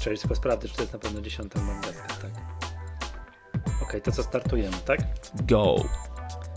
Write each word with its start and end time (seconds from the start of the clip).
Czyli 0.00 0.18
tylko 0.18 0.34
sprawdzę, 0.34 0.68
czy 0.68 0.76
to 0.76 0.82
jest 0.82 0.92
na 0.92 0.98
pewno 0.98 1.20
dziesiąta 1.20 1.60
mandatka, 1.60 2.08
tak. 2.08 2.30
Okej, 3.66 3.82
okay, 3.82 4.00
to 4.00 4.12
co 4.12 4.22
startujemy, 4.22 4.76
tak? 4.84 5.00
Go. 5.46 5.76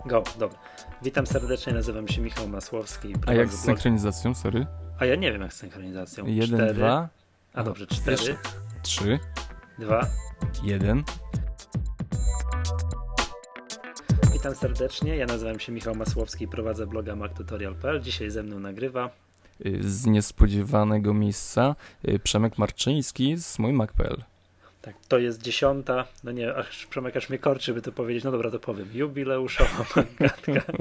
Go, 0.05 0.23
dobra. 0.39 0.59
Witam 1.01 1.27
serdecznie, 1.27 1.73
nazywam 1.73 2.07
się 2.07 2.21
Michał 2.21 2.47
Masłowski. 2.47 3.13
A 3.27 3.33
jak 3.33 3.49
z 3.49 3.59
synchronizacją, 3.59 4.33
sorry? 4.33 4.67
A 4.99 5.05
ja 5.05 5.15
nie 5.15 5.31
wiem 5.31 5.41
jak 5.41 5.53
z 5.53 5.57
synchronizacją. 5.57 6.25
Jeden, 6.25 6.59
cztery. 6.59 6.73
dwa. 6.73 7.09
A 7.53 7.63
dobrze, 7.63 7.87
cztery. 7.87 8.11
Jeszcze. 8.11 8.35
Trzy. 8.81 9.19
Dwa. 9.79 10.07
Jeden. 10.63 11.03
Witam 14.33 14.55
serdecznie, 14.55 15.15
ja 15.15 15.25
nazywam 15.25 15.59
się 15.59 15.71
Michał 15.71 15.95
Masłowski 15.95 16.45
i 16.45 16.47
prowadzę 16.47 16.87
bloga 16.87 17.15
mactutorial.pl. 17.15 18.01
Dzisiaj 18.01 18.29
ze 18.29 18.43
mną 18.43 18.59
nagrywa 18.59 19.09
z 19.79 20.05
niespodziewanego 20.05 21.13
miejsca 21.13 21.75
y, 22.07 22.19
Przemek 22.19 22.57
Marczyński 22.57 23.37
z 23.37 23.59
mój 23.59 23.73
Mac.pl. 23.73 24.23
Tak, 24.81 24.95
to 25.07 25.19
jest 25.19 25.41
dziesiąta, 25.41 26.07
no 26.23 26.31
nie, 26.31 26.55
aż 26.55 26.85
Przemek 26.85 27.17
aż 27.17 27.29
mnie 27.29 27.39
korczy, 27.39 27.73
by 27.73 27.81
to 27.81 27.91
powiedzieć, 27.91 28.23
no 28.23 28.31
dobra, 28.31 28.51
to 28.51 28.59
powiem, 28.59 28.89
jubileuszowa 28.93 29.85
magatka. 29.95 30.73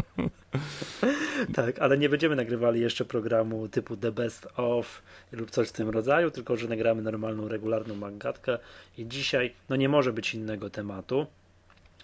tak, 1.55 1.79
ale 1.79 1.99
nie 1.99 2.09
będziemy 2.09 2.37
nagrywali 2.37 2.81
jeszcze 2.81 3.05
programu 3.05 3.69
typu 3.69 3.97
The 3.97 4.13
Best 4.13 4.49
of 4.57 5.03
lub 5.33 5.51
coś 5.51 5.69
w 5.69 5.73
tym 5.73 5.89
rodzaju, 5.89 6.31
tylko 6.31 6.57
że 6.57 6.69
nagramy 6.69 7.03
normalną, 7.03 7.49
regularną 7.49 7.95
magatkę 7.95 8.59
i 8.99 9.07
dzisiaj, 9.07 9.55
no 9.69 9.77
nie 9.77 9.89
może 9.89 10.13
być 10.13 10.35
innego 10.35 10.71
tematu. 10.71 11.27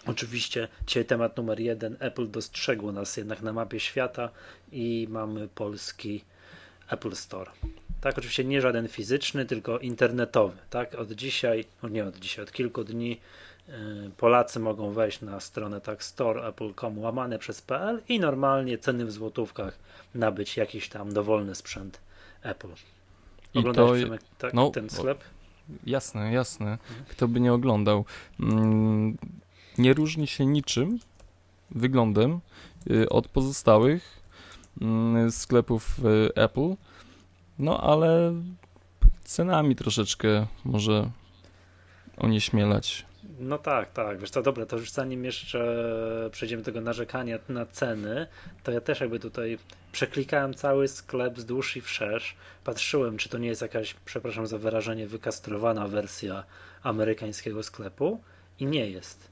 Oczywiście 0.05 0.67
dzisiaj 0.87 1.05
temat 1.05 1.37
numer 1.37 1.59
jeden, 1.59 1.97
Apple 1.99 2.31
dostrzegło 2.31 2.91
nas 2.91 3.17
jednak 3.17 3.41
na 3.41 3.53
mapie 3.53 3.79
świata 3.79 4.29
i 4.71 5.07
mamy 5.09 5.47
polski 5.47 6.23
Apple 6.89 7.15
Store. 7.15 7.51
Tak, 8.01 8.17
oczywiście 8.17 8.43
nie 8.43 8.61
żaden 8.61 8.87
fizyczny, 8.87 9.45
tylko 9.45 9.79
internetowy. 9.79 10.57
Tak, 10.69 10.95
od 10.95 11.11
dzisiaj, 11.11 11.65
no 11.83 11.89
nie 11.89 12.05
od 12.05 12.19
dzisiaj, 12.19 12.43
od 12.43 12.51
kilku 12.51 12.83
dni 12.83 13.19
yy, 13.67 13.73
Polacy 14.17 14.59
mogą 14.59 14.91
wejść 14.91 15.21
na 15.21 15.39
stronę 15.39 15.81
tak 15.81 16.03
store.apple.com 16.03 16.99
łamane 16.99 17.39
przez 17.39 17.61
PL 17.61 18.01
i 18.09 18.19
normalnie 18.19 18.77
ceny 18.77 19.05
w 19.05 19.11
złotówkach 19.11 19.79
nabyć 20.15 20.57
jakiś 20.57 20.89
tam 20.89 21.13
dowolny 21.13 21.55
sprzęt 21.55 21.99
Apple. 22.41 22.69
Oglądasz 23.55 24.01
to, 24.01 24.15
tak, 24.37 24.53
no, 24.53 24.69
ten 24.69 24.89
sklep? 24.89 25.23
Jasne, 25.85 26.33
jasne. 26.33 26.77
Kto 27.09 27.27
by 27.27 27.39
nie 27.39 27.53
oglądał. 27.53 28.05
Mm, 28.39 29.17
nie 29.77 29.93
różni 29.93 30.27
się 30.27 30.45
niczym 30.45 30.99
wyglądem 31.71 32.39
y, 32.91 33.09
od 33.09 33.27
pozostałych 33.27 34.16
sklepów 35.29 35.99
y, 35.99 36.35
Apple. 36.35 36.75
No 37.59 37.81
ale 37.81 38.33
cenami 39.23 39.75
troszeczkę 39.75 40.47
może 40.65 41.09
onieśmielać. 42.17 43.05
No 43.39 43.57
tak, 43.57 43.91
tak. 43.91 44.19
Wiesz 44.19 44.29
co, 44.29 44.41
dobra, 44.41 44.65
to 44.65 44.77
już 44.77 44.91
zanim 44.91 45.25
jeszcze 45.25 46.29
przejdziemy 46.31 46.61
do 46.61 46.65
tego 46.65 46.81
narzekania 46.81 47.39
na 47.49 47.65
ceny, 47.65 48.27
to 48.63 48.71
ja 48.71 48.81
też 48.81 48.99
jakby 48.99 49.19
tutaj 49.19 49.57
przeklikałem 49.91 50.53
cały 50.53 50.87
sklep 50.87 51.33
wzdłuż 51.33 51.77
i 51.77 51.81
wszerz. 51.81 52.35
Patrzyłem, 52.63 53.17
czy 53.17 53.29
to 53.29 53.37
nie 53.37 53.47
jest 53.47 53.61
jakaś, 53.61 53.95
przepraszam 54.05 54.47
za 54.47 54.57
wyrażenie, 54.57 55.07
wykastrowana 55.07 55.87
wersja 55.87 56.43
amerykańskiego 56.83 57.63
sklepu 57.63 58.21
i 58.59 58.65
nie 58.65 58.89
jest. 58.89 59.27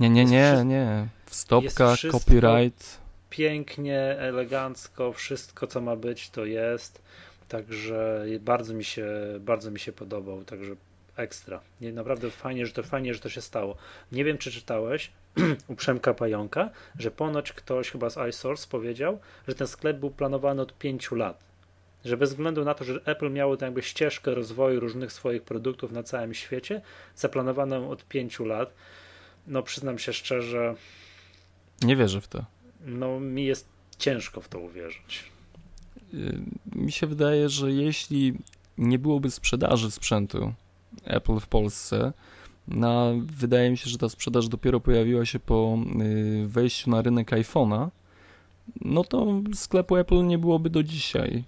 Nie, 0.00 0.10
nie, 0.10 0.24
nie, 0.24 0.62
nie. 0.64 1.08
Stopka, 1.26 1.94
copyright 2.12 3.01
pięknie, 3.32 4.00
elegancko, 4.18 5.12
wszystko 5.12 5.66
co 5.66 5.80
ma 5.80 5.96
być 5.96 6.30
to 6.30 6.44
jest. 6.44 7.02
Także 7.48 8.24
bardzo 8.40 8.74
mi 8.74 8.84
się, 8.84 9.06
bardzo 9.40 9.70
mi 9.70 9.80
się 9.80 9.92
podobał, 9.92 10.44
także 10.44 10.76
ekstra. 11.16 11.60
Nie, 11.80 11.92
naprawdę 11.92 12.30
fajnie, 12.30 12.66
że 12.66 12.72
to 12.72 12.82
fajnie, 12.82 13.14
że 13.14 13.20
to 13.20 13.28
się 13.28 13.40
stało. 13.40 13.76
Nie 14.12 14.24
wiem, 14.24 14.38
czy 14.38 14.50
czytałeś 14.50 15.10
u 15.68 15.74
Przemka 15.74 16.14
Pająka, 16.14 16.70
że 16.98 17.10
ponoć 17.10 17.52
ktoś 17.52 17.90
chyba 17.90 18.10
z 18.10 18.16
iSource 18.30 18.66
powiedział, 18.70 19.18
że 19.48 19.54
ten 19.54 19.66
sklep 19.66 19.96
był 19.96 20.10
planowany 20.10 20.62
od 20.62 20.78
pięciu 20.78 21.14
lat. 21.14 21.44
Że 22.04 22.16
bez 22.16 22.30
względu 22.30 22.64
na 22.64 22.74
to, 22.74 22.84
że 22.84 23.00
Apple 23.04 23.30
miało 23.30 23.56
tę 23.56 23.64
jakby 23.64 23.82
ścieżkę 23.82 24.34
rozwoju 24.34 24.80
różnych 24.80 25.12
swoich 25.12 25.42
produktów 25.42 25.92
na 25.92 26.02
całym 26.02 26.34
świecie, 26.34 26.80
zaplanowaną 27.16 27.90
od 27.90 28.04
pięciu 28.04 28.44
lat, 28.44 28.74
no 29.46 29.62
przyznam 29.62 29.98
się 29.98 30.12
szczerze. 30.12 30.74
Nie 31.82 31.96
wierzę 31.96 32.20
w 32.20 32.28
to 32.28 32.44
no 32.86 33.20
mi 33.20 33.44
jest 33.44 33.68
ciężko 33.98 34.40
w 34.40 34.48
to 34.48 34.58
uwierzyć. 34.58 35.24
Y, 36.14 36.38
mi 36.74 36.92
się 36.92 37.06
wydaje, 37.06 37.48
że 37.48 37.72
jeśli 37.72 38.34
nie 38.78 38.98
byłoby 38.98 39.30
sprzedaży 39.30 39.90
sprzętu 39.90 40.52
Apple 41.04 41.40
w 41.40 41.46
Polsce, 41.46 42.12
no, 42.68 43.12
wydaje 43.24 43.70
mi 43.70 43.78
się, 43.78 43.90
że 43.90 43.98
ta 43.98 44.08
sprzedaż 44.08 44.48
dopiero 44.48 44.80
pojawiła 44.80 45.24
się 45.24 45.38
po 45.38 45.78
y, 46.00 46.48
wejściu 46.48 46.90
na 46.90 47.02
rynek 47.02 47.30
iPhone'a, 47.30 47.88
no 48.80 49.04
to 49.04 49.42
sklepu 49.54 49.96
Apple 49.96 50.26
nie 50.26 50.38
byłoby 50.38 50.70
do 50.70 50.82
dzisiaj. 50.82 51.44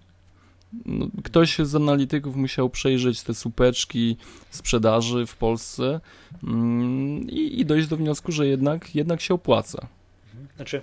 No, 0.86 1.06
ktoś 1.24 1.58
z 1.58 1.74
analityków 1.74 2.36
musiał 2.36 2.70
przejrzeć 2.70 3.22
te 3.22 3.34
supeczki 3.34 4.16
sprzedaży 4.50 5.26
w 5.26 5.36
Polsce 5.36 6.00
mm, 6.42 7.30
i, 7.30 7.60
i 7.60 7.66
dojść 7.66 7.88
do 7.88 7.96
wniosku, 7.96 8.32
że 8.32 8.46
jednak, 8.46 8.94
jednak 8.94 9.20
się 9.20 9.34
opłaca. 9.34 9.86
Znaczy, 10.56 10.82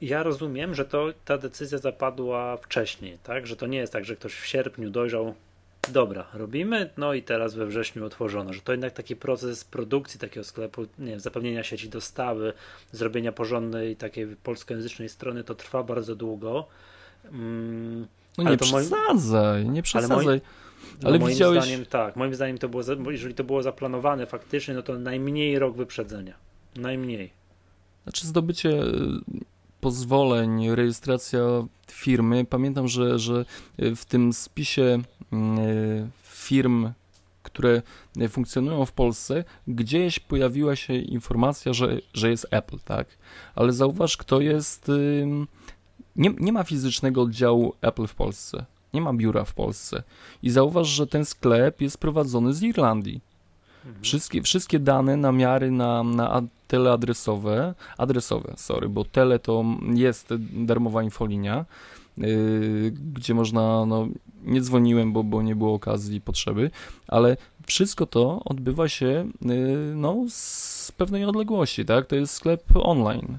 ja 0.00 0.22
rozumiem, 0.22 0.74
że 0.74 0.84
to 0.84 1.08
ta 1.24 1.38
decyzja 1.38 1.78
zapadła 1.78 2.56
wcześniej, 2.56 3.18
tak? 3.22 3.46
Że 3.46 3.56
to 3.56 3.66
nie 3.66 3.78
jest 3.78 3.92
tak, 3.92 4.04
że 4.04 4.16
ktoś 4.16 4.34
w 4.34 4.46
sierpniu 4.46 4.90
dojrzał, 4.90 5.34
dobra, 5.92 6.26
robimy, 6.34 6.90
no 6.96 7.14
i 7.14 7.22
teraz 7.22 7.54
we 7.54 7.66
wrześniu 7.66 8.04
otworzono, 8.04 8.52
że 8.52 8.60
to 8.60 8.72
jednak 8.72 8.92
taki 8.92 9.16
proces 9.16 9.64
produkcji 9.64 10.20
takiego 10.20 10.44
sklepu, 10.44 10.86
nie 10.98 11.10
wiem, 11.10 11.20
zapewnienia 11.20 11.62
sieci 11.62 11.88
dostawy, 11.88 12.52
zrobienia 12.92 13.32
porządnej 13.32 13.96
takiej 13.96 14.26
polskojęzycznej 14.26 15.08
strony, 15.08 15.44
to 15.44 15.54
trwa 15.54 15.82
bardzo 15.82 16.16
długo. 16.16 16.66
Mm, 17.32 18.06
no 18.38 18.50
nie 18.50 18.56
przesadzaj, 18.56 19.62
moim... 19.62 19.74
nie 19.74 19.82
przesadzaj. 19.82 20.26
Ale, 20.26 20.40
no 21.02 21.08
ale 21.08 21.18
moim 21.18 21.32
widziałeś... 21.32 21.64
zdaniem 21.64 21.86
tak, 21.86 22.16
moim 22.16 22.34
zdaniem 22.34 22.58
to 22.58 22.68
było, 22.68 22.82
jeżeli 23.10 23.34
to 23.34 23.44
było 23.44 23.62
zaplanowane 23.62 24.26
faktycznie, 24.26 24.74
no 24.74 24.82
to 24.82 24.98
najmniej 24.98 25.58
rok 25.58 25.76
wyprzedzenia. 25.76 26.34
Najmniej. 26.76 27.30
Znaczy 28.02 28.26
zdobycie 28.26 28.82
pozwoleń, 29.80 30.74
rejestracja 30.74 31.40
firmy. 31.90 32.44
Pamiętam, 32.44 32.88
że, 32.88 33.18
że 33.18 33.44
w 33.78 34.04
tym 34.04 34.32
spisie 34.32 34.98
mm, 35.32 36.10
firm, 36.22 36.92
które 37.42 37.82
funkcjonują 38.28 38.86
w 38.86 38.92
Polsce, 38.92 39.44
gdzieś 39.68 40.18
pojawiła 40.18 40.76
się 40.76 40.94
informacja, 40.94 41.72
że, 41.72 41.98
że 42.14 42.30
jest 42.30 42.46
Apple, 42.50 42.78
tak? 42.84 43.08
Ale 43.54 43.72
zauważ, 43.72 44.16
kto 44.16 44.40
jest. 44.40 44.90
Nie, 46.16 46.30
nie 46.38 46.52
ma 46.52 46.64
fizycznego 46.64 47.22
oddziału 47.22 47.74
Apple 47.80 48.06
w 48.06 48.14
Polsce. 48.14 48.64
Nie 48.94 49.00
ma 49.00 49.12
biura 49.12 49.44
w 49.44 49.54
Polsce. 49.54 50.02
I 50.42 50.50
zauważ, 50.50 50.88
że 50.88 51.06
ten 51.06 51.24
sklep 51.24 51.80
jest 51.80 51.98
prowadzony 51.98 52.54
z 52.54 52.62
Irlandii. 52.62 53.20
Wszystkie, 54.02 54.42
wszystkie 54.42 54.78
dane, 54.78 55.16
namiary 55.16 55.70
na, 55.70 56.02
na 56.02 56.42
teleadresowe, 56.68 57.74
adresowe, 57.98 58.54
sorry, 58.56 58.88
bo 58.88 59.04
tele 59.04 59.38
to 59.38 59.64
jest 59.94 60.34
darmowa 60.52 61.02
infolinia, 61.02 61.64
yy, 62.18 62.92
gdzie 63.14 63.34
można, 63.34 63.86
no 63.86 64.08
nie 64.44 64.60
dzwoniłem, 64.60 65.12
bo, 65.12 65.24
bo 65.24 65.42
nie 65.42 65.56
było 65.56 65.74
okazji 65.74 66.20
potrzeby, 66.20 66.70
ale 67.08 67.36
wszystko 67.66 68.06
to 68.06 68.42
odbywa 68.44 68.88
się 68.88 69.30
yy, 69.42 69.92
no, 69.94 70.16
z 70.28 70.92
pewnej 70.96 71.24
odległości, 71.24 71.84
tak? 71.84 72.06
To 72.06 72.16
jest 72.16 72.34
sklep 72.34 72.62
online. 72.74 73.38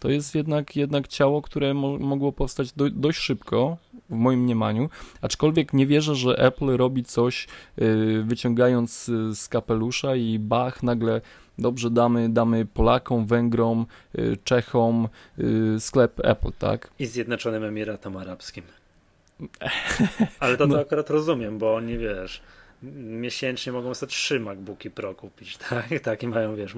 To 0.00 0.10
jest 0.10 0.34
jednak, 0.34 0.76
jednak 0.76 1.08
ciało, 1.08 1.42
które 1.42 1.74
mo 1.74 1.98
mogło 1.98 2.32
powstać 2.32 2.72
do, 2.72 2.90
dość 2.90 3.18
szybko, 3.18 3.76
w 4.10 4.14
moim 4.14 4.40
mniemaniu, 4.40 4.88
aczkolwiek 5.20 5.72
nie 5.72 5.86
wierzę, 5.86 6.14
że 6.14 6.38
Apple 6.38 6.76
robi 6.76 7.04
coś 7.04 7.48
yy, 7.76 8.22
wyciągając 8.22 9.08
y, 9.08 9.34
z 9.34 9.48
kapelusza 9.48 10.16
i 10.16 10.38
bach, 10.38 10.82
nagle 10.82 11.20
dobrze 11.58 11.90
damy, 11.90 12.28
damy 12.28 12.66
Polakom, 12.66 13.26
Węgrom, 13.26 13.86
yy, 14.14 14.36
Czechom 14.44 15.08
sklep 15.78 16.20
Apple, 16.24 16.52
tak? 16.58 16.90
I 16.98 17.06
Zjednoczonym 17.06 17.64
Emiratom 17.64 18.16
Arabskim. 18.16 18.64
Ale 20.40 20.56
to, 20.56 20.66
to 20.66 20.74
no. 20.74 20.80
akurat 20.80 21.10
rozumiem, 21.10 21.58
bo 21.58 21.74
oni, 21.74 21.98
wiesz, 21.98 22.42
miesięcznie 22.94 23.72
mogą 23.72 23.94
sobie 23.94 24.10
trzy 24.10 24.40
MacBooki 24.40 24.90
Pro 24.90 25.14
kupić, 25.14 25.56
tak? 25.70 25.86
tak 26.02 26.22
I 26.22 26.28
mają, 26.28 26.56
wiesz, 26.56 26.74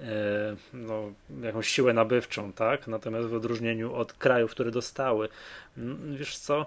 e, 0.00 0.56
no, 0.72 1.12
jakąś 1.42 1.68
siłę 1.68 1.92
nabywczą, 1.92 2.52
tak? 2.52 2.86
Natomiast 2.86 3.28
w 3.28 3.34
odróżnieniu 3.34 3.94
od 3.94 4.12
krajów, 4.12 4.50
które 4.50 4.70
dostały, 4.70 5.28
wiesz 6.16 6.38
co, 6.38 6.66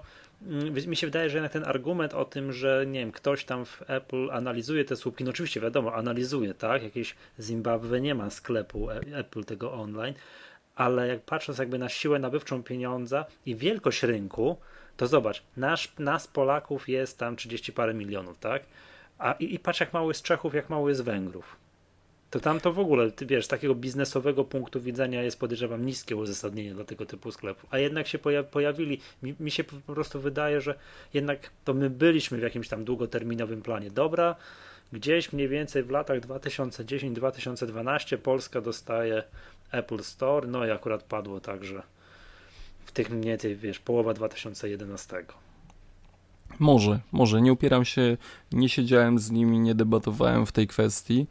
mi 0.87 0.95
się 0.95 1.07
wydaje, 1.07 1.29
że 1.29 1.37
jednak 1.37 1.51
ten 1.51 1.63
argument 1.63 2.13
o 2.13 2.25
tym, 2.25 2.53
że 2.53 2.85
nie 2.87 2.99
wiem, 2.99 3.11
ktoś 3.11 3.45
tam 3.45 3.65
w 3.65 3.83
Apple 3.87 4.31
analizuje 4.31 4.85
te 4.85 4.95
słupki, 4.95 5.23
no 5.23 5.29
oczywiście 5.29 5.61
wiadomo, 5.61 5.95
analizuje, 5.95 6.53
tak? 6.53 6.83
Jakieś 6.83 7.15
Zimbabwe 7.39 8.01
nie 8.01 8.15
ma 8.15 8.29
sklepu 8.29 8.89
e, 8.89 9.01
Apple 9.13 9.43
tego 9.43 9.73
online, 9.73 10.13
ale 10.75 11.07
jak 11.07 11.21
patrząc 11.21 11.59
jakby 11.59 11.77
na 11.77 11.89
siłę 11.89 12.19
nabywczą 12.19 12.63
pieniądza 12.63 13.25
i 13.45 13.55
wielkość 13.55 14.03
rynku, 14.03 14.57
to 14.97 15.07
zobacz, 15.07 15.43
nasz, 15.57 15.91
nas 15.99 16.27
Polaków 16.27 16.89
jest 16.89 17.17
tam 17.17 17.35
30 17.35 17.73
parę 17.73 17.93
milionów, 17.93 18.37
tak? 18.39 18.63
A 19.17 19.33
i, 19.33 19.53
i 19.53 19.59
patrz 19.59 19.79
jak 19.79 19.93
mało 19.93 20.09
jest 20.09 20.23
Czechów, 20.23 20.53
jak 20.53 20.69
mało 20.69 20.89
jest 20.89 21.03
Węgrów. 21.03 21.55
To 22.31 22.39
tam 22.39 22.59
to 22.59 22.73
w 22.73 22.79
ogóle, 22.79 23.11
ty 23.11 23.25
wiesz, 23.25 23.47
takiego 23.47 23.75
biznesowego 23.75 24.43
punktu 24.43 24.81
widzenia 24.81 25.23
jest 25.23 25.39
podejrzewam 25.39 25.85
niskie 25.85 26.15
uzasadnienie 26.15 26.73
dla 26.73 26.83
tego 26.83 27.05
typu 27.05 27.31
sklepów. 27.31 27.65
A 27.71 27.77
jednak 27.77 28.07
się 28.07 28.19
pojawili, 28.51 28.99
mi, 29.23 29.35
mi 29.39 29.51
się 29.51 29.63
po 29.63 29.93
prostu 29.93 30.21
wydaje, 30.21 30.61
że 30.61 30.75
jednak 31.13 31.49
to 31.65 31.73
my 31.73 31.89
byliśmy 31.89 32.37
w 32.37 32.41
jakimś 32.41 32.67
tam 32.67 32.85
długoterminowym 32.85 33.61
planie. 33.61 33.91
Dobra, 33.91 34.35
gdzieś 34.93 35.33
mniej 35.33 35.47
więcej 35.47 35.83
w 35.83 35.89
latach 35.89 36.19
2010-2012 36.19 38.17
Polska 38.17 38.61
dostaje 38.61 39.23
Apple 39.71 40.03
Store, 40.03 40.47
no 40.47 40.65
i 40.65 40.71
akurat 40.71 41.03
padło 41.03 41.39
tak, 41.39 41.65
że 41.65 41.83
w 42.91 42.93
tych 42.93 43.09
mniej 43.09 43.23
więcej, 43.23 43.55
wiesz, 43.55 43.79
połowa 43.79 44.13
2011. 44.13 45.25
Może, 46.59 46.99
może. 47.11 47.41
Nie 47.41 47.53
upieram 47.53 47.85
się, 47.85 48.17
nie 48.51 48.69
siedziałem 48.69 49.19
z 49.19 49.31
nimi, 49.31 49.59
nie 49.59 49.75
debatowałem 49.75 50.45
w 50.45 50.51
tej 50.51 50.67
kwestii, 50.67 51.27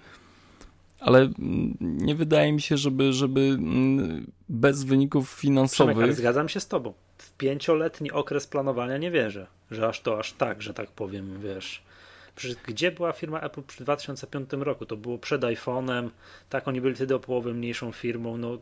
ale 1.01 1.19
mm, 1.21 1.77
nie 1.81 2.15
wydaje 2.15 2.53
mi 2.53 2.61
się, 2.61 2.77
żeby, 2.77 3.13
żeby 3.13 3.41
mm, 3.41 4.31
bez 4.49 4.85
wyników 4.85 5.31
finansowych. 5.31 5.97
Przemek, 5.97 6.17
zgadzam 6.17 6.49
się 6.49 6.61
z 6.61 6.69
tobą. 6.69 6.93
W 7.19 7.33
pięcioletni 7.33 8.11
okres 8.11 8.47
planowania 8.47 8.99
nie 8.99 9.11
wierzę, 9.11 9.47
że 9.71 9.89
aż 9.89 10.01
to 10.01 10.19
aż 10.19 10.33
tak, 10.33 10.63
że 10.63 10.75
tak 10.75 10.91
powiem, 10.91 11.41
wiesz. 11.41 11.83
Przecież 12.37 12.57
gdzie 12.67 12.93
była 12.93 13.13
firma 13.13 13.41
Apple 13.41 13.63
w 13.67 13.77
2005 13.77 14.51
roku? 14.53 14.87
To 14.87 14.97
było 14.97 15.19
przed 15.19 15.43
iPhone'em, 15.43 16.09
tak, 16.49 16.69
oni 16.69 16.81
byli 16.81 16.95
wtedy 16.95 17.15
o 17.15 17.21
połowę 17.21 17.55
mniejszą 17.55 17.93
firmą, 17.93 18.37
no 18.37 18.59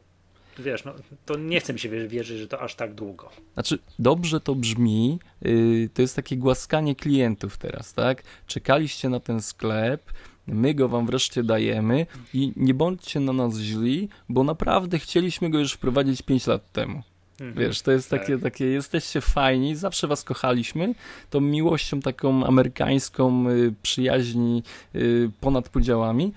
wiesz, 0.58 0.84
no, 0.84 0.94
to 1.26 1.36
nie 1.36 1.60
chcę 1.60 1.72
mi 1.72 1.78
się 1.78 2.08
wierzyć, 2.08 2.38
że 2.38 2.48
to 2.48 2.60
aż 2.60 2.74
tak 2.74 2.94
długo. 2.94 3.30
Znaczy, 3.54 3.78
dobrze 3.98 4.40
to 4.40 4.54
brzmi, 4.54 5.18
yy, 5.42 5.88
to 5.94 6.02
jest 6.02 6.16
takie 6.16 6.36
głaskanie 6.36 6.94
klientów 6.94 7.56
teraz, 7.56 7.94
tak? 7.94 8.22
Czekaliście 8.46 9.08
na 9.08 9.20
ten 9.20 9.42
sklep, 9.42 10.12
my 10.46 10.74
go 10.74 10.88
wam 10.88 11.06
wreszcie 11.06 11.42
dajemy 11.42 12.06
i 12.34 12.52
nie 12.56 12.74
bądźcie 12.74 13.20
na 13.20 13.32
nas 13.32 13.58
źli, 13.58 14.08
bo 14.28 14.44
naprawdę 14.44 14.98
chcieliśmy 14.98 15.50
go 15.50 15.58
już 15.58 15.72
wprowadzić 15.72 16.22
5 16.22 16.46
lat 16.46 16.72
temu. 16.72 17.02
Mhm. 17.40 17.66
Wiesz, 17.66 17.82
to 17.82 17.92
jest 17.92 18.10
takie, 18.10 18.32
tak. 18.32 18.42
takie, 18.42 18.64
jesteście 18.66 19.20
fajni, 19.20 19.76
zawsze 19.76 20.06
was 20.06 20.24
kochaliśmy, 20.24 20.94
tą 21.30 21.40
miłością 21.40 22.00
taką 22.00 22.44
amerykańską, 22.44 23.50
y, 23.50 23.74
przyjaźni 23.82 24.62
y, 24.94 25.30
ponad 25.40 25.68
podziałami, 25.68 26.32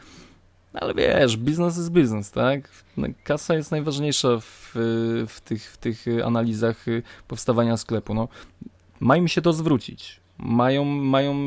ale 0.74 0.94
wiesz, 0.94 1.38
biznes 1.38 1.78
jest 1.78 1.92
biznes, 1.92 2.32
tak? 2.32 2.70
No, 2.98 3.08
kasa 3.24 3.56
jest 3.56 3.72
najważniejsza 3.72 4.40
w, 4.40 4.72
w, 5.28 5.42
tych, 5.46 5.72
w 5.72 5.78
tych 5.78 6.06
analizach 6.26 6.88
y, 6.88 7.04
powstawania 7.28 7.78
sklepu. 7.78 8.14
No, 8.14 8.28
ma 9.00 9.18
im 9.18 9.28
się 9.28 9.42
to 9.42 9.54
zwrócić. 9.54 10.22
Mają, 10.38 10.86
mają 10.86 11.46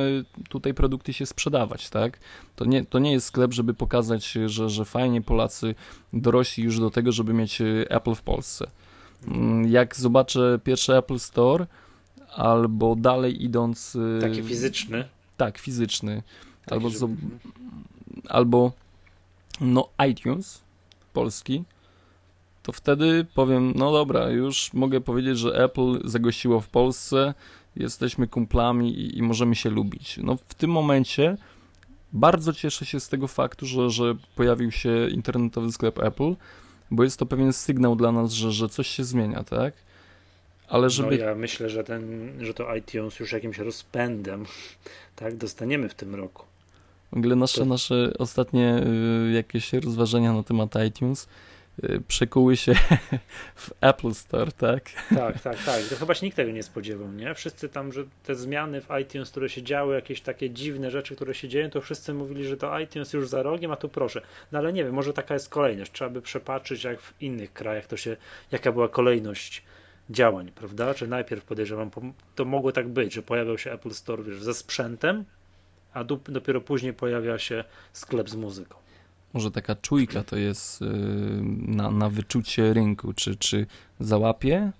tutaj 0.49 0.75
produkty 0.75 1.12
się 1.12 1.26
sprzedawać, 1.26 1.91
tak? 1.91 2.19
To 2.56 2.65
nie, 2.65 2.85
to 2.85 2.99
nie 2.99 3.12
jest 3.12 3.26
sklep, 3.26 3.53
żeby 3.53 3.75
pokazać, 3.75 4.32
że, 4.47 4.69
że 4.69 4.85
fajnie 4.85 5.23
Polacy 5.23 5.75
dorośli 6.12 6.65
już 6.65 6.81
do 6.81 6.91
tego, 6.91 7.12
żeby 7.12 7.35
mieć 7.35 7.62
Apple 7.88 8.15
w 8.15 8.23
Polsce. 8.23 8.70
Mm, 9.29 9.69
jak 9.69 9.97
zobaczę 9.97 10.59
pierwszy 10.65 10.97
Apple 10.97 11.19
Store, 11.19 11.67
albo 12.35 12.97
dalej 12.97 13.44
idąc. 13.44 13.94
Y, 13.94 14.19
Taki 14.20 14.43
fizyczny. 14.43 15.09
Tak, 15.37 15.59
fizyczny. 15.59 16.23
Taki, 16.65 16.75
albo, 16.75 16.91
żeby... 16.91 17.17
albo 18.29 18.73
no 19.61 19.89
iTunes 20.11 20.62
polski, 21.12 21.65
to 22.62 22.73
wtedy 22.73 23.27
powiem, 23.35 23.73
no 23.77 23.93
dobra, 23.93 24.31
już 24.31 24.73
mogę 24.73 25.01
powiedzieć, 25.01 25.39
że 25.39 25.65
Apple 25.65 26.09
zagościło 26.09 26.61
w 26.61 26.69
Polsce, 26.69 27.35
jesteśmy 27.77 28.29
kumplami 28.29 28.99
i, 28.99 29.19
i 29.19 29.23
możemy 29.23 29.55
się 29.55 29.71
lubić. 29.71 30.19
No 30.23 30.37
w 30.49 30.55
tym 30.55 30.71
momencie 30.71 31.37
bardzo 32.12 32.53
cieszę 32.53 32.87
się 32.87 33.01
z 33.01 33.09
tego 33.09 33.29
faktu, 33.29 33.67
że, 33.67 33.91
że 33.91 34.15
pojawił 34.37 34.71
się 34.71 35.09
internetowy 35.09 35.73
sklep 35.73 35.99
Apple, 35.99 36.35
bo 36.91 37.05
jest 37.05 37.19
to 37.19 37.27
pewien 37.27 37.53
sygnał 37.53 37.97
dla 37.97 38.12
nas, 38.12 38.33
że, 38.33 38.53
że 38.53 38.69
coś 38.69 38.89
się 38.89 39.05
zmienia, 39.05 39.45
tak? 39.45 39.75
Ale 40.69 40.91
żeby... 40.91 41.19
No 41.19 41.25
ja 41.25 41.35
myślę, 41.35 41.71
że, 41.71 41.85
ten, 41.85 42.33
że 42.41 42.55
to 42.55 42.75
iTunes 42.77 43.21
już 43.21 43.33
jakimś 43.33 43.59
rozpędem 43.59 44.45
tak 45.17 45.37
dostaniemy 45.37 45.89
w 45.89 45.95
tym 45.95 46.15
roku. 46.15 46.45
W 47.15 47.19
ogóle 47.19 47.37
nasze, 47.37 47.59
to... 47.59 47.65
nasze 47.65 48.13
ostatnie 48.19 48.83
y, 49.29 49.33
jakieś 49.33 49.73
rozważania 49.73 50.33
na 50.33 50.43
temat 50.43 50.75
iTunes 50.89 51.29
Y, 51.83 52.01
przekuły 52.09 52.57
się 52.57 52.75
w 53.55 53.71
Apple 53.81 54.15
Store, 54.15 54.53
tak? 54.53 54.91
Tak, 55.15 55.41
tak, 55.41 55.65
tak. 55.65 55.83
To 55.91 55.97
chyba 55.97 56.15
się 56.15 56.27
nikt 56.27 56.37
tego 56.37 56.53
nie 56.53 56.63
spodziewał, 56.63 57.13
nie? 57.13 57.35
Wszyscy 57.35 57.69
tam, 57.69 57.93
że 57.93 58.05
te 58.25 58.35
zmiany 58.35 58.81
w 58.81 58.89
iTunes, 59.03 59.31
które 59.31 59.49
się 59.49 59.63
działy, 59.63 59.95
jakieś 59.95 60.21
takie 60.21 60.51
dziwne 60.51 60.91
rzeczy, 60.91 61.17
które 61.17 61.35
się 61.35 61.49
dzieją, 61.49 61.71
to 61.71 61.81
wszyscy 61.81 62.15
mówili, 62.15 62.45
że 62.45 62.57
to 62.57 62.79
iTunes 62.79 63.13
już 63.13 63.29
za 63.29 63.43
rogiem, 63.43 63.73
a 63.73 63.77
tu 63.77 63.89
proszę. 63.89 64.21
No 64.53 64.59
ale 64.59 64.73
nie 64.73 64.85
wiem, 64.85 64.95
może 64.95 65.13
taka 65.13 65.35
jest 65.35 65.49
kolejność. 65.49 65.93
Trzeba 65.93 66.11
by 66.11 66.23
przepatrzyć, 66.23 66.85
jak 66.85 67.01
w 67.01 67.23
innych 67.23 67.53
krajach 67.53 67.87
to 67.87 67.97
się, 67.97 68.17
jaka 68.53 68.73
była 68.73 68.89
kolejność 68.89 69.63
działań, 70.11 70.53
prawda? 70.55 70.95
Czy 70.95 71.07
najpierw 71.07 71.45
podejrzewam, 71.45 71.91
to 72.35 72.45
mogło 72.45 72.73
tak 72.73 72.89
być, 72.89 73.15
że 73.15 73.23
pojawiał 73.23 73.59
się 73.59 73.73
Apple 73.73 73.91
Store 73.91 74.23
wiesz, 74.23 74.43
ze 74.43 74.55
sprzętem, 74.55 75.25
a 75.94 76.05
dopiero 76.05 76.61
później 76.61 76.93
pojawia 76.93 77.38
się 77.38 77.64
sklep 77.93 78.31
z 78.31 78.37
muzyką. 78.37 78.79
Może 79.35 79.50
taka 79.50 79.75
czujka 79.75 80.23
to 80.23 80.37
jest 80.37 80.82
y, 80.82 80.87
na, 81.67 81.91
na 81.91 82.08
wyczucie 82.08 82.73
rynku, 82.73 83.12
czy, 83.12 83.37
czy 83.37 83.67
załapie, 84.00 84.73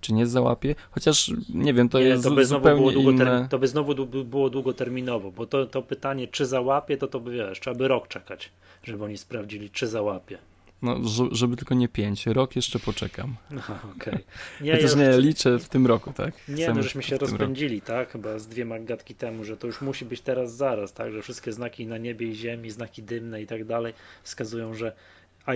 czy 0.00 0.12
nie 0.12 0.26
załapie, 0.26 0.74
chociaż 0.90 1.32
nie 1.54 1.74
wiem, 1.74 1.88
to 1.88 1.98
nie, 1.98 2.04
jest 2.04 2.24
to 2.24 2.30
by 2.30 2.44
zupełnie 2.44 2.92
było 2.92 3.10
inne. 3.10 3.46
To 3.50 3.58
by 3.58 3.68
znowu 3.68 4.06
było 4.06 4.50
długoterminowo, 4.50 5.30
bo 5.30 5.46
to, 5.46 5.66
to 5.66 5.82
pytanie, 5.82 6.28
czy 6.28 6.46
załapie, 6.46 6.96
to 6.96 7.06
to 7.06 7.20
by, 7.20 7.30
wiesz, 7.30 7.60
trzeba 7.60 7.76
by 7.76 7.88
rok 7.88 8.08
czekać, 8.08 8.50
żeby 8.84 9.04
oni 9.04 9.18
sprawdzili, 9.18 9.70
czy 9.70 9.86
załapie. 9.86 10.38
No, 10.84 11.00
żeby 11.32 11.56
tylko 11.56 11.74
nie 11.74 11.88
pięć. 11.88 12.26
Rok 12.26 12.56
jeszcze 12.56 12.78
poczekam. 12.78 13.36
Aha, 13.56 13.80
okej. 13.96 14.14
Okay. 14.14 14.72
Chociaż 14.76 14.96
ja 14.96 15.10
nie, 15.10 15.18
liczę 15.18 15.58
w 15.58 15.68
tym 15.68 15.86
roku, 15.86 16.12
tak? 16.12 16.34
Nie, 16.48 16.68
no 16.68 16.82
żeśmy 16.82 17.02
się 17.02 17.18
rozpędzili, 17.18 17.76
roku. 17.76 17.86
tak? 17.86 18.10
Chyba 18.10 18.38
z 18.38 18.46
dwiema 18.46 18.78
gadki 18.78 19.14
temu, 19.14 19.44
że 19.44 19.56
to 19.56 19.66
już 19.66 19.80
musi 19.80 20.04
być 20.04 20.20
teraz 20.20 20.56
zaraz, 20.56 20.92
tak? 20.92 21.12
Że 21.12 21.22
wszystkie 21.22 21.52
znaki 21.52 21.86
na 21.86 21.98
niebie 21.98 22.26
i 22.26 22.34
ziemi, 22.34 22.70
znaki 22.70 23.02
dymne 23.02 23.42
i 23.42 23.46
tak 23.46 23.64
dalej 23.64 23.94
wskazują, 24.22 24.74
że 24.74 24.92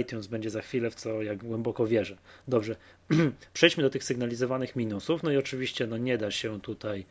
iTunes 0.01 0.27
będzie 0.27 0.51
za 0.51 0.63
chwilę, 0.63 0.91
w 0.91 0.95
co 0.95 1.23
jak 1.23 1.39
głęboko 1.39 1.87
wierzę. 1.87 2.17
Dobrze, 2.49 2.77
przejdźmy 3.55 3.83
do 3.83 3.91
tych 3.91 4.05
sygnalizowanych 4.05 4.77
minusów. 4.77 5.23
No 5.23 5.33
i 5.33 5.37
oczywiście 5.37 5.87
no 5.87 5.97
nie 5.97 6.19
da 6.19 6.31
się 6.31 6.61
tutaj 6.61 7.07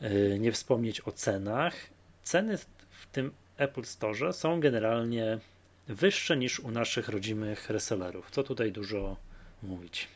yy, 0.00 0.38
nie 0.38 0.52
wspomnieć 0.52 1.00
o 1.00 1.12
cenach. 1.12 1.74
Ceny 2.22 2.58
w 2.90 3.06
tym 3.12 3.30
Apple 3.56 3.84
Store 3.84 4.32
są 4.32 4.60
generalnie 4.60 5.38
wyższe 5.88 6.36
niż 6.36 6.60
u 6.60 6.70
naszych 6.70 7.08
rodzimych 7.08 7.70
resellerów. 7.70 8.30
Co 8.30 8.42
tutaj 8.42 8.72
dużo 8.72 9.16
mówić? 9.62 10.08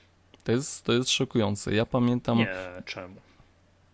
To 0.45 0.53
jest, 0.53 0.85
to 0.85 0.93
jest 0.93 1.11
szokujące. 1.11 1.75
Ja 1.75 1.87
pamiętam. 1.87 2.39
Nie, 2.39 2.83
czemu? 2.85 3.17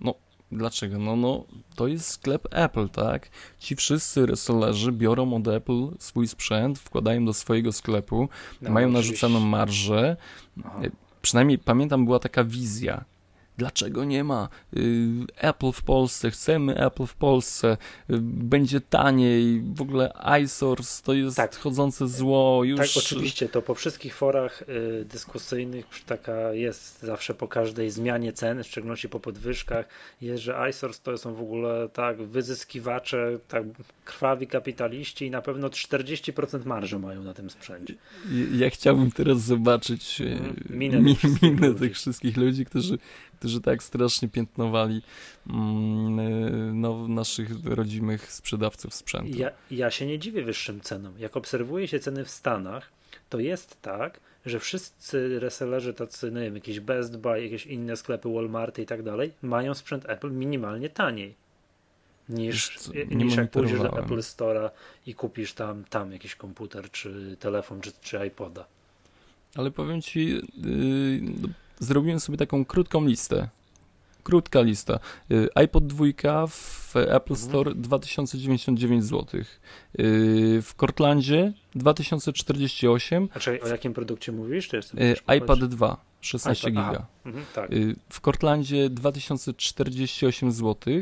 No, 0.01 0.15
dlaczego? 0.53 0.99
No, 0.99 1.17
no, 1.17 1.45
to 1.77 1.87
jest 1.87 2.09
sklep 2.09 2.49
Apple, 2.51 2.89
tak? 2.89 3.29
Ci 3.59 3.77
wszyscy 3.77 4.27
resellerzy 4.27 4.93
biorą 4.93 5.35
od 5.35 5.49
Apple 5.49 5.89
swój 5.99 6.29
sprzęt, 6.29 6.79
wkładają 6.79 7.25
do 7.25 7.33
swojego 7.33 7.73
sklepu, 7.73 8.29
no, 8.63 8.71
mają 8.71 8.91
narzucaną 8.91 9.41
marżę. 9.41 10.17
Aha. 10.65 10.81
Przynajmniej 11.23 11.59
pamiętam, 11.59 12.05
była 12.05 12.19
taka 12.19 12.45
wizja 12.45 13.05
dlaczego 13.59 14.05
nie 14.05 14.25
ma 14.25 14.49
y, 14.77 14.81
Apple 15.37 15.73
w 15.73 15.83
Polsce, 15.83 16.31
chcemy 16.31 16.87
Apple 16.87 17.07
w 17.07 17.15
Polsce, 17.15 17.77
y, 18.11 18.19
będzie 18.21 18.81
taniej, 18.81 19.63
w 19.75 19.83
ogóle 19.83 20.13
iSource 20.45 21.03
to 21.05 21.15
jest 21.15 21.37
tak. 21.37 21.57
chodzące 21.57 22.09
zło. 22.09 22.65
Już... 22.65 22.79
Tak, 22.79 22.89
oczywiście, 22.97 23.49
to 23.49 23.63
po 23.63 23.75
wszystkich 23.75 24.15
forach 24.15 24.63
y, 24.63 25.05
dyskusyjnych 25.05 25.87
taka 26.07 26.53
jest 26.53 27.03
zawsze 27.03 27.35
po 27.35 27.49
każdej 27.49 27.91
zmianie 27.91 28.33
ceny, 28.33 28.65
w 28.65 28.67
szczególności 28.67 29.09
po 29.09 29.21
podwyżkach, 29.21 29.89
jest, 30.21 30.43
że 30.43 30.67
iSource 30.71 31.01
to 31.03 31.19
są 31.19 31.35
w 31.35 31.41
ogóle 31.41 31.89
tak 31.89 32.23
wyzyskiwacze, 32.23 33.39
tak 33.49 33.65
krwawi 34.05 34.47
kapitaliści 34.47 35.27
i 35.27 35.31
na 35.31 35.43
pewno 35.43 35.69
40% 35.69 36.67
marży 36.67 36.99
mają 36.99 37.23
na 37.23 37.35
tym 37.35 37.51
sprzęcie. 37.51 37.95
Ja 38.53 38.71
chciałbym 38.71 39.13
teraz 39.13 39.41
zobaczyć 39.41 40.21
mhm. 40.21 40.57
minę, 40.71 41.01
mi, 41.01 41.17
minę 41.43 41.75
tych 41.75 41.95
wszystkich 41.95 42.37
ludzi, 42.37 42.65
którzy 42.65 42.99
którzy 43.45 43.61
tak 43.61 43.83
strasznie 43.83 44.29
piętnowali 44.29 45.03
mm, 45.51 46.19
y, 46.19 46.73
no, 46.75 47.09
naszych 47.09 47.65
rodzimych 47.65 48.33
sprzedawców 48.33 48.95
sprzętu. 48.95 49.39
Ja, 49.39 49.51
ja 49.71 49.91
się 49.91 50.07
nie 50.07 50.19
dziwię 50.19 50.43
wyższym 50.43 50.81
cenom. 50.81 51.15
Jak 51.19 51.37
obserwuje 51.37 51.89
się 51.89 51.99
ceny 51.99 52.25
w 52.25 52.31
Stanach, 52.31 52.89
to 53.29 53.39
jest 53.39 53.83
tak, 53.83 54.21
że 54.47 54.61
wszyscy 54.61 55.41
resellerzy 55.41 55.95
tacy, 55.95 56.31
no 56.31 56.41
nie 56.41 56.47
wiem, 56.47 56.55
jakieś 56.55 56.81
Best 56.81 57.17
Buy, 57.17 57.43
jakieś 57.43 57.67
inne 57.67 57.97
sklepy, 57.97 58.29
Walmarty 58.35 58.83
i 58.83 58.87
tak 58.87 59.03
dalej, 59.03 59.33
mają 59.43 59.75
sprzęt 59.75 60.05
Apple 60.09 60.31
minimalnie 60.31 60.91
taniej 60.91 61.35
niż, 62.29 62.79
niż 63.11 63.37
jak 63.37 63.51
pójdziesz 63.51 63.79
do 63.79 63.99
Apple 63.99 64.19
Store'a 64.19 64.71
i 65.07 65.15
kupisz 65.15 65.53
tam, 65.53 65.85
tam 65.85 66.13
jakiś 66.13 66.35
komputer, 66.35 66.91
czy 66.91 67.37
telefon, 67.41 67.81
czy, 67.81 67.93
czy 68.03 68.27
iPoda. 68.27 68.67
Ale 69.55 69.71
powiem 69.71 70.03
ci, 70.03 70.29
yy, 70.29 70.41
zrobiłem 71.79 72.21
sobie 72.21 72.39
taką 72.39 72.65
krótką 72.65 73.05
listę 73.05 73.49
krótka 74.25 74.61
lista. 74.61 74.99
Y, 75.31 75.49
iPod 75.55 75.87
2 75.87 76.47
w 76.47 76.97
Apple 76.97 77.37
Store 77.37 77.71
mhm. 77.71 77.83
2099 77.83 79.05
zł. 79.05 79.41
W 80.63 80.71
Cortlandzie 80.77 81.53
2048. 81.75 83.29
A 83.35 83.39
czyli 83.39 83.61
o 83.61 83.69
jakim 83.69 83.95
produkcie 83.95 84.33
mówisz? 84.33 84.69
Czy 84.69 84.81
iPad 85.37 85.65
2. 85.65 86.14
16 86.25 86.71
giga. 86.71 87.07
Mhm, 87.27 87.45
tak. 87.55 87.71
W 88.09 88.21
Cortlandzie 88.21 88.91
2048 88.91 90.53
zł, 90.53 90.95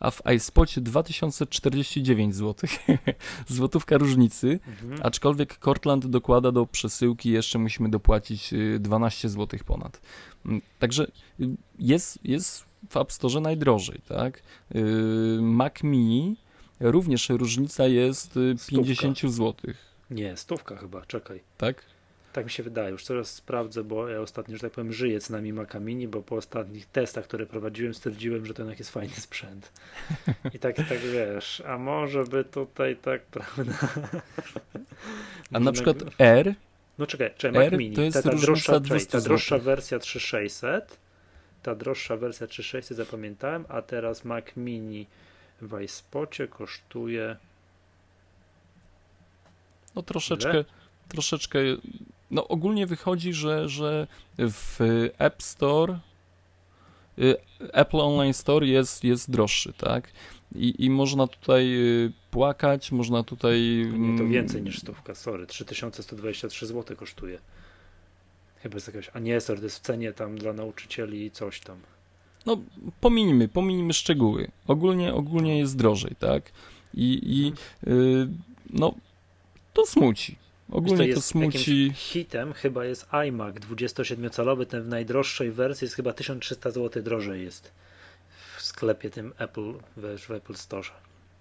a 0.00 0.10
w 0.10 0.22
iSpocie 0.36 0.80
2049 0.80 2.34
zł. 2.34 2.70
Złotówka 3.46 3.98
różnicy, 3.98 4.60
mhm. 4.66 5.00
aczkolwiek 5.02 5.58
Cortland 5.58 6.06
dokłada 6.06 6.52
do 6.52 6.66
przesyłki 6.66 7.30
jeszcze 7.30 7.58
musimy 7.58 7.88
dopłacić 7.88 8.54
12 8.78 9.28
zł 9.28 9.60
ponad. 9.66 10.00
Mm, 10.46 10.62
także 10.78 11.06
y, 11.40 11.48
jest, 11.78 12.18
jest 12.24 12.64
w 12.90 12.96
App 12.96 13.12
Store 13.12 13.40
najdrożej, 13.40 14.00
tak? 14.08 14.42
Y, 14.74 14.82
Mac 15.42 15.82
Mini 15.82 16.36
również 16.80 17.28
różnica 17.28 17.86
jest 17.86 18.38
50 18.68 19.24
y, 19.24 19.30
zł. 19.30 19.54
Nie, 20.10 20.36
stówka 20.36 20.76
chyba, 20.76 21.06
czekaj. 21.06 21.40
Tak? 21.56 21.84
Tak 22.38 22.44
mi 22.44 22.50
się 22.50 22.62
wydaje, 22.62 22.90
już 22.90 23.04
coraz 23.04 23.30
sprawdzę, 23.30 23.84
bo 23.84 24.08
ja 24.08 24.20
ostatnio, 24.20 24.56
że 24.56 24.60
tak 24.60 24.72
powiem, 24.72 24.92
żyję 24.92 25.20
z 25.20 25.30
nami 25.30 25.52
Maca 25.52 25.80
Mini, 25.80 26.08
bo 26.08 26.22
po 26.22 26.36
ostatnich 26.36 26.86
testach, 26.86 27.24
które 27.24 27.46
prowadziłem, 27.46 27.94
stwierdziłem, 27.94 28.46
że 28.46 28.54
to 28.54 28.62
jednak 28.62 28.78
jest 28.78 28.90
fajny 28.90 29.14
sprzęt. 29.14 29.72
I 30.54 30.58
tak, 30.58 30.76
tak 30.76 30.98
wiesz, 30.98 31.62
a 31.66 31.78
może 31.78 32.24
by 32.24 32.44
tutaj 32.44 32.96
tak, 32.96 33.22
prawda? 33.34 33.72
A 35.52 35.60
na 35.60 35.72
przykład 35.72 35.96
R 36.18 36.54
no 36.98 37.06
czekaj, 37.06 37.30
czekaj 37.36 37.66
R 37.66 37.72
Mac 37.72 37.78
Mini, 37.78 37.96
to 37.96 38.02
jest 38.02 38.22
ta, 38.22 38.30
ta, 38.30 38.36
droższa, 38.36 38.80
ta 39.10 39.20
droższa 39.20 39.58
wersja 39.58 39.98
3600, 39.98 40.98
ta 41.62 41.74
droższa 41.74 42.16
wersja 42.16 42.46
3600 42.46 42.96
zapamiętałem, 42.96 43.64
a 43.68 43.82
teraz 43.82 44.24
Mac 44.24 44.44
Mini 44.56 45.06
w 45.62 45.80
iSpocie 45.80 46.48
kosztuje 46.48 47.36
no 49.94 50.02
troszeczkę, 50.02 50.50
Ile? 50.50 50.64
troszeczkę, 51.08 51.58
no 52.30 52.48
ogólnie 52.48 52.86
wychodzi, 52.86 53.32
że, 53.32 53.68
że 53.68 54.06
w 54.38 54.78
App 55.18 55.42
Store 55.42 55.98
y, 57.18 57.36
Apple 57.72 58.00
Online 58.00 58.34
Store 58.34 58.66
jest, 58.66 59.04
jest 59.04 59.30
droższy, 59.30 59.72
tak? 59.72 60.12
I, 60.54 60.84
I 60.84 60.90
można 60.90 61.26
tutaj 61.26 61.74
y, 61.76 62.12
płakać, 62.30 62.92
można 62.92 63.22
tutaj. 63.22 63.60
Nie, 63.92 64.18
to 64.18 64.22
mm, 64.22 64.30
więcej 64.30 64.62
niż 64.62 64.78
stówka, 64.78 65.14
sorry. 65.14 65.46
3123 65.46 66.66
zł 66.66 66.96
kosztuje. 66.96 67.38
Chyba 68.62 68.74
jest 68.74 68.86
jakaś. 68.86 69.10
A 69.14 69.18
nie, 69.18 69.40
sorry, 69.40 69.60
to 69.60 69.66
jest 69.66 69.78
w 69.78 69.82
cenie 69.82 70.12
tam 70.12 70.38
dla 70.38 70.52
nauczycieli 70.52 71.24
i 71.24 71.30
coś 71.30 71.60
tam. 71.60 71.78
No, 72.46 72.60
pominimy, 73.00 73.48
pominimy 73.48 73.92
szczegóły. 73.92 74.50
Ogólnie, 74.66 75.14
ogólnie 75.14 75.58
jest 75.58 75.76
drożej, 75.76 76.16
tak? 76.18 76.52
I, 76.94 77.20
i 77.22 77.52
yy, 77.90 78.28
no, 78.70 78.94
to 79.72 79.86
smuci. 79.86 80.36
Ogólnie 80.70 81.08
to, 81.08 81.14
to 81.14 81.20
smuci. 81.20 81.92
Hitem 81.94 82.52
chyba 82.52 82.84
jest 82.84 83.06
iMac 83.28 83.54
27-calowy, 83.54 84.66
ten 84.66 84.82
w 84.82 84.88
najdroższej 84.88 85.50
wersji 85.50 85.84
jest 85.84 85.94
chyba 85.94 86.12
1300 86.12 86.70
zł 86.70 87.02
drożej 87.02 87.44
jest 87.44 87.72
w 88.56 88.62
sklepie 88.62 89.10
tym 89.10 89.32
Apple, 89.38 89.74
wiesz, 89.96 90.26
w 90.26 90.30
Apple 90.30 90.54
Store. 90.54 90.88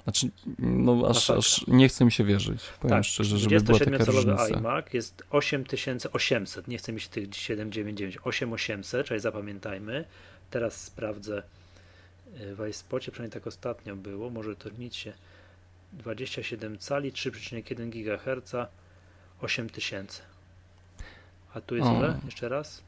Znaczy, 0.04 0.30
no 0.60 1.08
aż, 1.10 1.30
aż 1.30 1.68
nie 1.68 1.90
chcę 1.90 2.06
mi 2.06 2.12
się 2.12 2.24
wierzyć, 2.24 2.64
powiem 2.80 2.98
tak, 2.98 3.06
szczerze, 3.06 3.38
żeby 3.38 3.62
była 3.62 3.80
taka 3.80 4.06
różnica. 4.06 4.48
iMac 4.48 4.94
jest 4.94 5.24
8800, 5.30 6.68
nie 6.68 6.78
chcę 6.78 6.94
mi 6.94 7.02
się 7.02 7.10
tych 7.10 7.36
799, 7.36 8.18
8800, 8.24 9.08
czyli 9.08 9.20
zapamiętajmy. 9.20 10.06
Teraz 10.50 10.82
sprawdzę 10.82 11.44
y, 12.42 12.56
w 12.56 12.68
iSpocie, 12.70 13.12
przynajmniej 13.12 13.34
tak 13.34 13.48
ostatnio 13.48 13.96
było, 13.96 14.30
może 14.30 14.56
to 14.56 14.70
nic 14.80 14.96
się 14.96 15.14
27 15.94 16.78
cali, 16.78 17.12
3,1 17.12 17.90
GHz, 17.90 18.70
8000. 19.42 20.22
A 21.54 21.62
tu 21.62 21.76
jest 21.76 21.88
o. 21.88 21.98
ile? 21.98 22.20
Jeszcze 22.26 22.50
raz? 22.50 22.88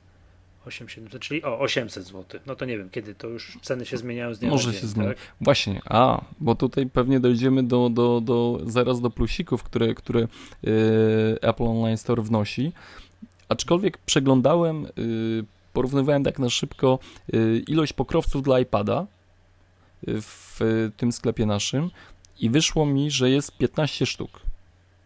8700, 0.65 1.21
czyli 1.21 1.43
o 1.43 1.59
800 1.59 2.03
zł. 2.03 2.39
No 2.45 2.55
to 2.55 2.65
nie 2.65 2.77
wiem, 2.77 2.89
kiedy 2.89 3.15
to 3.15 3.27
już 3.27 3.57
ceny 3.61 3.85
się 3.85 3.97
zmieniają 3.97 4.33
z 4.33 4.39
dnia 4.39 4.49
Może 4.49 4.73
się 4.73 4.87
zmieni. 4.87 5.09
Tak? 5.09 5.17
Właśnie, 5.41 5.81
a, 5.85 6.21
bo 6.39 6.55
tutaj 6.55 6.85
pewnie 6.85 7.19
dojdziemy 7.19 7.63
do, 7.63 7.89
do, 7.89 8.21
do 8.21 8.59
zaraz 8.65 9.01
do 9.01 9.09
plusików, 9.09 9.63
które, 9.63 9.93
które 9.95 10.19
yy, 10.19 11.37
Apple 11.41 11.63
Online 11.63 11.97
Store 11.97 12.23
wnosi. 12.23 12.71
Aczkolwiek 13.49 13.97
przeglądałem, 13.97 14.87
yy, 14.97 15.45
porównywałem 15.73 16.23
tak 16.23 16.39
na 16.39 16.49
szybko 16.49 16.99
yy, 17.33 17.59
ilość 17.67 17.93
pokrowców 17.93 18.43
dla 18.43 18.59
iPada 18.59 19.07
w 20.07 20.59
tym 20.97 21.11
sklepie 21.11 21.45
naszym 21.45 21.89
i 22.39 22.49
wyszło 22.49 22.85
mi, 22.85 23.11
że 23.11 23.29
jest 23.29 23.57
15 23.57 24.05
sztuk. 24.05 24.41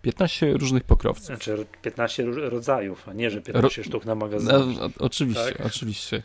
15 0.04 0.54
różnych 0.54 0.84
pokrowców. 0.84 1.26
Znaczy 1.26 1.66
15 1.82 2.26
rodzajów, 2.26 3.10
a 3.10 3.14
nie, 3.14 3.32
że 3.32 3.42
15 3.42 3.82
Ro... 3.82 3.88
sztuk 3.88 4.06
na 4.06 4.16
magazynie. 4.16 4.54
No, 4.80 4.90
oczywiście, 5.00 5.54
tak? 5.54 5.66
oczywiście. 5.66 6.18
Y, 6.18 6.22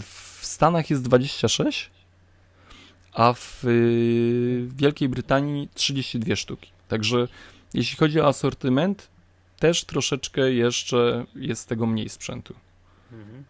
w 0.00 0.38
Stanach 0.42 0.90
jest 0.90 1.02
26, 1.02 1.90
a 3.12 3.32
w 3.32 3.64
y, 3.64 4.68
Wielkiej 4.76 5.08
Brytanii 5.08 5.68
32 5.74 6.36
sztuki. 6.36 6.70
Także 6.88 7.28
jeśli 7.74 7.96
chodzi 7.96 8.20
o 8.20 8.26
asortyment, 8.26 9.08
też 9.58 9.84
troszeczkę 9.84 10.52
jeszcze 10.52 11.24
jest 11.34 11.68
tego 11.68 11.86
mniej 11.86 12.08
sprzętu. 12.08 12.54
Mhm. 13.12 13.44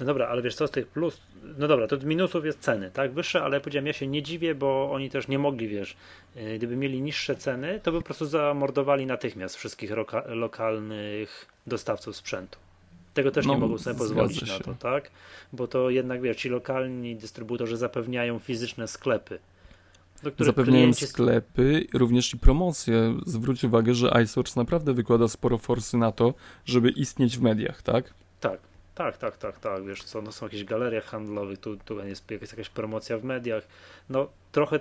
No 0.00 0.06
dobra, 0.06 0.28
ale 0.28 0.42
wiesz 0.42 0.54
co 0.54 0.66
z 0.66 0.70
tych 0.70 0.86
plus, 0.86 1.20
no 1.58 1.68
dobra, 1.68 1.86
to 1.86 1.96
z 1.96 2.04
minusów 2.04 2.44
jest 2.44 2.60
ceny, 2.60 2.90
tak, 2.90 3.12
wyższe, 3.12 3.42
ale 3.42 3.60
powiedziałem, 3.60 3.86
ja 3.86 3.92
się 3.92 4.06
nie 4.06 4.22
dziwię, 4.22 4.54
bo 4.54 4.92
oni 4.92 5.10
też 5.10 5.28
nie 5.28 5.38
mogli, 5.38 5.68
wiesz, 5.68 5.96
y, 6.36 6.58
gdyby 6.58 6.76
mieli 6.76 7.02
niższe 7.02 7.36
ceny, 7.36 7.80
to 7.82 7.92
by 7.92 7.98
po 7.98 8.04
prostu 8.04 8.26
zamordowali 8.26 9.06
natychmiast 9.06 9.56
wszystkich 9.56 9.90
lokalnych 10.26 11.46
dostawców 11.66 12.16
sprzętu. 12.16 12.58
Tego 13.14 13.30
też 13.30 13.46
no, 13.46 13.54
nie 13.54 13.60
mogą 13.60 13.78
sobie 13.78 13.98
pozwolić 13.98 14.42
na 14.48 14.58
to, 14.58 14.74
tak, 14.74 15.10
bo 15.52 15.66
to 15.66 15.90
jednak, 15.90 16.22
wiesz, 16.22 16.36
ci 16.36 16.48
lokalni 16.48 17.16
dystrybutorzy 17.16 17.76
zapewniają 17.76 18.38
fizyczne 18.38 18.88
sklepy, 18.88 19.38
Zapewniają 20.38 20.64
klienci... 20.64 21.06
sklepy, 21.06 21.86
również 21.94 22.34
i 22.34 22.38
promocje. 22.38 23.14
Zwróć 23.26 23.64
uwagę, 23.64 23.94
że 23.94 24.22
iSource 24.24 24.60
naprawdę 24.60 24.94
wykłada 24.94 25.28
sporo 25.28 25.58
forsy 25.58 25.96
na 25.96 26.12
to, 26.12 26.34
żeby 26.64 26.90
istnieć 26.90 27.38
w 27.38 27.42
mediach, 27.42 27.82
tak? 27.82 28.14
Tak, 28.40 28.60
tak, 28.98 29.16
tak, 29.16 29.36
tak, 29.36 29.58
tak, 29.58 29.84
wiesz 29.84 30.04
co, 30.04 30.22
no 30.22 30.32
są 30.32 30.46
jakieś 30.46 30.64
galerie 30.64 31.00
handlowe, 31.00 31.56
tu, 31.56 31.76
tu 31.76 31.98
jest 32.04 32.30
jakaś, 32.30 32.68
promocja 32.68 33.18
w 33.18 33.24
mediach, 33.24 33.68
no 34.08 34.28
trochę 34.52 34.78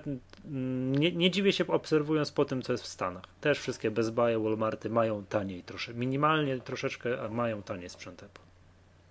nie, 0.91 1.11
nie 1.11 1.31
dziwię 1.31 1.53
się 1.53 1.67
obserwując 1.67 2.31
po 2.31 2.45
tym, 2.45 2.61
co 2.61 2.73
jest 2.73 2.83
w 2.83 2.87
Stanach. 2.87 3.23
Też 3.41 3.59
wszystkie 3.59 3.91
Best 3.91 4.13
Buy, 4.13 4.39
Walmarty 4.39 4.89
mają 4.89 5.25
taniej 5.25 5.63
troszeczkę, 5.63 5.99
minimalnie 5.99 6.59
troszeczkę, 6.59 7.21
a 7.21 7.29
mają 7.29 7.63
taniej 7.63 7.89
sprzęt 7.89 8.23
Apple. 8.23 8.41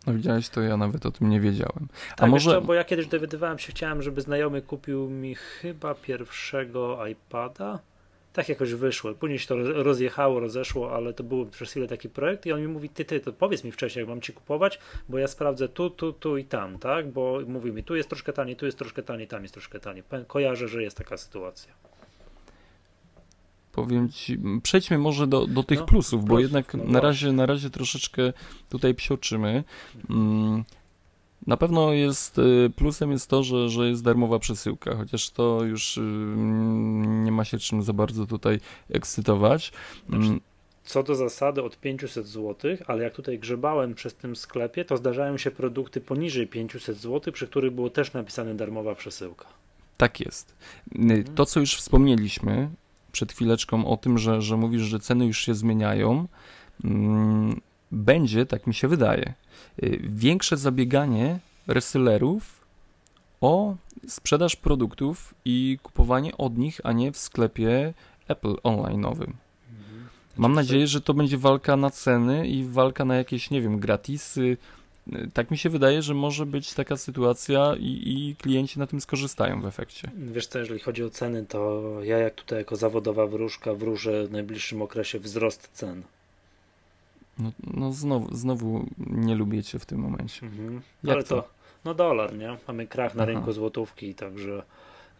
No 0.06 0.14
widziałeś 0.14 0.48
to, 0.48 0.60
ja 0.60 0.76
nawet 0.76 1.06
o 1.06 1.10
tym 1.10 1.30
nie 1.30 1.40
wiedziałem. 1.40 1.88
A 2.12 2.14
tak, 2.14 2.30
może... 2.30 2.50
Co, 2.50 2.60
bo 2.60 2.74
ja 2.74 2.84
kiedyś 2.84 3.06
dowiadywałem 3.06 3.58
się, 3.58 3.72
chciałem, 3.72 4.02
żeby 4.02 4.20
znajomy 4.20 4.62
kupił 4.62 5.10
mi 5.10 5.34
chyba 5.34 5.94
pierwszego 5.94 7.06
iPada, 7.06 7.78
tak 8.36 8.48
jakoś 8.48 8.74
wyszło. 8.74 9.14
Później 9.14 9.38
się 9.38 9.46
to 9.46 9.56
rozjechało, 9.82 10.40
rozeszło, 10.40 10.94
ale 10.94 11.12
to 11.12 11.24
był 11.24 11.46
przez 11.46 11.70
chwilę 11.70 11.88
taki 11.88 12.08
projekt 12.08 12.46
i 12.46 12.52
on 12.52 12.60
mi 12.60 12.68
mówi, 12.68 12.88
ty, 12.88 13.04
ty, 13.04 13.20
to 13.20 13.32
powiedz 13.32 13.64
mi 13.64 13.72
wcześniej, 13.72 14.00
jak 14.00 14.08
mam 14.08 14.20
ci 14.20 14.32
kupować, 14.32 14.78
bo 15.08 15.18
ja 15.18 15.28
sprawdzę 15.28 15.68
tu, 15.68 15.90
tu, 15.90 16.12
tu 16.12 16.36
i 16.36 16.44
tam, 16.44 16.78
tak? 16.78 17.12
Bo 17.12 17.40
mówi 17.46 17.72
mi, 17.72 17.84
tu 17.84 17.96
jest 17.96 18.08
troszkę 18.08 18.32
taniej, 18.32 18.56
tu 18.56 18.66
jest 18.66 18.78
troszkę 18.78 19.02
taniej, 19.02 19.28
tam 19.28 19.42
jest 19.42 19.54
troszkę 19.54 19.80
taniej. 19.80 20.02
Kojarzę, 20.26 20.68
że 20.68 20.82
jest 20.82 20.96
taka 20.96 21.16
sytuacja. 21.16 21.72
Powiem 23.72 24.08
ci, 24.08 24.38
przejdźmy 24.62 24.98
może 24.98 25.26
do, 25.26 25.46
do 25.46 25.62
tych 25.62 25.78
no, 25.78 25.86
plusów, 25.86 26.20
plus, 26.20 26.28
bo 26.28 26.40
jednak 26.40 26.74
no 26.74 26.84
na, 26.84 27.00
razie, 27.00 27.32
na 27.32 27.46
razie 27.46 27.70
troszeczkę 27.70 28.32
tutaj 28.68 28.94
psioczymy. 28.94 29.64
Mm, 30.10 30.64
na 31.46 31.56
pewno 31.56 31.92
jest 31.92 32.38
y, 32.38 32.70
plusem 32.76 33.12
jest 33.12 33.30
to, 33.30 33.42
że, 33.42 33.68
że 33.68 33.88
jest 33.88 34.04
darmowa 34.04 34.38
przesyłka, 34.38 34.96
chociaż 34.96 35.30
to 35.30 35.64
już 35.64 35.96
y, 35.96 36.00
nie 37.24 37.32
ma 37.32 37.44
się 37.44 37.58
czym 37.58 37.82
za 37.82 37.92
bardzo 37.92 38.26
tutaj 38.26 38.60
ekscytować. 38.90 39.72
Znaczy, 40.08 40.26
mm. 40.26 40.40
co 40.84 41.02
do 41.02 41.14
zasady 41.14 41.62
od 41.62 41.80
500 41.80 42.26
zł, 42.26 42.76
ale 42.86 43.04
jak 43.04 43.14
tutaj 43.14 43.38
grzebałem 43.38 43.94
przez 43.94 44.14
tym 44.14 44.36
sklepie, 44.36 44.84
to 44.84 44.96
zdarzają 44.96 45.38
się 45.38 45.50
produkty 45.50 46.00
poniżej 46.00 46.46
500 46.46 46.98
zł, 46.98 47.32
przy 47.32 47.46
których 47.46 47.72
było 47.72 47.90
też 47.90 48.12
napisane 48.12 48.54
darmowa 48.54 48.94
przesyłka. 48.94 49.46
Tak 49.96 50.20
jest. 50.20 50.54
Y, 50.92 50.98
mhm. 50.98 51.24
To, 51.24 51.46
co 51.46 51.60
już 51.60 51.76
wspomnieliśmy 51.76 52.70
przed 53.12 53.32
chwileczką 53.32 53.86
o 53.86 53.96
tym, 53.96 54.18
że, 54.18 54.42
że 54.42 54.56
mówisz, 54.56 54.82
że 54.82 55.00
ceny 55.00 55.26
już 55.26 55.38
się 55.38 55.54
zmieniają, 55.54 56.28
mm, 56.84 57.60
będzie, 57.92 58.46
tak 58.46 58.66
mi 58.66 58.74
się 58.74 58.88
wydaje, 58.88 59.34
większe 60.00 60.56
zabieganie 60.56 61.38
resellerów 61.66 62.66
o 63.40 63.74
sprzedaż 64.08 64.56
produktów 64.56 65.34
i 65.44 65.78
kupowanie 65.82 66.36
od 66.36 66.58
nich, 66.58 66.80
a 66.84 66.92
nie 66.92 67.12
w 67.12 67.18
sklepie 67.18 67.94
Apple 68.28 68.54
online'owym. 68.54 69.32
Mhm. 69.70 70.08
Mam 70.36 70.52
nadzieję, 70.52 70.86
że 70.86 71.00
to 71.00 71.14
będzie 71.14 71.38
walka 71.38 71.76
na 71.76 71.90
ceny 71.90 72.48
i 72.48 72.64
walka 72.64 73.04
na 73.04 73.16
jakieś, 73.16 73.50
nie 73.50 73.62
wiem, 73.62 73.78
gratisy, 73.78 74.56
tak 75.32 75.50
mi 75.50 75.58
się 75.58 75.70
wydaje, 75.70 76.02
że 76.02 76.14
może 76.14 76.46
być 76.46 76.74
taka 76.74 76.96
sytuacja 76.96 77.74
i, 77.78 78.02
i 78.06 78.36
klienci 78.36 78.78
na 78.78 78.86
tym 78.86 79.00
skorzystają 79.00 79.60
w 79.60 79.66
efekcie. 79.66 80.10
Wiesz 80.16 80.46
co, 80.46 80.58
jeżeli 80.58 80.80
chodzi 80.80 81.04
o 81.04 81.10
ceny, 81.10 81.46
to 81.46 81.82
ja 82.02 82.18
jak 82.18 82.34
tutaj 82.34 82.58
jako 82.58 82.76
zawodowa 82.76 83.26
wróżka 83.26 83.74
wróżę 83.74 84.26
w 84.26 84.30
najbliższym 84.30 84.82
okresie 84.82 85.18
wzrost 85.18 85.70
cen. 85.72 86.02
No, 87.38 87.52
no 87.64 87.92
znowu, 87.92 88.34
znowu 88.34 88.86
nie 88.98 89.34
lubię 89.34 89.62
cię 89.62 89.78
w 89.78 89.86
tym 89.86 89.98
momencie. 89.98 90.46
Mhm. 90.46 90.82
Ale 91.08 91.22
to? 91.22 91.42
to? 91.42 91.48
no 91.84 91.94
dolar, 91.94 92.36
nie? 92.36 92.56
Mamy 92.68 92.86
krach 92.86 93.14
na 93.14 93.22
Aha. 93.22 93.32
rynku 93.32 93.52
złotówki, 93.52 94.14
także 94.14 94.62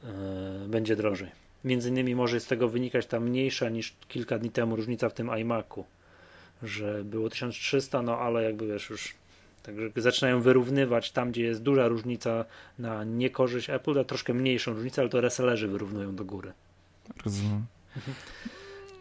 yy, 0.03 0.09
będzie 0.69 0.97
drożej. 0.97 1.29
Między 1.65 1.89
innymi 1.89 2.15
może 2.15 2.41
z 2.41 2.47
tego 2.47 2.69
wynikać 2.69 3.07
ta 3.07 3.21
mniejsza 3.21 3.69
niż 3.69 3.95
kilka 4.09 4.39
dni 4.39 4.51
temu 4.51 4.77
różnica 4.77 5.09
w 5.09 5.15
tym 5.15 5.31
iMacu, 5.39 5.85
że 6.63 7.05
było 7.05 7.31
1300, 7.31 8.03
no 8.03 8.19
ale 8.19 8.43
jakby 8.43 8.67
wiesz 8.67 8.91
już 8.91 9.15
Także 9.67 9.91
zaczynają 9.97 10.41
wyrównywać 10.41 11.11
tam, 11.11 11.31
gdzie 11.31 11.43
jest 11.43 11.63
duża 11.63 11.89
różnica 11.89 12.45
na 12.79 13.05
niekorzyść 13.05 13.71
Apple, 13.71 13.95
to 13.95 14.05
troszkę 14.05 14.35
mniejszą 14.35 14.73
różnicę, 14.73 15.03
ale 15.03 15.09
to 15.09 15.21
resellerzy 15.21 15.69
wyrównują 15.69 16.17
do 16.17 16.25
góry. 16.25 16.53
Rozumiem. 17.25 17.67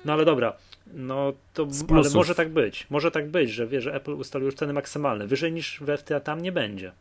No 0.06 0.14
ale 0.14 0.26
dobra, 0.26 0.54
no 0.94 1.34
to 1.54 1.68
ale 1.90 2.10
może 2.10 2.36
tak 2.36 2.50
być. 2.50 2.88
Może 2.90 3.12
tak 3.12 3.30
być, 3.30 3.52
że 3.52 3.68
wie, 3.68 3.82
że 3.82 3.94
Apple 3.94 4.12
ustalił 4.12 4.46
już 4.46 4.56
ceny 4.56 4.74
maksymalne. 4.74 5.28
Wyżej 5.28 5.54
niż 5.54 5.80
w 5.82 5.98
FTA 5.98 6.20
tam 6.20 6.42
nie 6.42 6.52
będzie 6.52 6.92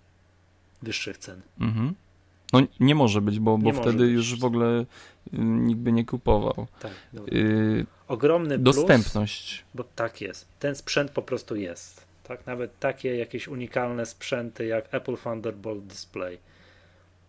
wyższych 0.83 1.19
cen. 1.19 1.41
Mhm. 1.61 1.95
No 2.53 2.61
nie 2.81 2.95
może 2.95 3.21
być, 3.21 3.41
bo, 3.41 3.59
bo 3.59 3.73
wtedy 3.73 4.07
już 4.07 4.38
w 4.41 4.45
ogóle 4.45 4.81
y, 4.81 4.85
nikt 5.38 5.81
by 5.81 5.93
nie 5.93 6.05
kupował. 6.05 6.67
Tak, 6.81 6.93
y 7.33 7.87
Ogromny 8.09 8.59
dostępność. 8.59 9.59
Plus, 9.59 9.64
bo 9.75 9.91
tak 9.97 10.21
jest. 10.21 10.49
Ten 10.59 10.75
sprzęt 10.75 11.11
po 11.11 11.23
prostu 11.23 11.57
jest. 11.57 12.05
Tak, 12.25 12.47
nawet 12.47 12.79
takie 12.79 13.17
jakieś 13.17 13.49
unikalne 13.49 14.07
sprzęty 14.07 14.67
jak 14.67 14.95
Apple 14.95 15.17
Thunderbolt 15.17 15.87
Display. 15.87 16.38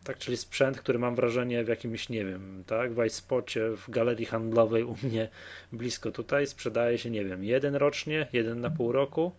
Tak, 0.06 0.18
czyli 0.18 0.38
sprzęt, 0.38 0.80
który 0.80 1.00
mam 1.00 1.16
wrażenie 1.16 1.64
w 1.64 1.68
jakimś, 1.68 2.10
nie 2.10 2.26
wiem, 2.26 2.64
tak, 2.68 2.94
w 2.94 3.06
iSpocie, 3.06 3.70
w 3.70 3.90
galerii 3.90 4.26
handlowej 4.26 4.84
u 4.84 4.96
mnie 5.04 5.30
blisko 5.72 6.12
tutaj 6.12 6.48
sprzedaje 6.48 6.98
się, 6.98 7.10
nie 7.10 7.26
wiem, 7.26 7.44
jeden 7.44 7.76
rocznie, 7.76 8.28
jeden 8.34 8.62
na 8.62 8.70
pół 8.70 8.92
roku. 8.92 9.32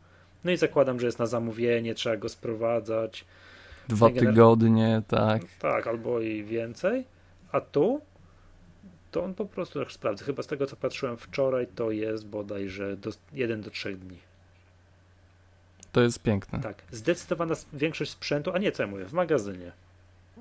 No 0.44 0.50
i 0.50 0.56
zakładam, 0.56 1.00
że 1.00 1.06
jest 1.06 1.18
na 1.18 1.26
zamówienie, 1.26 1.94
trzeba 1.94 2.16
go 2.16 2.28
sprowadzać. 2.28 3.24
Dwa 3.88 4.10
tygodnie, 4.10 5.02
tak. 5.08 5.42
Tak, 5.58 5.86
albo 5.86 6.20
i 6.20 6.44
więcej. 6.44 7.04
A 7.52 7.60
tu 7.60 8.00
to 9.10 9.24
on 9.24 9.34
po 9.34 9.46
prostu, 9.46 9.78
jak 9.78 9.92
sprawdzę, 9.92 10.24
chyba 10.24 10.42
z 10.42 10.46
tego 10.46 10.66
co 10.66 10.76
patrzyłem 10.76 11.16
wczoraj, 11.16 11.66
to 11.66 11.90
jest 11.90 12.26
bodajże 12.26 12.96
do, 12.96 13.10
jeden 13.32 13.60
do 13.60 13.70
trzech 13.70 13.98
dni. 13.98 14.18
To 15.92 16.02
jest 16.02 16.22
piękne. 16.22 16.60
Tak, 16.60 16.82
zdecydowana 16.90 17.54
większość 17.72 18.10
sprzętu, 18.10 18.52
a 18.54 18.58
nie 18.58 18.72
co 18.72 18.82
ja 18.82 18.86
mówię, 18.86 19.04
w 19.04 19.12
magazynie. 19.12 19.72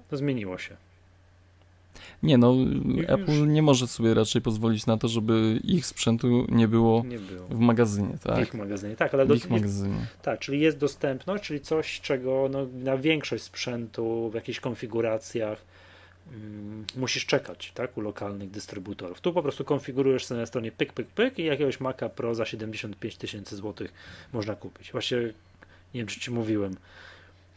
To 0.10 0.18
zmieniło 0.18 0.58
się. 0.58 0.78
Nie, 2.24 2.38
no, 2.38 2.56
Apple 3.08 3.48
nie 3.48 3.62
może 3.62 3.88
sobie 3.88 4.14
raczej 4.14 4.42
pozwolić 4.42 4.86
na 4.86 4.98
to, 4.98 5.08
żeby 5.08 5.60
ich 5.64 5.86
sprzętu 5.86 6.46
nie 6.50 6.68
było, 6.68 7.04
nie 7.08 7.20
było. 7.20 7.48
w 7.48 7.60
magazynie, 7.60 8.18
tak? 8.24 8.38
W 8.38 8.42
ich 8.42 8.54
magazynie, 8.54 8.96
tak, 8.96 9.14
ale 9.14 9.26
do, 9.26 9.34
ich 9.34 9.50
magazynie. 9.50 10.06
Tak, 10.22 10.40
czyli 10.40 10.60
jest 10.60 10.78
dostępność, 10.78 11.44
czyli 11.44 11.62
coś, 11.62 12.02
czego 12.02 12.50
no, 12.52 12.68
na 12.74 12.98
większość 12.98 13.44
sprzętu 13.44 14.30
w 14.30 14.34
jakichś 14.34 14.60
konfiguracjach 14.60 15.66
um, 16.32 16.86
musisz 16.96 17.26
czekać, 17.26 17.72
tak, 17.72 17.98
u 17.98 18.02
lokalnych 18.02 18.52
dystrybutorów. 18.52 19.22
Tu 19.22 19.34
po 19.34 19.42
prostu 19.42 19.66
konfigurujesz 19.66 20.26
sobie 20.26 20.40
na 20.40 20.46
stronie 20.46 20.72
pyk, 20.72 20.94
pyk, 20.94 21.08
pyk 21.08 21.40
i 21.40 21.44
jakiegoś 21.44 21.80
Maca 21.80 22.10
Pro 22.10 22.36
za 22.36 22.46
75 22.46 23.18
tysięcy 23.18 23.56
złotych 23.56 23.94
można 24.34 24.56
kupić. 24.56 24.92
Właśnie, 24.92 25.18
nie 25.94 26.02
wiem, 26.02 26.08
czy 26.08 26.20
ci 26.20 26.32
mówiłem, 26.32 26.76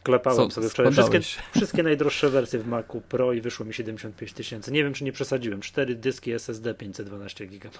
Klepałem 0.02 0.50
sobie 0.50 0.68
wczoraj 0.68 0.92
wszystkie, 0.92 1.20
wszystkie 1.56 1.82
najdroższe 1.82 2.30
wersje 2.30 2.58
w 2.58 2.66
Macu 2.66 3.00
Pro 3.00 3.32
i 3.32 3.40
wyszło 3.40 3.66
mi 3.66 3.74
75 3.74 4.32
tysięcy. 4.32 4.72
Nie 4.72 4.84
wiem, 4.84 4.94
czy 4.94 5.04
nie 5.04 5.12
przesadziłem. 5.12 5.60
Cztery 5.60 5.94
dyski 5.94 6.32
SSD 6.32 6.74
512 6.74 7.46
GB. 7.46 7.78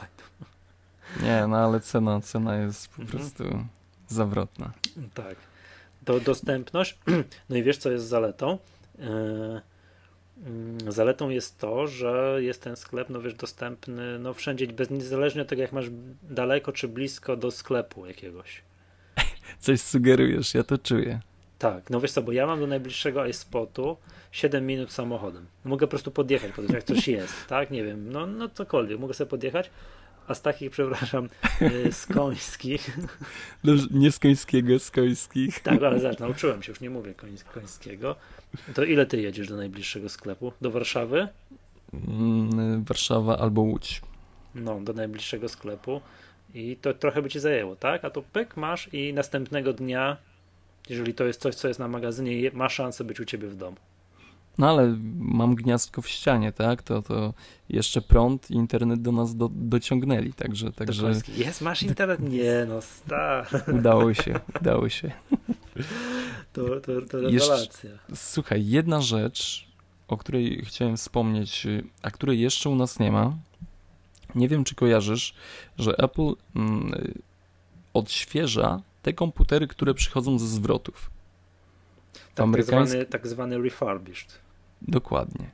Nie, 1.23 1.47
no 1.49 1.57
ale 1.57 1.81
cena, 1.81 2.21
cena 2.21 2.57
jest 2.57 2.89
po 2.89 3.03
mhm. 3.03 3.19
prostu 3.19 3.45
zawrotna. 4.09 4.73
Tak. 5.15 5.37
Do, 6.03 6.21
dostępność. 6.21 6.99
No 7.51 7.57
i 7.57 7.63
wiesz, 7.63 7.79
co 7.79 7.91
jest 7.91 8.07
zaletą? 8.07 8.59
Yy, 8.99 9.61
zaletą 10.89 11.29
jest 11.29 11.59
to, 11.59 11.87
że 11.87 12.39
jest 12.39 12.63
ten 12.63 12.77
sklep, 12.77 13.11
no 13.11 13.21
wiesz, 13.21 13.35
dostępny 13.35 14.19
no 14.19 14.35
wszędzie, 14.35 14.67
bez 14.67 14.91
niezależnie 14.91 15.43
od 15.43 15.49
tego, 15.49 15.63
jak 15.63 15.73
masz 15.73 15.87
daleko 16.23 16.73
czy 16.73 16.89
blisko 16.89 17.37
do 17.37 17.51
sklepu 17.51 18.07
jakiegoś. 18.07 18.63
Coś 19.61 19.81
sugerujesz, 19.81 20.55
ja 20.55 20.63
to 20.63 20.79
czuję. 20.79 21.21
Tak, 21.59 21.91
no 21.91 22.01
wiesz 22.01 22.13
co, 22.13 22.23
bo 22.23 22.33
ja 22.33 22.47
mam 22.47 22.61
do 22.61 22.67
najbliższego 22.67 23.27
iSpotu 23.27 23.97
7 24.33 24.67
minut 24.67 24.93
samochodem. 24.93 25.47
Mogę 25.65 25.87
po 25.87 25.91
prostu 25.91 26.11
podjechać, 26.11 26.53
podjechać 26.53 26.75
jak 26.75 26.85
coś 26.85 27.09
jest, 27.09 27.47
tak? 27.49 27.71
Nie 27.71 27.85
wiem, 27.85 28.13
no, 28.13 28.27
no 28.27 28.49
cokolwiek, 28.49 29.01
mogę 29.01 29.15
sobie 29.15 29.31
podjechać. 29.31 29.71
A 30.29 30.35
z 30.35 30.43
takich, 30.43 30.71
przepraszam, 30.71 31.29
y, 31.63 31.93
z 31.93 32.07
końskich. 32.07 32.99
Dobrze, 33.65 33.87
nie 33.91 34.13
z 34.13 34.19
końskiego, 34.19 34.79
z 34.79 34.91
końskich. 34.91 35.61
Tak, 35.61 35.83
ale 35.83 36.01
zaraz, 36.01 36.19
nauczyłem 36.29 36.63
się, 36.63 36.73
już 36.73 36.81
nie 36.81 36.91
mówię 36.91 37.15
koń, 37.15 37.37
końskiego. 37.55 38.17
To 38.75 38.85
ile 38.85 39.07
ty 39.07 39.21
jedziesz 39.21 39.49
do 39.49 39.57
najbliższego 39.57 40.09
sklepu? 40.09 40.53
Do 40.61 40.71
Warszawy? 40.71 41.29
Mm, 41.95 42.85
Warszawa 42.85 43.39
albo 43.39 43.61
Łódź. 43.61 44.03
No, 44.55 44.81
do 44.81 44.93
najbliższego 44.93 45.49
sklepu. 45.49 46.01
I 46.55 46.77
to 46.77 46.95
trochę 46.95 47.23
by 47.23 47.29
ci 47.29 47.41
zajęło, 47.41 47.77
tak? 47.77 48.05
A 48.05 48.11
to 48.11 48.23
pyk 48.23 48.57
masz 48.57 48.89
i 48.95 49.13
następnego 49.13 49.73
dnia 49.73 50.17
jeżeli 50.91 51.15
to 51.15 51.25
jest 51.25 51.41
coś, 51.41 51.55
co 51.55 51.69
jest 51.69 51.81
na 51.81 51.89
magazynie, 51.89 52.51
ma 52.51 52.69
szansę 52.69 53.05
być 53.05 53.21
u 53.21 53.25
ciebie 53.25 53.49
w 53.49 53.57
domu. 53.57 53.77
No 54.59 54.71
ale 54.71 54.97
mam 55.19 55.55
gniazdko 55.55 56.03
w 56.03 56.09
ścianie, 56.09 56.53
tak? 56.53 56.83
To, 56.83 57.03
to 57.03 57.35
jeszcze 57.69 58.03
prąd 58.03 58.51
i 58.51 58.55
internet 58.55 59.03
do 59.03 59.13
nas 59.13 59.37
do, 59.37 59.51
dociągnęli, 59.53 60.33
także... 60.33 60.73
także... 60.73 61.13
Jest, 61.37 61.61
masz 61.61 61.83
internet? 61.83 62.21
Nie, 62.39 62.67
no 62.69 62.81
star. 62.81 63.47
Udało 63.75 64.15
się, 64.15 64.41
udało 64.61 64.89
się. 64.89 65.11
To, 66.53 66.81
to, 66.81 67.03
to 67.03 67.21
rewelacja. 67.21 67.91
słuchaj, 68.15 68.67
jedna 68.67 69.01
rzecz, 69.01 69.69
o 70.09 70.17
której 70.17 70.65
chciałem 70.65 70.97
wspomnieć, 70.97 71.67
a 72.03 72.11
której 72.11 72.41
jeszcze 72.41 72.71
u 72.71 72.75
nas 72.75 72.99
nie 72.99 73.13
ma. 73.13 73.37
Nie 74.35 74.49
wiem, 74.49 74.65
czy 74.65 74.75
kojarzysz, 74.75 75.35
że 75.79 75.97
Apple 75.97 76.33
mm, 76.57 77.15
odświeża 77.95 78.83
te 79.03 79.13
komputery, 79.13 79.67
które 79.67 79.95
przychodzą 79.95 80.39
ze 80.39 80.47
zwrotów. 80.47 81.11
Tak, 82.35 82.45
amerykańsk... 82.45 82.93
tak, 82.93 83.01
zwany, 83.01 83.07
tak 83.07 83.27
zwany 83.27 83.63
refurbished. 83.63 84.39
Dokładnie. 84.83 85.51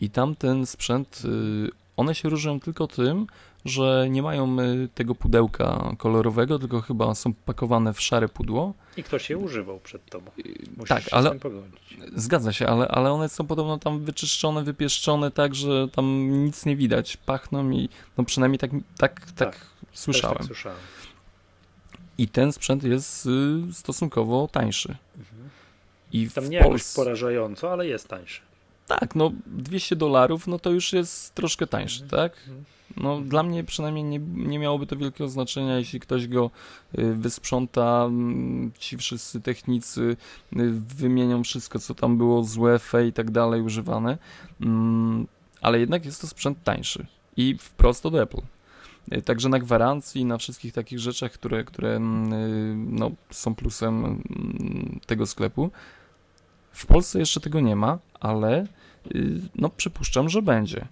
I 0.00 0.10
tamten 0.10 0.66
sprzęt, 0.66 1.22
y, 1.24 1.70
one 1.96 2.14
się 2.14 2.28
różnią 2.28 2.60
tylko 2.60 2.86
tym, 2.86 3.26
że 3.64 4.06
nie 4.10 4.22
mają 4.22 4.60
y, 4.60 4.88
tego 4.94 5.14
pudełka 5.14 5.94
kolorowego, 5.98 6.58
tylko 6.58 6.80
chyba 6.80 7.14
są 7.14 7.34
pakowane 7.34 7.92
w 7.92 8.00
szare 8.00 8.28
pudło. 8.28 8.74
I 8.96 9.02
ktoś 9.02 9.30
je 9.30 9.38
używał 9.38 9.80
przed 9.80 10.10
tobą. 10.10 10.30
Y, 10.38 10.42
Musisz 10.76 10.88
tak, 10.88 11.02
ale 11.10 11.38
zgadza 12.14 12.52
się, 12.52 12.66
ale, 12.66 12.88
ale 12.88 13.12
one 13.12 13.28
są 13.28 13.46
podobno 13.46 13.78
tam 13.78 14.04
wyczyszczone, 14.04 14.64
wypieszczone 14.64 15.30
tak, 15.30 15.54
że 15.54 15.88
tam 15.88 16.30
nic 16.44 16.66
nie 16.66 16.76
widać. 16.76 17.16
Pachną 17.16 17.70
i 17.70 17.88
no 18.18 18.24
przynajmniej 18.24 18.58
tak, 18.58 18.70
tak, 18.98 19.20
tak, 19.20 19.34
tak 19.36 19.66
słyszałem. 19.92 20.36
Tak 20.36 20.46
słyszałem. 20.46 20.78
I 22.18 22.28
ten 22.28 22.52
sprzęt 22.52 22.84
jest 22.84 23.26
y, 23.26 23.72
stosunkowo 23.72 24.48
tańszy. 24.52 24.96
Mhm. 25.18 25.48
I 26.12 26.30
Tam 26.30 26.50
nie 26.50 26.60
Pols... 26.60 26.94
porażająco, 26.94 27.72
ale 27.72 27.86
jest 27.86 28.08
tańszy. 28.08 28.40
Tak, 28.86 29.14
no 29.14 29.32
200 29.46 29.96
dolarów, 29.96 30.46
no 30.46 30.58
to 30.58 30.70
już 30.70 30.92
jest 30.92 31.34
troszkę 31.34 31.66
tańszy, 31.66 32.02
mhm. 32.02 32.22
tak? 32.22 32.38
Mhm. 32.38 32.64
No 32.96 33.20
dla 33.20 33.42
mnie 33.42 33.64
przynajmniej 33.64 34.04
nie, 34.04 34.18
nie 34.34 34.58
miałoby 34.58 34.86
to 34.86 34.96
wielkiego 34.96 35.28
znaczenia, 35.28 35.78
jeśli 35.78 36.00
ktoś 36.00 36.28
go 36.28 36.50
y, 36.98 37.14
wysprząta, 37.14 38.04
mm, 38.04 38.72
ci 38.78 38.96
wszyscy 38.96 39.40
technicy 39.40 40.16
y, 40.56 40.70
wymienią 40.96 41.44
wszystko, 41.44 41.78
co 41.78 41.94
tam 41.94 42.18
było 42.18 42.44
złe, 42.44 42.78
fe 42.78 43.06
i 43.06 43.12
tak 43.12 43.30
dalej 43.30 43.62
używane, 43.62 44.18
mm, 44.60 45.26
ale 45.60 45.80
jednak 45.80 46.04
jest 46.04 46.20
to 46.20 46.26
sprzęt 46.26 46.64
tańszy 46.64 47.06
i 47.36 47.56
wprost 47.58 48.06
od 48.06 48.14
Apple. 48.14 48.40
Także 49.24 49.48
na 49.48 49.58
gwarancji, 49.58 50.24
na 50.24 50.38
wszystkich 50.38 50.72
takich 50.72 50.98
rzeczach, 50.98 51.32
które, 51.32 51.64
które 51.64 51.96
mm, 51.96 52.32
y, 52.32 52.74
no, 52.76 53.10
są 53.30 53.54
plusem 53.54 54.04
mm, 54.04 55.00
tego 55.06 55.26
sklepu. 55.26 55.70
W 56.72 56.86
Polsce 56.86 57.18
jeszcze 57.18 57.40
tego 57.40 57.60
nie 57.60 57.76
ma, 57.76 57.98
ale 58.20 58.66
y, 59.14 59.40
no, 59.54 59.70
przypuszczam, 59.70 60.28
że 60.28 60.42
będzie. 60.42 60.86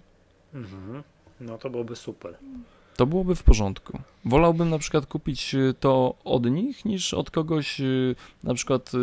Mhm. 0.53 1.03
No 1.41 1.57
to 1.57 1.69
byłoby 1.69 1.95
super 1.95 2.37
to 2.95 3.05
byłoby 3.05 3.35
w 3.35 3.43
porządku. 3.43 3.99
Wolałbym 4.25 4.69
na 4.69 4.79
przykład 4.79 5.05
kupić 5.05 5.55
y, 5.55 5.73
to 5.79 6.15
od 6.23 6.45
nich, 6.45 6.85
niż 6.85 7.13
od 7.13 7.31
kogoś 7.31 7.81
y, 7.81 8.15
na 8.43 8.53
przykład 8.53 8.93
y, 8.93 8.97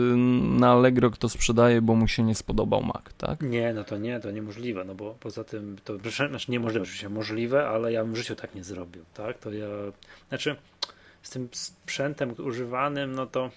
na 0.59 0.73
Allegro, 0.73 1.11
kto 1.11 1.29
sprzedaje, 1.29 1.83
bo 1.83 1.95
mu 1.95 2.09
się 2.09 2.23
nie 2.23 2.35
spodobał 2.35 2.83
Mac, 2.83 3.05
tak? 3.19 3.41
Nie, 3.41 3.73
no 3.73 3.85
to 3.85 3.99
nie, 3.99 4.21
to 4.21 4.31
niemożliwe, 4.31 4.85
no 4.85 4.95
bo 4.95 5.15
poza 5.21 5.45
tym, 5.45 5.77
to 5.85 5.99
znaczy 5.99 6.51
niemożliwe, 6.51 6.83
oczywiście 6.83 7.09
możliwe, 7.09 7.69
ale 7.69 7.93
ja 7.93 8.05
bym 8.05 8.13
w 8.13 8.17
życiu 8.17 8.37
tak 8.37 8.55
nie 8.55 8.65
zrobił, 8.65 9.05
tak? 9.15 9.39
To 9.39 9.53
ja, 9.53 9.67
znaczy 10.29 10.57
z 11.23 11.31
tym 11.31 11.49
sprzętem 11.53 12.35
używanym, 12.39 13.13
no 13.13 13.27
to 13.27 13.51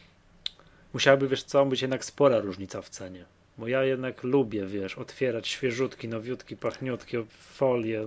musiałaby, 0.94 1.28
wiesz 1.28 1.44
co, 1.44 1.66
być 1.66 1.82
jednak 1.82 2.06
spora 2.06 2.40
różnica 2.40 2.82
w 2.82 2.90
cenie. 2.90 3.26
Bo 3.58 3.68
ja 3.68 3.84
jednak 3.84 4.24
lubię, 4.24 4.66
wiesz, 4.66 4.98
otwierać 4.98 5.48
świeżutki, 5.48 6.08
nowiutki, 6.08 6.58
pachniutki, 6.58 7.18
folię. 7.30 8.06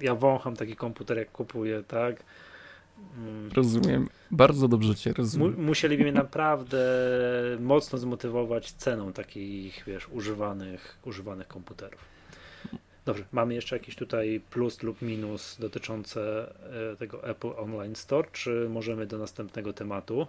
Ja 0.00 0.14
wącham 0.14 0.56
taki 0.56 0.76
komputer, 0.76 1.18
jak 1.18 1.32
kupuję, 1.32 1.82
tak? 1.88 2.22
Mm. 3.18 3.50
Rozumiem. 3.54 4.08
Bardzo 4.30 4.68
dobrze 4.68 4.94
cię 4.94 5.12
rozumiem. 5.12 5.54
Mu 5.54 5.62
musieliby 5.62 6.02
mnie 6.02 6.12
naprawdę 6.12 6.78
mocno 7.60 7.98
zmotywować 7.98 8.72
ceną 8.72 9.12
takich, 9.12 9.84
wiesz, 9.86 10.08
używanych, 10.08 10.98
używanych 11.04 11.48
komputerów. 11.48 12.00
Dobrze, 13.04 13.24
mamy 13.32 13.54
jeszcze 13.54 13.76
jakiś 13.76 13.96
tutaj 13.96 14.40
plus 14.50 14.82
lub 14.82 15.02
minus 15.02 15.56
dotyczące 15.60 16.52
e, 16.92 16.96
tego 16.96 17.24
Apple 17.24 17.50
Online 17.56 17.96
Store, 17.96 18.28
czy 18.32 18.68
możemy 18.70 19.06
do 19.06 19.18
następnego 19.18 19.72
tematu? 19.72 20.26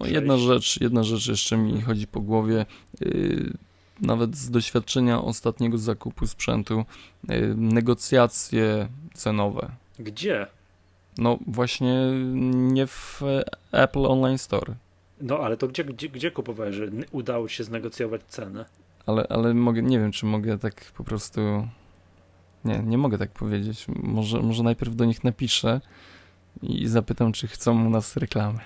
No, 0.00 0.06
jedna 0.06 0.38
rzecz, 0.38 0.80
jedna 0.80 1.02
rzecz 1.02 1.28
jeszcze 1.28 1.56
mi 1.56 1.80
chodzi 1.80 2.06
po 2.06 2.20
głowie. 2.20 2.66
Yy, 3.00 3.52
nawet 4.02 4.36
z 4.36 4.50
doświadczenia 4.50 5.22
ostatniego 5.22 5.78
zakupu 5.78 6.26
sprzętu, 6.26 6.84
yy, 7.28 7.54
negocjacje 7.56 8.88
cenowe. 9.14 9.70
Gdzie? 9.98 10.46
No 11.18 11.38
właśnie 11.46 12.10
nie 12.52 12.86
w 12.86 13.22
Apple 13.72 14.06
Online 14.06 14.38
Store. 14.38 14.74
No 15.20 15.38
ale 15.38 15.56
to 15.56 15.68
gdzie, 15.68 15.84
gdzie, 15.84 16.08
gdzie 16.08 16.30
kupowałeś, 16.30 16.76
że 16.76 16.86
udało 17.12 17.48
ci 17.48 17.56
się 17.56 17.64
znegocjować 17.64 18.22
cenę? 18.28 18.64
Ale, 19.06 19.26
ale 19.28 19.54
mogę, 19.54 19.82
nie 19.82 19.98
wiem, 19.98 20.12
czy 20.12 20.26
mogę 20.26 20.58
tak 20.58 20.92
po 20.96 21.04
prostu. 21.04 21.40
Nie, 22.64 22.78
nie 22.78 22.98
mogę 22.98 23.18
tak 23.18 23.30
powiedzieć. 23.30 23.86
Może, 23.88 24.40
może 24.40 24.62
najpierw 24.62 24.96
do 24.96 25.04
nich 25.04 25.24
napiszę 25.24 25.80
i 26.62 26.88
zapytam, 26.88 27.32
czy 27.32 27.48
chcą 27.48 27.86
u 27.86 27.90
nas 27.90 28.16
reklamy. 28.16 28.58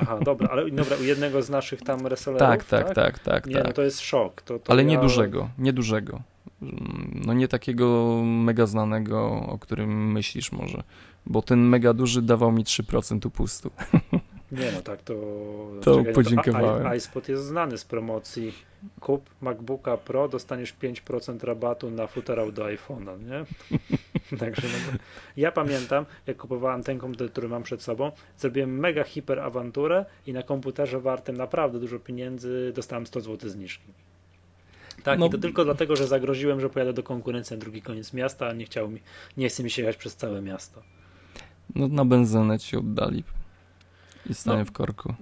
Aha, 0.00 0.18
dobra, 0.24 0.48
ale 0.48 0.70
dobra, 0.70 0.96
u 0.96 1.04
jednego 1.04 1.42
z 1.42 1.50
naszych 1.50 1.82
tam 1.82 2.06
resellerów, 2.06 2.48
tak, 2.48 2.64
tak, 2.64 2.86
tak, 2.86 2.94
tak, 2.94 3.18
tak. 3.18 3.46
Nie, 3.46 3.54
no 3.54 3.62
tak. 3.62 3.72
to 3.72 3.82
jest 3.82 4.00
szok. 4.00 4.42
To, 4.42 4.58
to 4.58 4.72
ale 4.72 4.82
ja... 4.82 4.88
niedużego, 4.88 5.48
niedużego. 5.58 6.22
No 7.26 7.32
nie 7.32 7.48
takiego 7.48 8.20
mega 8.24 8.66
znanego, 8.66 9.26
o 9.46 9.58
którym 9.58 10.12
myślisz 10.12 10.52
może 10.52 10.82
bo 11.26 11.42
ten 11.42 11.60
mega 11.60 11.94
duży 11.94 12.22
dawał 12.22 12.52
mi 12.52 12.64
3% 12.64 13.26
upustu. 13.26 13.70
Nie 14.60 14.72
no, 14.72 14.82
tak 14.82 15.02
to... 15.02 15.14
To 15.82 15.96
Czekaj, 15.98 16.14
podziękowałem. 16.14 16.84
To 16.84 16.94
iSpot 16.94 17.28
jest 17.28 17.44
znany 17.44 17.78
z 17.78 17.84
promocji. 17.84 18.54
Kup 19.00 19.30
MacBooka 19.40 19.96
Pro, 19.96 20.28
dostaniesz 20.28 20.74
5% 20.82 21.44
rabatu 21.44 21.90
na 21.90 22.06
futerał 22.06 22.52
do 22.52 22.64
iPhone'a, 22.64 23.18
nie? 23.20 23.44
Także 24.38 24.62
no, 24.62 24.98
ja 25.36 25.52
pamiętam, 25.52 26.06
jak 26.26 26.36
kupowałem 26.36 26.82
ten 26.82 26.98
komputer, 26.98 27.30
który 27.30 27.48
mam 27.48 27.62
przed 27.62 27.82
sobą, 27.82 28.12
zrobiłem 28.38 28.78
mega 28.78 29.04
hiper 29.04 29.40
awanturę 29.40 30.04
i 30.26 30.32
na 30.32 30.42
komputerze 30.42 31.00
wartym 31.00 31.36
naprawdę 31.36 31.80
dużo 31.80 31.98
pieniędzy 31.98 32.72
dostałem 32.74 33.06
100 33.06 33.20
zł 33.20 33.50
zniżki. 33.50 33.88
Tak, 35.02 35.18
no, 35.18 35.26
i 35.26 35.30
to 35.30 35.38
tylko 35.38 35.64
dlatego, 35.64 35.96
że 35.96 36.06
zagroziłem, 36.06 36.60
że 36.60 36.70
pojadę 36.70 36.92
do 36.92 37.02
konkurencji 37.02 37.56
na 37.56 37.60
drugi 37.60 37.82
koniec 37.82 38.12
miasta, 38.12 38.46
a 38.46 38.52
nie 38.52 38.64
chciał 38.64 38.90
mi, 38.90 39.00
nie 39.36 39.48
chce 39.48 39.62
mi 39.62 39.70
się 39.70 39.82
jechać 39.82 39.96
przez 39.96 40.16
całe 40.16 40.42
miasto. 40.42 40.82
No 41.74 41.88
na 41.88 42.04
benzynę 42.04 42.58
ci 42.58 42.76
oddali 42.76 43.24
i 44.30 44.34
stanie 44.34 44.58
no, 44.58 44.64
w 44.64 44.72
korku. 44.72 45.14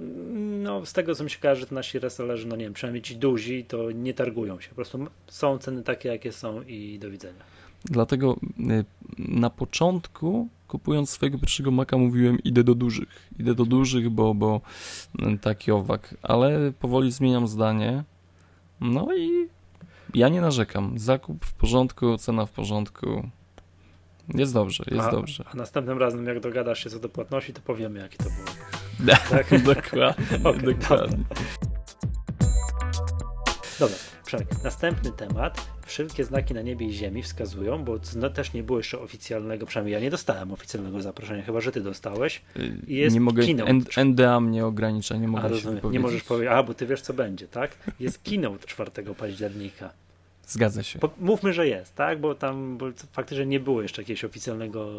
No 0.63 0.87
z 0.87 0.93
tego 0.93 1.15
co 1.15 1.25
mi 1.25 1.31
się 1.31 1.39
kojarzy, 1.39 1.67
to 1.67 1.75
nasi 1.75 1.99
resellerzy, 1.99 2.47
no 2.47 2.57
nie 2.57 2.65
wiem, 2.65 2.73
przynajmniej 2.73 3.03
ci 3.03 3.17
duzi, 3.17 3.65
to 3.65 3.91
nie 3.91 4.15
targują 4.15 4.61
się. 4.61 4.69
Po 4.69 4.75
prostu 4.75 5.07
są 5.27 5.59
ceny 5.59 5.83
takie, 5.83 6.09
jakie 6.09 6.33
są 6.33 6.63
i 6.63 6.99
do 6.99 7.11
widzenia. 7.11 7.45
Dlatego 7.85 8.37
y, 8.61 8.85
na 9.19 9.51
początku, 9.51 10.49
kupując 10.69 11.11
swojego 11.11 11.39
pierwszego 11.39 11.71
maka, 11.71 11.99
mówiłem 11.99 12.39
idę 12.43 12.65
do 12.65 12.75
dużych. 12.75 13.31
Idę 13.39 13.55
do 13.55 13.65
dużych, 13.65 14.11
bo, 14.11 14.35
bo 14.35 14.61
y, 15.35 15.39
taki 15.39 15.73
owak. 15.73 16.15
Ale 16.23 16.73
powoli 16.81 17.13
zmieniam 17.13 17.49
zdanie. 17.49 18.05
No 18.81 19.17
i 19.17 19.49
ja 20.15 20.29
nie 20.29 20.41
narzekam. 20.41 20.99
Zakup 20.99 21.45
w 21.45 21.55
porządku, 21.55 22.19
cena 22.19 22.47
w 22.47 22.51
porządku. 22.51 23.29
Jest 24.35 24.55
dobrze, 24.55 24.85
jest 24.91 25.07
a, 25.07 25.11
dobrze. 25.11 25.45
A 25.53 25.57
następnym 25.57 25.99
razem, 25.99 26.27
jak 26.27 26.41
dogadasz 26.41 26.85
się 26.85 26.91
co 26.91 26.99
do 26.99 27.09
płatności, 27.09 27.53
to 27.53 27.61
powiemy, 27.61 27.99
jaki 27.99 28.19
to 28.19 28.25
było. 28.25 28.82
Tak? 29.31 29.61
dokładnie. 29.65 30.27
okay, 30.45 30.63
dokładnie. 30.63 31.25
Dobra, 33.81 33.97
Przemek, 34.33 34.65
następny 34.65 35.13
temat. 35.13 35.67
Wszystkie 35.87 36.25
znaki 36.25 36.55
na 36.55 36.63
niebie 36.63 36.87
i 36.87 36.93
ziemi 36.93 37.23
wskazują, 37.23 37.85
bo 37.85 37.99
no, 38.17 38.31
też 38.31 38.53
nie 38.53 38.63
było 38.63 38.79
jeszcze 38.79 39.01
oficjalnego, 39.01 39.67
przynajmniej 39.67 39.93
ja 39.93 40.01
nie 40.01 40.11
dostałem 40.11 40.53
oficjalnego 40.53 41.01
zaproszenia, 41.01 41.43
chyba 41.43 41.61
że 41.61 41.73
ty 41.73 41.81
dostałeś. 41.81 42.43
Y, 42.57 42.77
jest 42.87 43.15
nie 43.15 43.21
mogę, 43.21 43.47
keynote. 43.47 44.05
NDA 44.05 44.41
mnie 44.41 44.67
ogranicza, 44.67 45.17
nie 45.17 45.29
mogę 45.29 45.45
a, 45.45 45.49
rozumiem, 45.49 45.81
Nie 45.91 46.01
możesz 46.01 46.23
powiedzieć, 46.23 46.53
a 46.53 46.63
bo 46.63 46.75
ty 46.75 46.87
wiesz 46.87 47.01
co 47.01 47.15
będzie, 47.15 47.49
tak? 47.49 47.71
Jest 48.01 48.19
keynote 48.23 48.67
4 48.67 48.91
października. 49.19 49.91
Zgadza 50.47 50.83
się. 50.83 50.99
Mówmy, 51.19 51.53
że 51.53 51.69
jest, 51.69 51.95
tak? 51.95 52.21
Bo 52.21 52.35
tam 52.35 52.79
bo 52.79 52.87
faktycznie 53.13 53.47
nie 53.47 53.61
było 53.61 53.83
jeszcze 53.83 54.03
jakiegoś 54.03 54.25
oficjalnego, 54.25 54.91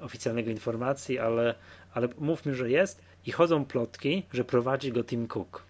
oficjalnego 0.00 0.50
informacji, 0.50 1.18
ale, 1.18 1.54
ale 1.94 2.08
mówmy, 2.18 2.54
że 2.54 2.70
jest 2.70 3.02
i 3.26 3.32
chodzą 3.32 3.64
plotki, 3.64 4.22
że 4.32 4.44
prowadzi 4.44 4.92
go 4.92 5.04
Tim 5.04 5.28
Cook. 5.28 5.62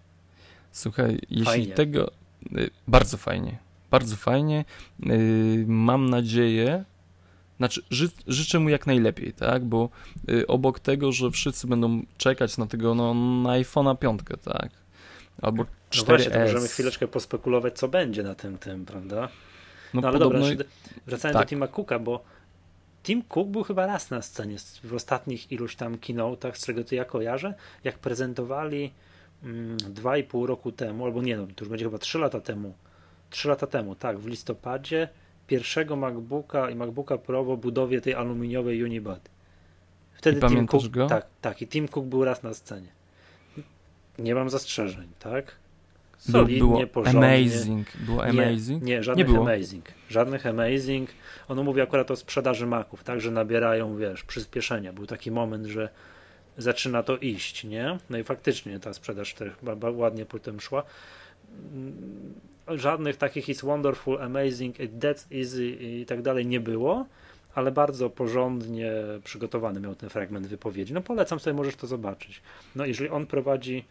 Słuchaj, 0.71 1.19
jeśli 1.29 1.45
fajnie. 1.45 1.73
tego. 1.73 2.11
Y, 2.57 2.69
bardzo 2.87 3.17
fajnie. 3.17 3.57
Bardzo 3.91 4.15
fajnie. 4.15 4.65
Y, 5.09 5.65
mam 5.67 6.09
nadzieję, 6.09 6.83
znaczy, 7.57 7.81
ży, 7.89 8.09
życzę 8.27 8.59
mu 8.59 8.69
jak 8.69 8.87
najlepiej, 8.87 9.33
tak? 9.33 9.63
Bo 9.63 9.89
y, 10.29 10.47
obok 10.47 10.79
tego, 10.79 11.11
że 11.11 11.31
wszyscy 11.31 11.67
będą 11.67 12.01
czekać 12.17 12.57
na 12.57 12.67
tego, 12.67 12.95
no, 12.95 13.13
na 13.13 13.49
iPhone'a 13.49 13.97
5, 13.97 14.19
tak? 14.43 14.69
Albo 15.41 15.63
4S. 15.63 15.97
No 15.97 16.03
właśnie, 16.05 16.31
to 16.31 16.39
możemy 16.39 16.67
chwileczkę 16.67 17.07
pospekulować, 17.07 17.77
co 17.77 17.87
będzie 17.87 18.23
na 18.23 18.35
tym, 18.35 18.57
tym 18.57 18.85
prawda? 18.85 19.29
No, 19.93 20.01
no 20.01 20.07
ale 20.07 20.19
podobno... 20.19 20.49
dobra, 20.49 20.65
wracając 21.07 21.37
tak. 21.37 21.45
do 21.45 21.49
Tima 21.49 21.67
Cooka, 21.67 21.99
bo 21.99 22.23
Tim 23.03 23.23
Cook 23.23 23.47
był 23.47 23.63
chyba 23.63 23.85
raz 23.85 24.09
na 24.09 24.21
scenie 24.21 24.57
w 24.83 24.93
ostatnich 24.93 25.51
iluś 25.51 25.75
tam 25.75 25.97
keynote'ach, 25.97 26.55
z 26.55 26.65
czego 26.65 26.83
to 26.83 26.95
ja 26.95 27.05
kojarzę, 27.05 27.53
jak 27.83 27.99
prezentowali 27.99 28.91
mm, 29.43 29.77
dwa 29.77 30.17
i 30.17 30.23
pół 30.23 30.45
roku 30.45 30.71
temu, 30.71 31.05
albo 31.05 31.21
nie, 31.21 31.37
no, 31.37 31.47
to 31.47 31.65
już 31.65 31.69
będzie 31.69 31.85
chyba 31.85 31.97
trzy 31.97 32.19
lata 32.19 32.41
temu, 32.41 32.73
trzy 33.29 33.47
lata 33.47 33.67
temu, 33.67 33.95
tak, 33.95 34.19
w 34.19 34.27
listopadzie 34.27 35.09
pierwszego 35.47 35.95
MacBooka 35.95 36.69
i 36.69 36.75
MacBooka 36.75 37.17
Pro 37.17 37.43
w 37.43 37.57
budowie 37.57 38.01
tej 38.01 38.13
aluminiowej 38.13 38.83
Unibody. 38.83 39.29
Wtedy 40.13 40.47
I 40.47 40.49
Tim 40.49 40.67
Cook, 40.67 40.87
go? 40.87 41.07
tak, 41.07 41.25
tak, 41.41 41.61
i 41.61 41.67
Tim 41.67 41.87
Cook 41.87 42.05
był 42.05 42.25
raz 42.25 42.43
na 42.43 42.53
scenie. 42.53 42.87
Nie 44.19 44.35
mam 44.35 44.49
zastrzeżeń, 44.49 45.07
tak? 45.19 45.55
Solidnie, 46.31 46.57
było 46.57 46.87
porządnie. 46.87 47.27
Amazing. 47.27 47.87
Było 47.97 48.25
amazing? 48.25 48.83
Nie, 48.83 48.95
nie 48.95 49.03
żadnych 49.03 49.29
nie 49.29 49.39
amazing. 49.39 49.85
Żadnych 50.09 50.45
amazing. 50.45 51.09
Ono 51.47 51.63
mówi 51.63 51.81
akurat 51.81 52.11
o 52.11 52.15
sprzedaży 52.15 52.65
maków, 52.65 53.03
tak, 53.03 53.21
że 53.21 53.31
nabierają, 53.31 53.97
wiesz, 53.97 54.23
przyspieszenia. 54.23 54.93
Był 54.93 55.05
taki 55.05 55.31
moment, 55.31 55.65
że 55.65 55.89
zaczyna 56.57 57.03
to 57.03 57.17
iść, 57.17 57.63
nie? 57.63 57.97
No 58.09 58.17
i 58.17 58.23
faktycznie 58.23 58.79
ta 58.79 58.93
sprzedaż 58.93 59.33
też 59.33 59.51
ładnie 59.93 60.25
potem 60.25 60.59
szła. 60.59 60.83
Żadnych 62.67 63.17
takich 63.17 63.49
is 63.49 63.61
wonderful, 63.61 64.21
amazing, 64.21 64.77
that's 64.77 65.39
easy 65.39 65.67
i 65.67 66.05
tak 66.05 66.21
dalej 66.21 66.45
nie 66.45 66.59
było, 66.59 67.05
ale 67.55 67.71
bardzo 67.71 68.09
porządnie 68.09 68.91
przygotowany 69.23 69.79
miał 69.79 69.95
ten 69.95 70.09
fragment 70.09 70.47
wypowiedzi. 70.47 70.93
No 70.93 71.01
polecam 71.01 71.39
sobie, 71.39 71.53
możesz 71.53 71.75
to 71.75 71.87
zobaczyć. 71.87 72.41
No 72.75 72.85
jeżeli 72.85 73.09
on 73.09 73.25
prowadzi 73.25 73.85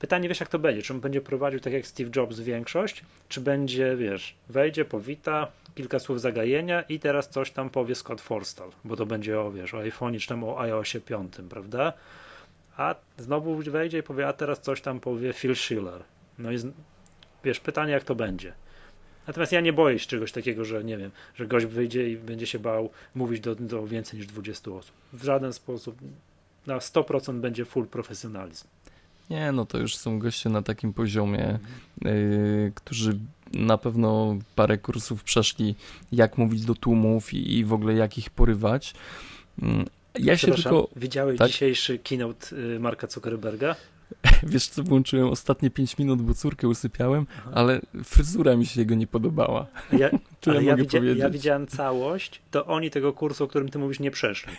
Pytanie, 0.00 0.28
wiesz 0.28 0.40
jak 0.40 0.48
to 0.48 0.58
będzie, 0.58 0.82
czy 0.82 0.92
on 0.92 1.00
będzie 1.00 1.20
prowadził 1.20 1.60
tak 1.60 1.72
jak 1.72 1.86
Steve 1.86 2.10
Jobs 2.16 2.40
większość, 2.40 3.04
czy 3.28 3.40
będzie, 3.40 3.96
wiesz, 3.96 4.34
wejdzie, 4.48 4.84
powita, 4.84 5.46
kilka 5.74 5.98
słów 5.98 6.20
zagajenia 6.20 6.82
i 6.82 6.98
teraz 6.98 7.28
coś 7.28 7.50
tam 7.50 7.70
powie 7.70 7.94
Scott 7.94 8.20
Forstall, 8.20 8.70
bo 8.84 8.96
to 8.96 9.06
będzie 9.06 9.40
o, 9.40 9.52
wiesz, 9.52 9.74
o 9.74 9.78
iPhone 9.78 10.18
czy 10.18 10.28
tam 10.28 10.44
o 10.44 10.60
iOSie 10.60 11.00
5, 11.00 11.34
prawda? 11.50 11.92
A 12.76 12.94
znowu 13.18 13.56
wejdzie 13.56 13.98
i 13.98 14.02
powie, 14.02 14.28
a 14.28 14.32
teraz 14.32 14.60
coś 14.60 14.80
tam 14.80 15.00
powie 15.00 15.32
Phil 15.32 15.56
Schiller. 15.56 16.02
No 16.38 16.52
i 16.52 16.56
wiesz, 17.44 17.60
pytanie 17.60 17.92
jak 17.92 18.04
to 18.04 18.14
będzie. 18.14 18.52
Natomiast 19.26 19.52
ja 19.52 19.60
nie 19.60 19.72
boję 19.72 19.98
się 19.98 20.06
czegoś 20.06 20.32
takiego, 20.32 20.64
że 20.64 20.84
nie 20.84 20.96
wiem, 20.98 21.10
że 21.34 21.46
gość 21.46 21.66
wyjdzie 21.66 22.10
i 22.10 22.16
będzie 22.16 22.46
się 22.46 22.58
bał 22.58 22.90
mówić 23.14 23.40
do, 23.40 23.54
do 23.54 23.86
więcej 23.86 24.18
niż 24.18 24.26
20 24.26 24.70
osób. 24.70 24.94
W 25.12 25.24
żaden 25.24 25.52
sposób 25.52 25.96
na 26.66 26.78
100% 26.78 27.40
będzie 27.40 27.64
full 27.64 27.86
profesjonalizm. 27.86 28.68
Nie, 29.30 29.52
no 29.52 29.66
to 29.66 29.78
już 29.78 29.96
są 29.96 30.18
goście 30.18 30.50
na 30.50 30.62
takim 30.62 30.92
poziomie, 30.92 31.58
yy, 32.02 32.72
którzy 32.74 33.18
na 33.54 33.78
pewno 33.78 34.38
parę 34.54 34.78
kursów 34.78 35.24
przeszli, 35.24 35.74
jak 36.12 36.38
mówić 36.38 36.64
do 36.64 36.74
tłumów 36.74 37.34
i, 37.34 37.58
i 37.58 37.64
w 37.64 37.72
ogóle 37.72 37.94
jak 37.94 38.18
ich 38.18 38.30
porywać. 38.30 38.94
Yy, 39.62 39.68
ja 40.18 40.36
się 40.36 40.52
tylko. 40.52 40.88
Widziałeś 40.96 41.38
tak? 41.38 41.48
dzisiejszy 41.48 41.98
keynote 41.98 42.56
y, 42.56 42.80
Marka 42.80 43.06
Zuckerberga? 43.06 43.76
Wiesz 44.42 44.68
co, 44.68 44.82
włączyłem 44.82 45.28
ostatnie 45.28 45.70
5 45.70 45.98
minut, 45.98 46.22
bo 46.22 46.34
córkę 46.34 46.68
usypiałem, 46.68 47.26
Aha. 47.38 47.50
ale 47.54 47.80
fryzura 48.04 48.56
mi 48.56 48.66
się 48.66 48.80
jego 48.80 48.94
nie 48.94 49.06
podobała. 49.06 49.66
Ja, 49.92 50.10
ale 50.46 50.64
ja, 50.64 50.76
widzia, 50.76 50.98
ja 51.16 51.30
widziałem 51.30 51.66
całość, 51.66 52.42
to 52.50 52.66
oni 52.66 52.90
tego 52.90 53.12
kursu, 53.12 53.44
o 53.44 53.48
którym 53.48 53.68
ty 53.68 53.78
mówisz, 53.78 54.00
nie 54.00 54.10
przeszli. 54.10 54.52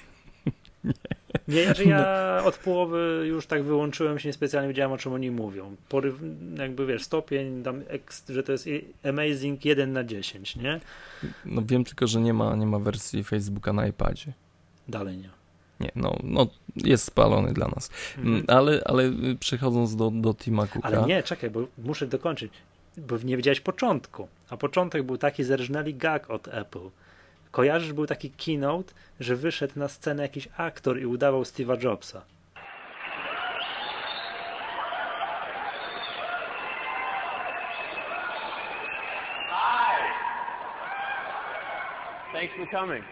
Nie. 1.48 1.66
Znaczy 1.66 1.86
ja 1.86 2.06
no. 2.42 2.48
od 2.48 2.58
połowy 2.58 3.24
już 3.28 3.48
tak 3.48 3.64
wyłączyłem 3.64 4.20
się, 4.20 4.30
niespecjalnie 4.30 4.68
wiedziałem 4.68 4.92
o 4.92 4.98
czym 4.98 5.14
oni 5.14 5.32
mówią. 5.32 5.76
Pory, 5.90 6.14
jakby 6.58 6.86
wiesz, 6.86 7.04
stopień, 7.04 7.64
tam, 7.64 7.84
że 8.30 8.44
to 8.44 8.52
jest 8.52 8.70
amazing 9.04 9.66
1 9.66 9.94
na 9.94 10.04
10, 10.04 10.56
nie? 10.56 10.80
No 11.46 11.62
wiem 11.66 11.84
tylko, 11.84 12.08
że 12.08 12.22
nie 12.22 12.34
ma, 12.34 12.56
nie 12.56 12.66
ma 12.66 12.80
wersji 12.80 13.24
Facebooka 13.24 13.74
na 13.74 13.88
iPadzie. 13.88 14.34
Dalej 14.88 15.18
nie. 15.18 15.30
Nie, 15.80 15.92
no, 15.96 16.18
no 16.24 16.48
jest 16.76 17.04
spalony 17.04 17.54
dla 17.54 17.68
nas. 17.68 17.90
Mhm. 18.18 18.36
Mm, 18.36 18.46
ale, 18.48 18.82
ale 18.86 19.12
przechodząc 19.40 19.96
do, 19.96 20.12
do 20.12 20.34
Tima 20.34 20.68
Cooka... 20.68 20.88
Ale 20.88 21.02
nie, 21.02 21.24
czekaj, 21.24 21.50
bo 21.50 21.68
muszę 21.78 22.08
dokończyć, 22.08 22.54
bo 22.98 23.18
nie 23.18 23.38
wiedziałeś 23.38 23.62
początku. 23.62 24.28
A 24.50 24.58
początek 24.58 25.04
był 25.04 25.18
taki 25.18 25.44
zerżnęli 25.44 25.94
gag 25.94 26.30
od 26.30 26.48
Apple. 26.48 26.90
Kojarzysz, 27.52 27.94
był 27.94 28.06
taki 28.08 28.32
keynote, 28.32 28.94
że 29.20 29.36
wyszedł 29.36 29.80
na 29.80 29.88
scenę 29.88 30.24
jakiś 30.24 30.48
aktor 30.58 31.00
i 31.00 31.06
udawał 31.06 31.42
Steve'a 31.42 31.84
Jobsa. 31.84 32.22
Thanks 42.34 42.54
for 42.56 42.68
coming. 42.72 43.04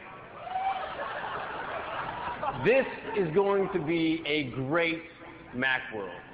This 2.65 2.86
is 3.17 3.34
going 3.36 3.69
to 3.73 3.80
be 3.80 4.23
a 4.25 4.43
great 4.43 5.02
Macworld. 5.54 6.28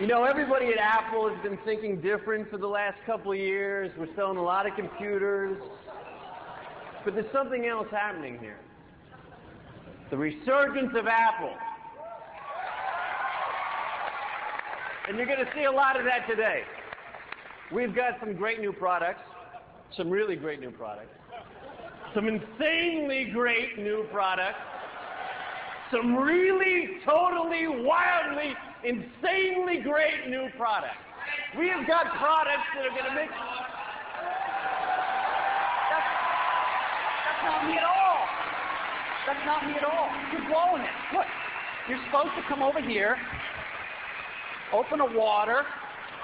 You 0.00 0.06
know, 0.06 0.24
everybody 0.24 0.68
at 0.68 0.78
Apple 0.78 1.28
has 1.28 1.38
been 1.42 1.58
thinking 1.66 2.00
different 2.00 2.50
for 2.50 2.56
the 2.56 2.66
last 2.66 2.96
couple 3.04 3.30
of 3.30 3.38
years. 3.38 3.90
We're 3.98 4.08
selling 4.16 4.38
a 4.38 4.42
lot 4.42 4.66
of 4.66 4.74
computers. 4.74 5.58
But 7.04 7.14
there's 7.14 7.30
something 7.30 7.66
else 7.66 7.88
happening 7.90 8.38
here. 8.38 8.56
The 10.10 10.16
resurgence 10.16 10.92
of 10.96 11.06
Apple. 11.06 11.52
And 15.08 15.18
you're 15.18 15.26
going 15.26 15.44
to 15.44 15.52
see 15.54 15.64
a 15.64 15.72
lot 15.72 15.98
of 15.98 16.06
that 16.06 16.26
today. 16.26 16.62
We've 17.70 17.94
got 17.94 18.18
some 18.18 18.34
great 18.34 18.60
new 18.60 18.72
products, 18.72 19.20
some 19.94 20.08
really 20.08 20.36
great 20.36 20.60
new 20.60 20.70
products, 20.70 21.14
some 22.14 22.28
insanely 22.28 23.26
great 23.30 23.78
new 23.78 24.06
products, 24.10 24.58
some 25.90 26.16
really 26.16 26.98
totally 27.04 27.68
wildly 27.68 28.54
insanely 28.84 29.80
great 29.82 30.28
new 30.28 30.48
products. 30.56 30.98
We 31.58 31.68
have 31.68 31.86
got 31.86 32.06
products 32.18 32.66
that 32.74 32.84
are 32.84 32.90
going 32.90 33.08
to 33.08 33.14
make. 33.14 33.30
That's, 35.90 36.08
that's 37.24 37.42
not 37.46 37.66
me 37.66 37.78
at 37.78 37.84
all. 37.84 38.18
That's 39.26 39.44
not 39.46 39.66
me 39.66 39.74
at 39.74 39.84
all. 39.84 40.08
You're 40.32 40.48
blowing 40.48 40.82
it. 40.82 40.90
Look, 41.14 41.26
you're 41.88 42.00
supposed 42.06 42.34
to 42.36 42.42
come 42.48 42.62
over 42.62 42.80
here, 42.80 43.16
open 44.72 45.00
a 45.00 45.18
water, 45.18 45.62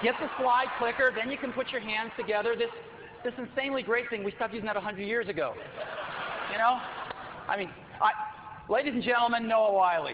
get 0.03 0.15
the 0.19 0.29
slide 0.39 0.67
clicker, 0.77 1.11
then 1.15 1.31
you 1.31 1.37
can 1.37 1.51
put 1.53 1.69
your 1.69 1.81
hands 1.81 2.11
together. 2.17 2.55
This, 2.57 2.69
this 3.23 3.33
insanely 3.37 3.83
great 3.83 4.09
thing, 4.09 4.23
we 4.23 4.31
stopped 4.31 4.53
using 4.53 4.67
that 4.67 4.75
100 4.75 5.01
years 5.01 5.27
ago. 5.27 5.53
You 6.51 6.57
know? 6.57 6.79
I 7.47 7.57
mean, 7.57 7.69
I, 8.01 8.11
ladies 8.71 8.93
and 8.93 9.03
gentlemen, 9.03 9.47
Noah 9.47 9.73
Wiley. 9.73 10.13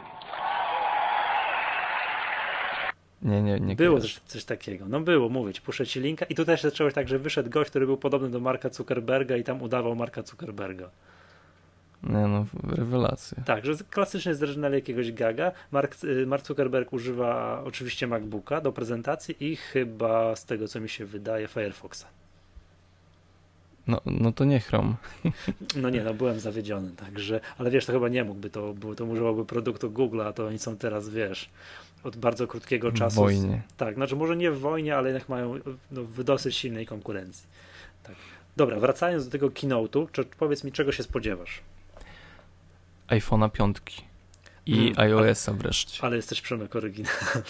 Nie, 3.25 3.41
nie, 3.41 3.59
nie. 3.59 3.75
Było 3.75 3.99
coś, 3.99 4.19
coś, 4.25 4.45
takiego. 4.45 4.85
No 4.87 4.99
było, 4.99 5.29
mówić, 5.29 5.61
puszczę 5.61 5.87
ci 5.87 5.99
linka. 5.99 6.25
I 6.25 6.35
tu 6.35 6.45
też 6.45 6.61
zaczęło 6.61 6.91
tak, 6.91 7.07
że 7.07 7.19
wyszedł 7.19 7.49
gość, 7.49 7.69
który 7.69 7.85
był 7.85 7.97
podobny 7.97 8.29
do 8.29 8.39
Marka 8.39 8.69
Zuckerberga 8.69 9.37
i 9.37 9.43
tam 9.43 9.61
udawał 9.61 9.95
Marka 9.95 10.21
Zuckerberga. 10.21 10.89
Nie 12.03 12.27
no, 12.27 12.45
rewelacja. 12.63 13.43
Tak, 13.45 13.65
że 13.65 13.73
klasycznie 13.89 14.35
zreżynali 14.35 14.75
jakiegoś 14.75 15.11
gaga. 15.11 15.51
Mark, 15.71 16.03
y, 16.03 16.25
Mark 16.25 16.45
Zuckerberg 16.45 16.93
używa 16.93 17.61
oczywiście 17.65 18.07
MacBooka 18.07 18.61
do 18.61 18.71
prezentacji 18.71 19.35
i 19.39 19.55
chyba 19.55 20.35
z 20.35 20.45
tego 20.45 20.67
co 20.67 20.79
mi 20.79 20.89
się 20.89 21.05
wydaje 21.05 21.47
Firefoxa. 21.47 22.05
No, 23.87 24.01
no 24.05 24.31
to 24.31 24.45
nie 24.45 24.59
Chrome. 24.59 24.95
No 25.81 25.89
nie, 25.89 26.03
no 26.03 26.13
byłem 26.13 26.39
zawiedziony, 26.39 26.91
także, 26.91 27.39
ale 27.57 27.71
wiesz, 27.71 27.85
to 27.85 27.93
chyba 27.93 28.09
nie 28.09 28.23
mógłby, 28.23 28.49
to, 28.49 28.73
to 28.97 29.05
używałoby 29.05 29.45
produktu 29.45 29.91
Google, 29.91 30.21
a 30.21 30.33
to 30.33 30.47
oni 30.47 30.59
są 30.59 30.77
teraz, 30.77 31.09
wiesz, 31.09 31.49
od 32.05 32.17
bardzo 32.17 32.47
krótkiego 32.47 32.91
czasu. 32.91 33.15
W 33.15 33.19
wojnie. 33.19 33.61
Tak, 33.77 33.95
znaczy 33.95 34.15
może 34.15 34.35
nie 34.35 34.51
w 34.51 34.59
wojnie, 34.59 34.97
ale 34.97 35.09
jednak 35.09 35.29
mają 35.29 35.59
no, 35.91 36.03
w 36.03 36.23
dosyć 36.23 36.55
silnej 36.55 36.85
konkurencji. 36.85 37.47
Tak. 38.03 38.15
Dobra, 38.57 38.79
wracając 38.79 39.25
do 39.25 39.31
tego 39.31 39.49
keynote'u, 39.49 40.07
czy 40.11 40.25
powiedz 40.25 40.63
mi, 40.63 40.71
czego 40.71 40.91
się 40.91 41.03
spodziewasz? 41.03 41.61
iPhone'a 43.07 43.51
5 43.51 43.77
i 44.65 44.75
hmm, 44.75 44.99
iOS-a 44.99 45.53
wreszcie. 45.53 46.03
Ale 46.03 46.15
jesteś 46.15 46.41
Przemek 46.41 46.75
oryginalny. 46.75 47.41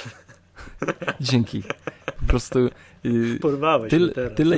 Dzięki. 1.20 1.63
Po 2.06 2.26
prostu 2.28 2.70
yy, 3.04 3.39
Porwałeś 3.39 3.89
tyle, 3.89 4.13
tyle, 4.30 4.58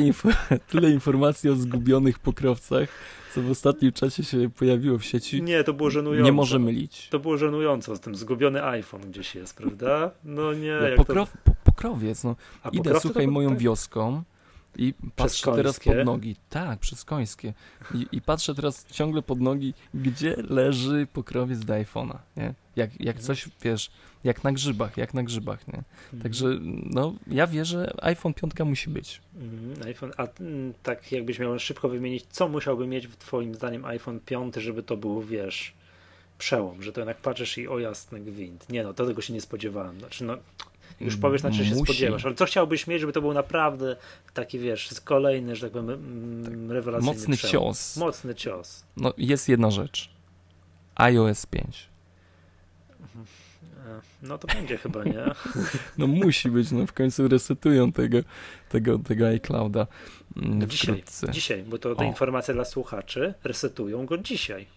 tyle 0.68 0.90
informacji 0.92 1.50
o 1.50 1.56
zgubionych 1.56 2.20
pokrowcach 2.20 2.90
co 3.38 3.44
w 3.44 3.52
ostatnim 3.52 3.92
czasie 3.92 4.24
się 4.24 4.50
pojawiło 4.50 4.98
w 4.98 5.06
sieci. 5.06 5.44
Nie, 5.44 5.64
to 5.64 5.74
było 5.74 5.90
żenujące. 5.90 6.26
Nie 6.26 6.32
może 6.32 6.60
mylić. 6.60 7.08
To 7.10 7.20
było 7.20 7.38
żenujące 7.38 7.96
z 7.96 8.00
tym 8.00 8.16
zgubiony 8.16 8.64
iPhone 8.64 9.02
gdzieś 9.02 9.36
jest, 9.36 9.58
prawda? 9.58 10.12
No 10.24 10.54
nie. 10.54 10.68
Ja, 10.68 10.96
pokrow, 10.96 11.32
to... 11.46 11.52
pokrowiec, 11.64 12.24
no. 12.24 12.36
A 12.64 12.70
Idę, 12.70 13.00
słuchaj, 13.00 13.28
moją 13.28 13.50
tak? 13.50 13.58
wioską 13.58 14.24
i 14.78 14.94
patrzę 15.16 15.52
teraz 15.56 15.80
pod 15.80 16.06
nogi. 16.06 16.36
Tak, 16.50 16.80
przez 16.80 17.06
końskie. 17.06 17.54
I, 17.94 18.08
I, 18.12 18.22
patrzę 18.22 18.56
teraz 18.56 18.86
ciągle 18.86 19.22
pod 19.22 19.42
nogi, 19.42 19.74
gdzie 19.94 20.36
leży 20.50 21.08
pokrowiec 21.14 21.60
do 21.60 21.74
iPhone'a, 21.74 22.18
nie? 22.38 22.54
Jak, 22.76 22.92
jak 23.00 23.16
mhm. 23.16 23.26
coś, 23.26 23.50
wiesz, 23.62 23.92
jak 24.24 24.44
na 24.44 24.52
grzybach, 24.52 24.98
jak 24.98 25.14
na 25.14 25.24
grzybach, 25.24 25.68
nie? 25.68 25.84
Mhm. 26.04 26.24
Także, 26.24 26.46
no, 26.84 27.14
ja 27.28 27.48
wierzę, 27.48 27.94
iPhone 28.02 28.34
5 28.34 28.54
musi 28.66 28.90
być. 28.90 29.22
Mhm, 29.36 29.88
iPhone, 29.88 30.12
a 30.18 30.28
mm, 30.40 30.74
tak 30.84 31.12
jakbyś 31.12 31.40
miał 31.40 31.60
szybko 31.60 31.90
wymienić, 31.90 32.26
co 32.30 32.48
musiałby 32.48 32.88
mieć 32.88 33.08
w 33.08 33.18
twoim 33.18 33.56
zdaniem 33.56 33.86
iPhone 33.86 34.20
5, 34.20 34.56
żeby 34.56 34.84
to 34.84 34.98
był, 34.98 35.22
wiesz, 35.22 35.74
przełom, 36.38 36.84
że 36.84 36.92
to 36.92 37.00
jednak 37.02 37.18
patrzysz 37.18 37.58
i 37.58 37.68
o 37.68 37.80
jasny 37.80 38.20
gwint. 38.20 38.70
Nie 38.70 38.84
no, 38.84 38.94
to 38.94 39.06
tego 39.06 39.22
się 39.22 39.34
nie 39.34 39.42
spodziewałem. 39.42 40.00
Znaczy, 40.00 40.24
no, 40.24 40.38
już 41.02 41.18
powiesz, 41.18 41.44
na 41.44 41.52
czym 41.52 41.66
się 41.66 41.76
spodziewasz, 41.76 42.26
ale 42.26 42.36
co 42.36 42.46
chciałbyś 42.46 42.88
mieć, 42.88 43.02
żeby 43.02 43.14
to 43.14 43.22
był 43.22 43.34
naprawdę 43.34 43.96
taki, 44.34 44.60
wiesz, 44.60 44.90
kolejny, 45.04 45.56
że 45.56 45.62
tak 45.62 45.72
powiem, 45.72 46.44
tak. 46.46 46.54
rewelacyjny 46.70 47.14
Mocny 47.14 47.38
przełom. 47.38 47.74
cios. 47.74 47.98
Mocny 47.98 48.36
cios. 48.36 48.86
No, 48.98 49.14
jest 49.18 49.50
jedna 49.50 49.72
rzecz. 49.72 50.10
iOS 50.96 51.46
5. 51.46 51.90
No 54.24 54.38
to 54.38 54.48
będzie 54.48 54.78
chyba, 54.84 55.04
nie? 55.04 55.26
No 55.98 56.08
musi 56.08 56.52
być, 56.52 56.72
no 56.72 56.88
w 56.88 56.94
końcu 56.94 57.28
resetują 57.28 57.92
tego, 57.92 58.18
tego, 58.70 59.00
tego 59.00 59.28
iClouda 59.28 59.88
mm, 60.38 60.70
dzisiaj, 60.70 61.04
dzisiaj, 61.30 61.64
bo 61.64 61.78
to, 61.78 61.96
to 61.96 62.04
informacja 62.04 62.54
dla 62.54 62.66
słuchaczy, 62.66 63.34
resetują 63.44 64.06
go 64.06 64.18
dzisiaj. 64.18 64.68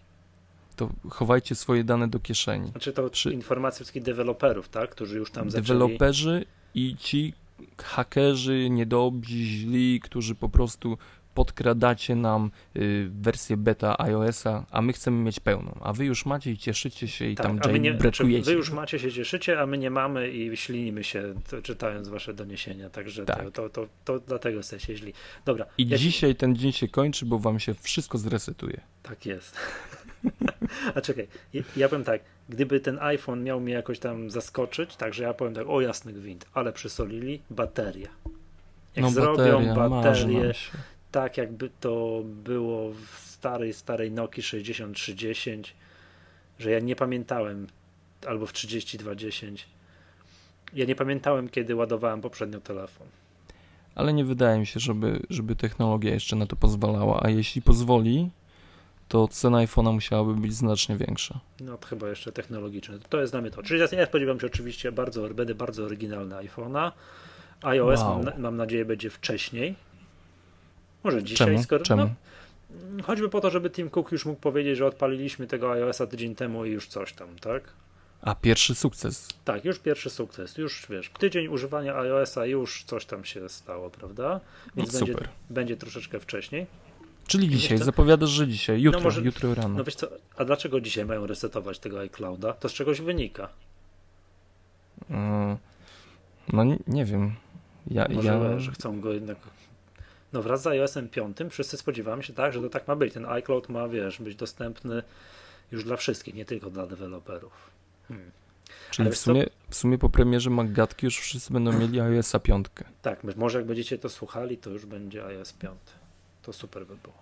To 0.81 1.09
chowajcie 1.09 1.55
swoje 1.55 1.83
dane 1.83 2.07
do 2.07 2.19
kieszeni. 2.19 2.69
Znaczy 2.71 2.93
to 2.93 3.09
Przy... 3.09 3.33
informacje 3.33 3.75
wszystkich 3.75 4.03
deweloperów, 4.03 4.69
tak? 4.69 4.89
Którzy 4.89 5.17
już 5.17 5.31
tam 5.31 5.51
zaczęli... 5.51 5.67
Deweloperzy 5.67 6.45
i 6.75 6.95
ci 6.97 7.33
hakerzy, 7.77 8.69
niedobrzy, 8.69 9.33
źli, 9.37 9.99
którzy 9.99 10.35
po 10.35 10.49
prostu 10.49 10.97
podkradacie 11.33 12.15
nam 12.15 12.51
y, 12.75 13.09
wersję 13.11 13.57
beta 13.57 13.95
iOS-a, 13.99 14.65
a 14.71 14.81
my 14.81 14.93
chcemy 14.93 15.17
mieć 15.17 15.39
pełną, 15.39 15.79
a 15.81 15.93
wy 15.93 16.05
już 16.05 16.25
macie 16.25 16.51
i 16.51 16.57
cieszycie 16.57 17.07
się 17.07 17.25
i 17.25 17.35
tak, 17.35 17.45
tam 17.45 17.75
jailbreakujecie. 17.75 18.45
Wy 18.45 18.57
już 18.57 18.71
macie 18.71 18.99
się 18.99 19.11
cieszycie, 19.11 19.61
a 19.61 19.65
my 19.65 19.77
nie 19.77 19.89
mamy 19.89 20.31
i 20.31 20.57
ślinimy 20.57 21.03
się 21.03 21.33
to, 21.49 21.61
czytając 21.61 22.09
wasze 22.09 22.33
doniesienia, 22.33 22.89
także 22.89 23.25
tak. 23.25 23.51
to, 23.51 23.51
to, 23.51 23.69
to, 23.69 23.87
to, 24.05 24.19
dlatego 24.19 24.57
jesteście 24.57 24.95
źli. 24.95 25.13
Dobra. 25.45 25.65
I 25.77 25.87
ja 25.87 25.97
dzisiaj 25.97 26.35
ten 26.35 26.55
dzień 26.55 26.71
się 26.71 26.87
kończy, 26.87 27.25
bo 27.25 27.39
wam 27.39 27.59
się 27.59 27.73
wszystko 27.73 28.17
zresetuje. 28.17 28.81
Tak 29.03 29.25
jest. 29.25 29.55
a 30.95 31.01
czekaj, 31.01 31.27
ja, 31.53 31.61
ja 31.75 31.89
powiem 31.89 32.03
tak, 32.03 32.21
gdyby 32.49 32.79
ten 32.79 32.99
iPhone 32.99 33.43
miał 33.43 33.59
mnie 33.59 33.73
jakoś 33.73 33.99
tam 33.99 34.29
zaskoczyć, 34.31 34.95
także 34.95 35.23
ja 35.23 35.33
powiem 35.33 35.53
tak, 35.53 35.69
o 35.69 35.81
jasny 35.81 36.13
gwint, 36.13 36.45
ale 36.53 36.73
przysolili, 36.73 37.41
bateria. 37.49 38.09
Jak 38.95 39.03
no, 39.03 39.11
zrobią 39.11 39.75
baterię, 39.75 40.53
tak 41.11 41.37
jakby 41.37 41.69
to 41.79 42.21
było 42.25 42.91
w 42.91 43.19
starej, 43.19 43.73
starej 43.73 44.11
Nokii 44.11 44.43
6310, 44.43 45.75
że 46.59 46.71
ja 46.71 46.79
nie 46.79 46.95
pamiętałem, 46.95 47.67
albo 48.27 48.45
w 48.45 48.53
3210. 48.53 49.67
Ja 50.73 50.85
nie 50.85 50.95
pamiętałem, 50.95 51.49
kiedy 51.49 51.75
ładowałem 51.75 52.21
poprzednio 52.21 52.59
telefon. 52.59 53.07
Ale 53.95 54.13
nie 54.13 54.25
wydaje 54.25 54.59
mi 54.59 54.65
się, 54.65 54.79
żeby, 54.79 55.19
żeby 55.29 55.55
technologia 55.55 56.13
jeszcze 56.13 56.35
na 56.35 56.45
to 56.45 56.55
pozwalała, 56.55 57.23
a 57.23 57.29
jeśli 57.29 57.61
pozwoli, 57.61 58.29
to 59.11 59.27
cena 59.27 59.57
iPhone'a 59.57 59.93
musiałaby 59.93 60.33
być 60.33 60.53
znacznie 60.53 60.97
większa. 60.97 61.39
No 61.59 61.77
to 61.77 61.87
chyba 61.87 62.09
jeszcze 62.09 62.31
technologiczne. 62.31 62.99
To 63.09 63.21
jest 63.21 63.33
dla 63.33 63.41
mnie 63.41 63.51
to. 63.51 63.63
Czyli 63.63 63.79
ja 63.79 64.05
spodziewam 64.05 64.39
się 64.39 64.47
oczywiście 64.47 64.91
bardzo, 64.91 65.29
będę 65.29 65.55
bardzo 65.55 65.83
oryginalny 65.83 66.35
iPhone'a. 66.35 66.91
iOS 67.61 67.99
wow. 67.99 68.23
mam, 68.23 68.41
mam 68.41 68.57
nadzieję 68.57 68.85
będzie 68.85 69.09
wcześniej, 69.09 69.75
Może 71.03 71.23
dzisiaj, 71.23 71.47
Czemu? 71.47 71.63
skoro. 71.63 71.83
Czemu? 71.85 72.09
No, 72.91 73.03
choćby 73.03 73.29
po 73.29 73.41
to, 73.41 73.49
żeby 73.49 73.69
Tim 73.69 73.89
Cook 73.89 74.11
już 74.11 74.25
mógł 74.25 74.41
powiedzieć, 74.41 74.77
że 74.77 74.85
odpaliliśmy 74.85 75.47
tego 75.47 75.71
iOS-a 75.71 76.07
tydzień 76.07 76.35
temu 76.35 76.65
i 76.65 76.71
już 76.71 76.87
coś 76.87 77.13
tam, 77.13 77.27
tak? 77.41 77.63
A 78.21 78.35
pierwszy 78.35 78.75
sukces. 78.75 79.27
Tak, 79.45 79.65
już 79.65 79.79
pierwszy 79.79 80.09
sukces. 80.09 80.57
Już 80.57 80.85
wiesz, 80.89 81.11
tydzień 81.19 81.47
używania 81.47 81.95
iOS-a, 81.95 82.45
już 82.45 82.83
coś 82.83 83.05
tam 83.05 83.25
się 83.25 83.49
stało, 83.49 83.89
prawda? 83.89 84.39
Więc 84.75 84.93
No, 84.93 84.99
będzie, 84.99 85.15
będzie 85.49 85.77
troszeczkę 85.77 86.19
wcześniej. 86.19 86.67
Czyli 87.31 87.49
dzisiaj, 87.49 87.71
jeszcze- 87.71 87.85
zapowiadasz, 87.85 88.29
że 88.29 88.47
dzisiaj, 88.47 88.81
jutro, 88.81 89.01
może- 89.01 89.21
jutro 89.21 89.55
rano. 89.55 89.75
No 89.77 89.83
wiesz 89.83 89.95
co, 89.95 90.07
a 90.37 90.45
dlaczego 90.45 90.81
dzisiaj 90.81 91.05
mają 91.05 91.27
resetować 91.27 91.79
tego 91.79 91.99
iClouda? 91.99 92.53
To 92.53 92.69
z 92.69 92.73
czegoś 92.73 93.01
wynika. 93.01 93.49
Mm, 95.09 95.57
No 96.53 96.63
nie, 96.87 97.05
wiem. 97.05 97.35
Ja, 97.87 98.07
Może, 98.09 98.27
ja... 98.29 98.59
że 98.59 98.71
chcą 98.71 99.01
go 99.01 99.13
jednak. 99.13 99.37
No 100.33 100.41
wraz 100.41 100.61
z 100.61 100.67
iOS-em 100.67 101.09
5 101.09 101.37
wszyscy 101.49 101.77
spodziewamy 101.77 102.23
się 102.23 102.33
tak, 102.33 102.53
że 102.53 102.61
to 102.61 102.69
tak 102.69 102.87
ma 102.87 102.95
być. 102.95 103.13
Ten 103.13 103.25
iCloud 103.25 103.69
ma, 103.69 103.87
wiesz, 103.87 104.21
być 104.21 104.35
dostępny 104.35 105.03
już 105.71 105.83
dla 105.83 105.97
wszystkich, 105.97 106.33
nie 106.35 106.45
tylko 106.45 106.69
dla 106.69 106.87
deweloperów. 106.87 107.51
Hmm. 108.07 108.31
Czyli 108.91 109.11
w 109.11 109.17
sumie, 109.17 109.45
w 109.69 109.75
sumie 109.75 109.97
po 109.97 110.09
premierze 110.09 110.49
Maggatki 110.49 111.05
już 111.05 111.17
wszyscy 111.19 111.53
będą 111.53 111.73
mieli 111.79 111.99
iOS-a 112.01 112.39
piątkę. 112.39 112.85
Tak, 113.01 113.23
my- 113.23 113.33
może 113.37 113.57
jak 113.57 113.67
będziecie 113.67 113.97
to 113.97 114.09
słuchali, 114.09 114.57
to 114.57 114.69
już 114.69 114.85
będzie 114.85 115.25
iOS 115.25 115.53
5. 115.53 115.73
To 116.41 116.53
super 116.53 116.85
by 116.85 116.95
było. 116.95 117.13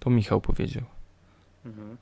To 0.00 0.10
Michał 0.10 0.40
powiedział. 0.40 0.84
Mhm. 1.64 1.96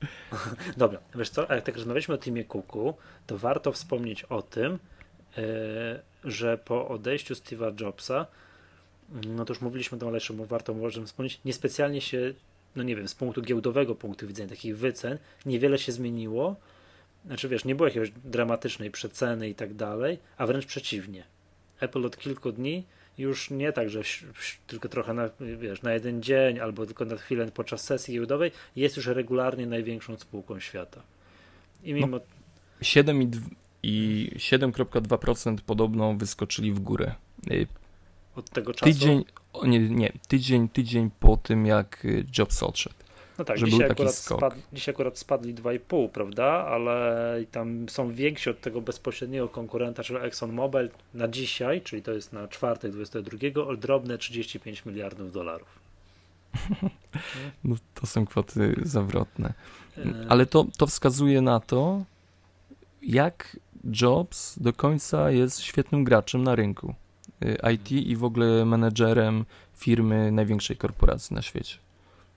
Dobra, 0.76 0.98
wiesz 1.14 1.30
co, 1.30 1.54
jak 1.54 1.64
tak 1.64 1.74
rozmawialiśmy 1.74 2.14
o 2.14 2.18
Timie 2.18 2.44
Cooku, 2.44 2.94
to 3.26 3.38
warto 3.38 3.72
wspomnieć 3.72 4.24
o 4.24 4.42
tym, 4.42 4.78
e, 5.38 6.02
że 6.24 6.58
po 6.58 6.88
odejściu 6.88 7.34
Steve'a 7.34 7.80
Jobsa, 7.80 8.26
no 9.26 9.44
to 9.44 9.52
już 9.52 9.60
mówiliśmy 9.60 9.96
o 9.96 9.98
tym, 9.98 10.08
ale 10.08 10.16
jeszcze 10.16 10.34
mu 10.34 10.44
warto 10.44 10.74
może 10.74 11.04
wspomnieć, 11.04 11.40
niespecjalnie 11.44 12.00
się, 12.00 12.34
no 12.76 12.82
nie 12.82 12.96
wiem, 12.96 13.08
z 13.08 13.14
punktu 13.14 13.42
giełdowego 13.42 13.94
punktu 13.94 14.26
widzenia, 14.26 14.48
takich 14.48 14.78
wycen, 14.78 15.18
niewiele 15.46 15.78
się 15.78 15.92
zmieniło. 15.92 16.56
Znaczy 17.26 17.48
wiesz, 17.48 17.64
nie 17.64 17.74
było 17.74 17.88
jakiejś 17.88 18.10
dramatycznej 18.24 18.90
przeceny 18.90 19.48
i 19.48 19.54
tak 19.54 19.74
dalej, 19.74 20.18
a 20.36 20.46
wręcz 20.46 20.66
przeciwnie. 20.66 21.24
Apple 21.80 22.06
od 22.06 22.16
kilku 22.16 22.52
dni 22.52 22.84
już 23.18 23.50
nie 23.50 23.72
tak, 23.72 23.90
że 23.90 24.00
tylko 24.66 24.88
trochę 24.88 25.14
na, 25.14 25.30
wiesz, 25.58 25.82
na 25.82 25.92
jeden 25.92 26.22
dzień 26.22 26.58
albo 26.60 26.86
tylko 26.86 27.04
na 27.04 27.16
chwilę 27.16 27.50
podczas 27.54 27.84
sesji 27.84 28.14
giełdowej 28.14 28.50
jest 28.76 28.96
już 28.96 29.06
regularnie 29.06 29.66
największą 29.66 30.16
spółką 30.16 30.60
świata. 30.60 31.02
I 31.82 31.94
mimo 31.94 32.20
7 32.82 33.22
i 33.22 33.26
dw- 33.26 33.50
i 33.82 34.30
7,2% 34.36 35.56
podobno 35.66 36.14
wyskoczyli 36.14 36.72
w 36.72 36.80
górę. 36.80 37.14
Y, 37.50 37.66
od 38.36 38.50
tego 38.50 38.74
czasu. 38.74 38.84
Tydzień, 38.84 39.24
o 39.52 39.66
nie, 39.66 39.80
nie, 39.80 40.12
tydzień, 40.28 40.68
tydzień 40.68 41.10
po 41.20 41.36
tym 41.36 41.66
jak 41.66 42.04
y, 42.04 42.26
Jobs 42.38 42.62
odszedł. 42.62 42.96
No 43.38 43.44
tak, 43.44 43.58
że 43.58 43.66
dzisiaj 43.66 43.90
akurat, 43.90 44.14
spad, 44.14 44.54
dzisiaj 44.72 44.94
akurat 44.94 45.18
spadli 45.18 45.54
2,5, 45.54 46.08
prawda? 46.08 46.44
Ale 46.46 47.44
tam 47.50 47.88
są 47.88 48.12
więksi 48.12 48.50
od 48.50 48.60
tego 48.60 48.80
bezpośredniego 48.80 49.48
konkurenta, 49.48 50.02
czyli 50.02 50.18
ExxonMobil 50.18 50.90
na 51.14 51.28
dzisiaj, 51.28 51.82
czyli 51.82 52.02
to 52.02 52.12
jest 52.12 52.32
na 52.32 52.48
czwartek 52.48 52.92
22, 52.92 53.64
o 53.66 53.76
drobne 53.76 54.18
35 54.18 54.84
miliardów 54.86 55.32
dolarów. 55.32 55.68
No, 57.64 57.76
to 57.94 58.06
są 58.06 58.26
kwoty 58.26 58.74
zawrotne. 58.82 59.52
Ale 60.28 60.46
to, 60.46 60.66
to 60.78 60.86
wskazuje 60.86 61.40
na 61.40 61.60
to, 61.60 62.04
jak 63.02 63.56
Jobs 64.02 64.58
do 64.58 64.72
końca 64.72 65.30
jest 65.30 65.60
świetnym 65.60 66.04
graczem 66.04 66.42
na 66.42 66.54
rynku 66.54 66.94
y, 67.44 67.56
IT 67.74 67.92
i 67.92 68.16
w 68.16 68.24
ogóle 68.24 68.64
menedżerem 68.64 69.44
firmy 69.74 70.32
największej 70.32 70.76
korporacji 70.76 71.34
na 71.34 71.42
świecie. 71.42 71.78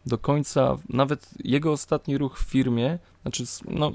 Do 0.05 0.17
końca, 0.17 0.77
nawet 0.89 1.29
jego 1.43 1.71
ostatni 1.71 2.17
ruch 2.17 2.39
w 2.39 2.43
firmie, 2.43 2.99
znaczy, 3.21 3.43
no 3.67 3.91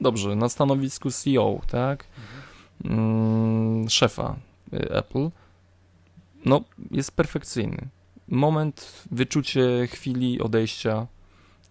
dobrze, 0.00 0.36
na 0.36 0.48
stanowisku 0.48 1.10
CEO, 1.10 1.60
tak, 1.70 2.04
mm, 2.84 3.90
szefa 3.90 4.36
y, 4.72 4.90
Apple, 4.90 5.30
no 6.44 6.60
jest 6.90 7.12
perfekcyjny. 7.12 7.88
Moment, 8.28 9.04
wyczucie 9.10 9.86
chwili 9.86 10.40
odejścia 10.40 11.06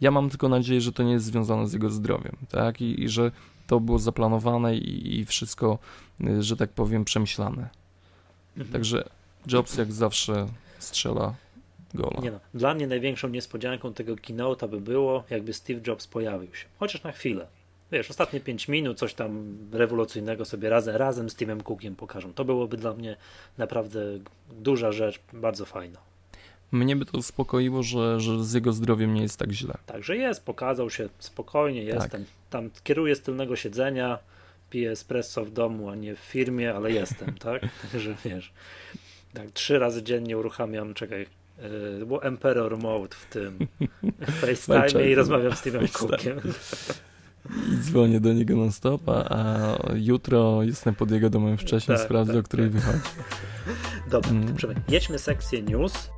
ja 0.01 0.12
mam 0.12 0.29
tylko 0.29 0.49
nadzieję, 0.49 0.82
że 0.82 0.91
to 0.91 1.03
nie 1.03 1.12
jest 1.12 1.25
związane 1.25 1.67
z 1.67 1.73
jego 1.73 1.89
zdrowiem, 1.89 2.36
tak? 2.49 2.82
I, 2.82 3.03
i 3.03 3.10
że 3.10 3.32
to 3.67 3.79
było 3.79 3.99
zaplanowane 3.99 4.75
i, 4.77 5.19
i 5.19 5.25
wszystko, 5.25 5.79
y, 6.21 6.43
że 6.43 6.58
tak 6.58 6.69
powiem, 6.69 7.05
przemyślane. 7.05 7.69
mhm. 8.58 8.73
Także 8.73 9.10
Jobs 9.47 9.77
jak 9.77 9.91
zawsze 9.91 10.47
strzela 10.79 11.34
gola. 11.93 12.21
Nie 12.21 12.32
no, 12.32 12.39
dla 12.54 12.73
mnie 12.73 12.88
największą 12.88 13.30
niespodzianką 13.30 13.93
tego 13.93 14.15
keynote'a 14.15 14.69
by 14.69 14.82
było, 14.82 15.23
jakby 15.30 15.54
Steve 15.54 15.82
Jobs 15.88 16.08
pojawił 16.08 16.56
się. 16.56 16.65
Chociaż 16.80 17.04
na 17.04 17.12
chwilę. 17.12 17.47
Wiesz, 17.91 18.10
ostatnie 18.10 18.39
5 18.39 18.67
minut, 18.67 18.97
coś 18.97 19.13
tam 19.13 19.58
rewolucyjnego 19.71 20.45
sobie 20.45 20.69
razem, 20.69 20.95
razem 20.95 21.30
z 21.30 21.36
Timem 21.36 21.62
Cookiem 21.62 21.95
pokażą. 21.95 22.34
To 22.34 22.45
byłoby 22.45 22.78
dla 22.78 22.93
mnie 22.93 23.17
naprawdę 23.58 23.99
duża 24.52 24.91
rzecz, 24.91 25.19
bardzo 25.34 25.65
fajna. 25.65 25.99
Mnie 26.71 26.95
by 26.95 27.06
to 27.06 27.17
uspokoiło, 27.17 27.84
że, 27.84 28.19
że 28.19 28.43
z 28.43 28.54
jego 28.54 28.73
zdrowiem 28.73 29.13
nie 29.13 29.21
jest 29.21 29.39
tak 29.39 29.52
źle. 29.52 29.73
Także 29.86 30.17
jest, 30.17 30.45
pokazał 30.45 30.89
się 30.89 31.10
spokojnie, 31.19 31.86
Tak. 31.86 32.02
jestem. 32.02 32.25
Tam 32.49 32.69
kieruję 32.84 33.15
z 33.15 33.21
tylnego 33.21 33.56
siedzenia, 33.56 34.19
piję 34.69 34.91
espresso 34.91 35.45
w 35.45 35.52
domu, 35.52 35.89
a 35.89 35.95
nie 35.95 36.15
w 36.15 36.19
firmie, 36.19 36.73
ale 36.75 36.91
jestem, 36.91 37.34
tak? 37.36 37.62
Także 37.91 38.15
wiesz, 38.25 38.54
tak, 39.34 39.52
trzy 39.52 39.80
razy 39.80 40.04
dziennie 40.04 40.38
uruchamiam, 40.38 40.93
czekaj, 40.93 41.28
było 42.06 42.24
Emperor 42.24 42.78
Mode 42.78 43.15
w 43.15 43.26
tym 43.26 43.60
FaceTime 44.41 45.10
i 45.10 45.15
rozmawiam 45.15 45.56
z 45.56 45.62
Tak. 45.62 45.91
Cookiem. 45.91 46.39
I 47.74 47.78
dzwonię 47.78 48.19
do 48.19 48.34
niego 48.34 48.56
non 48.56 48.72
stop, 48.72 49.02
a, 49.10 49.76
jutro 49.95 50.63
jestem 50.63 50.95
pod 50.95 51.12
jego 51.12 51.30
domem 51.30 51.58
wcześniej, 51.58 51.98
Tak, 51.98 52.06
sprawdzę, 52.06 52.34
tak, 52.34 52.39
o 52.39 52.43
której 52.43 52.69
tak. 52.69 52.76
wychodzi. 52.82 53.04
Dobra, 54.12 54.30
Mm. 54.32 54.56
Jedźmy 54.89 55.19
sekcję 55.19 55.62
news. 55.62 56.10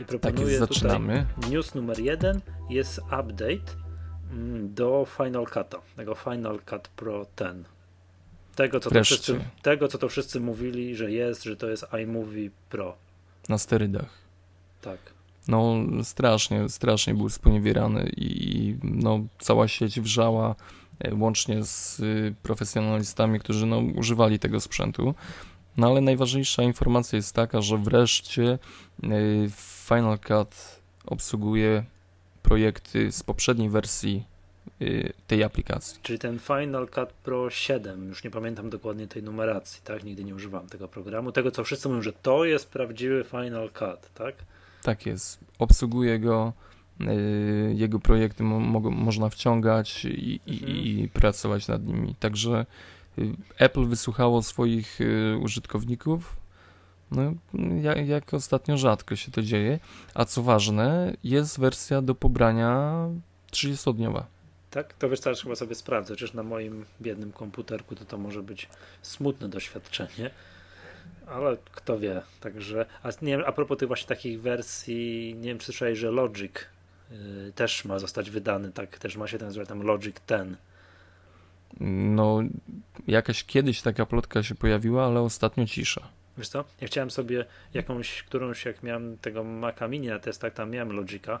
I 0.00 0.04
Tak 0.04 0.06
proponuję 0.06 0.46
jest, 0.46 0.58
zaczynamy. 0.58 1.26
tutaj 1.34 1.50
news 1.50 1.74
numer 1.74 1.98
jeden 2.00 2.40
jest 2.70 2.98
update 2.98 3.72
mm, 4.32 4.74
do 4.74 5.06
Final 5.16 5.44
Cut'a, 5.44 5.78
tego 5.96 6.14
Final 6.14 6.58
Cut 6.70 6.88
Pro 6.88 7.26
10. 7.38 7.66
Tego 8.56 8.80
co, 8.80 8.90
to 8.90 9.04
wszyscy, 9.04 9.40
tego, 9.62 9.88
co 9.88 9.98
to 9.98 10.08
wszyscy 10.08 10.40
mówili, 10.40 10.96
że 10.96 11.10
jest, 11.10 11.44
że 11.44 11.56
to 11.56 11.68
jest 11.68 11.86
iMovie 12.02 12.50
Pro. 12.70 12.96
Na 13.48 13.58
sterydach. 13.58 14.10
Tak. 14.80 14.98
No 15.48 15.74
strasznie, 16.02 16.68
strasznie 16.68 17.14
był 17.14 17.28
sponiewierany 17.28 18.10
i 18.16 18.74
no, 18.82 19.20
cała 19.38 19.68
sieć 19.68 20.00
wrzała 20.00 20.54
e, 20.98 21.14
łącznie 21.14 21.64
z 21.64 22.00
y, 22.00 22.34
profesjonalistami, 22.42 23.40
którzy 23.40 23.66
no, 23.66 23.78
używali 23.78 24.38
tego 24.38 24.60
sprzętu. 24.60 25.14
No 25.76 25.86
ale 25.86 26.00
najważniejsza 26.00 26.62
informacja 26.62 27.16
jest 27.16 27.34
taka, 27.34 27.60
że 27.60 27.78
wreszcie 27.78 28.58
y, 29.04 29.50
Final 29.88 30.18
Cut 30.18 30.80
obsługuje 31.06 31.84
projekty 32.42 33.12
z 33.12 33.22
poprzedniej 33.22 33.70
wersji 33.70 34.24
tej 35.26 35.42
aplikacji. 35.44 35.98
Czyli 36.02 36.18
ten 36.18 36.38
Final 36.38 36.88
Cut 36.88 37.12
Pro 37.12 37.50
7, 37.50 38.08
już 38.08 38.24
nie 38.24 38.30
pamiętam 38.30 38.70
dokładnie 38.70 39.06
tej 39.06 39.22
numeracji, 39.22 39.80
tak? 39.84 40.04
Nigdy 40.04 40.24
nie 40.24 40.34
używam 40.34 40.66
tego 40.68 40.88
programu. 40.88 41.32
Tego, 41.32 41.50
co 41.50 41.64
wszyscy 41.64 41.88
mówią, 41.88 42.02
że 42.02 42.12
to 42.12 42.44
jest 42.44 42.70
prawdziwy 42.70 43.24
Final 43.24 43.70
Cut, 43.70 44.14
tak? 44.14 44.34
Tak 44.82 45.06
jest. 45.06 45.38
Obsługuje 45.58 46.18
go, 46.18 46.52
y, 47.00 47.74
jego 47.76 47.98
projekty 47.98 48.42
mo 48.42 48.60
można 48.90 49.28
wciągać 49.28 50.04
i, 50.04 50.40
i, 50.46 50.52
Mhm. 50.52 50.72
i 50.76 51.08
pracować 51.12 51.68
nad 51.68 51.86
nimi. 51.86 52.14
Także 52.14 52.66
y, 53.18 53.32
Apple 53.58 53.86
wysłuchało 53.86 54.42
swoich 54.42 55.00
y, 55.00 55.38
użytkowników, 55.42 56.36
no, 57.10 57.34
jak, 57.82 58.08
jak 58.08 58.34
ostatnio 58.34 58.76
rzadko 58.76 59.16
się 59.16 59.32
to 59.32 59.42
dzieje. 59.42 59.78
A 60.14 60.24
co 60.24 60.42
ważne, 60.42 61.16
jest 61.24 61.60
wersja 61.60 62.02
do 62.02 62.14
pobrania 62.14 62.94
30-dniowa. 63.52 64.22
Tak? 64.76 64.94
To 64.94 65.08
wiesz, 65.08 65.20
teraz 65.20 65.42
chyba 65.42 65.54
sobie 65.54 65.74
sprawdzę, 65.74 66.14
chociaż 66.14 66.32
na 66.32 66.42
moim 66.42 66.84
biednym 67.00 67.32
komputerku 67.32 67.94
to 67.94 68.04
to 68.04 68.18
może 68.18 68.42
być 68.42 68.68
smutne 69.02 69.48
doświadczenie, 69.48 70.30
ale 71.26 71.56
kto 71.72 71.98
wie. 71.98 72.22
Także, 72.40 72.86
a 73.02 73.08
nie 73.22 73.36
wiem, 73.36 73.42
a 73.46 73.52
propos 73.52 73.78
tych 73.78 73.88
właśnie 73.88 74.08
takich 74.08 74.40
wersji, 74.40 75.34
nie 75.34 75.48
wiem, 75.48 75.58
czy 75.58 75.64
słyszałeś, 75.64 75.98
że 75.98 76.10
Logic 76.10 76.52
y, 77.12 77.52
też 77.54 77.84
ma 77.84 77.98
zostać 77.98 78.30
wydany, 78.30 78.72
tak, 78.72 78.98
też 78.98 79.16
ma 79.16 79.26
się 79.26 79.38
ten 79.38 79.48
nazywać 79.48 79.68
tam 79.68 79.82
Logic 79.82 80.16
10. 80.28 80.56
No, 81.80 82.40
jakaś 83.06 83.44
kiedyś 83.44 83.82
taka 83.82 84.06
plotka 84.06 84.42
się 84.42 84.54
pojawiła, 84.54 85.06
ale 85.06 85.20
ostatnio 85.20 85.66
cisza. 85.66 86.08
Wiesz 86.38 86.48
co, 86.48 86.64
ja 86.80 86.86
chciałem 86.86 87.10
sobie 87.10 87.44
jakąś, 87.74 88.22
którąś, 88.22 88.64
jak 88.64 88.82
miałem 88.82 89.18
tego 89.18 89.44
Maca 89.44 89.88
Mini 89.88 90.08
na 90.08 90.18
testach, 90.18 90.52
tam 90.52 90.70
miałem 90.70 90.92
Logica, 90.92 91.40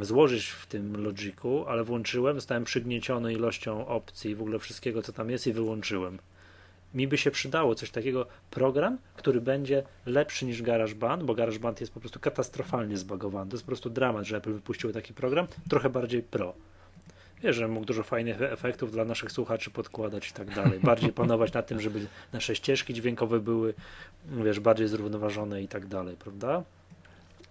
złożyć 0.00 0.46
w 0.46 0.66
tym 0.66 1.04
Logiku, 1.04 1.64
ale 1.68 1.84
włączyłem, 1.84 2.36
zostałem 2.36 2.64
przygnieciony 2.64 3.32
ilością 3.32 3.86
opcji, 3.86 4.34
w 4.34 4.40
ogóle 4.40 4.58
wszystkiego, 4.58 5.02
co 5.02 5.12
tam 5.12 5.30
jest 5.30 5.46
i 5.46 5.52
wyłączyłem. 5.52 6.18
mi 6.94 7.08
by 7.08 7.18
się 7.18 7.30
przydało 7.30 7.74
coś 7.74 7.90
takiego, 7.90 8.26
program, 8.50 8.98
który 9.16 9.40
będzie 9.40 9.82
lepszy 10.06 10.46
niż 10.46 10.62
GarageBand, 10.62 11.22
bo 11.22 11.34
GarageBand 11.34 11.80
jest 11.80 11.92
po 11.92 12.00
prostu 12.00 12.20
katastrofalnie 12.20 12.96
zbagowany. 12.96 13.50
To 13.50 13.56
jest 13.56 13.64
po 13.64 13.68
prostu 13.68 13.90
dramat, 13.90 14.26
że 14.26 14.36
Apple 14.36 14.52
wypuścił 14.52 14.92
taki 14.92 15.14
program, 15.14 15.46
trochę 15.68 15.90
bardziej 15.90 16.22
pro. 16.22 16.54
Wiesz, 17.42 17.56
że 17.56 17.68
mógł 17.68 17.86
dużo 17.86 18.02
fajnych 18.02 18.42
efektów 18.42 18.92
dla 18.92 19.04
naszych 19.04 19.32
słuchaczy 19.32 19.70
podkładać 19.70 20.30
i 20.30 20.32
tak 20.32 20.54
dalej. 20.54 20.80
Bardziej 20.90 21.12
panować 21.12 21.52
na 21.52 21.62
tym, 21.62 21.80
żeby 21.80 22.06
nasze 22.32 22.56
ścieżki 22.56 22.94
dźwiękowe 22.94 23.40
były, 23.40 23.74
wiesz, 24.24 24.60
bardziej 24.60 24.88
zrównoważone 24.88 25.62
i 25.62 25.68
tak 25.68 25.86
dalej, 25.86 26.16
prawda? 26.16 26.62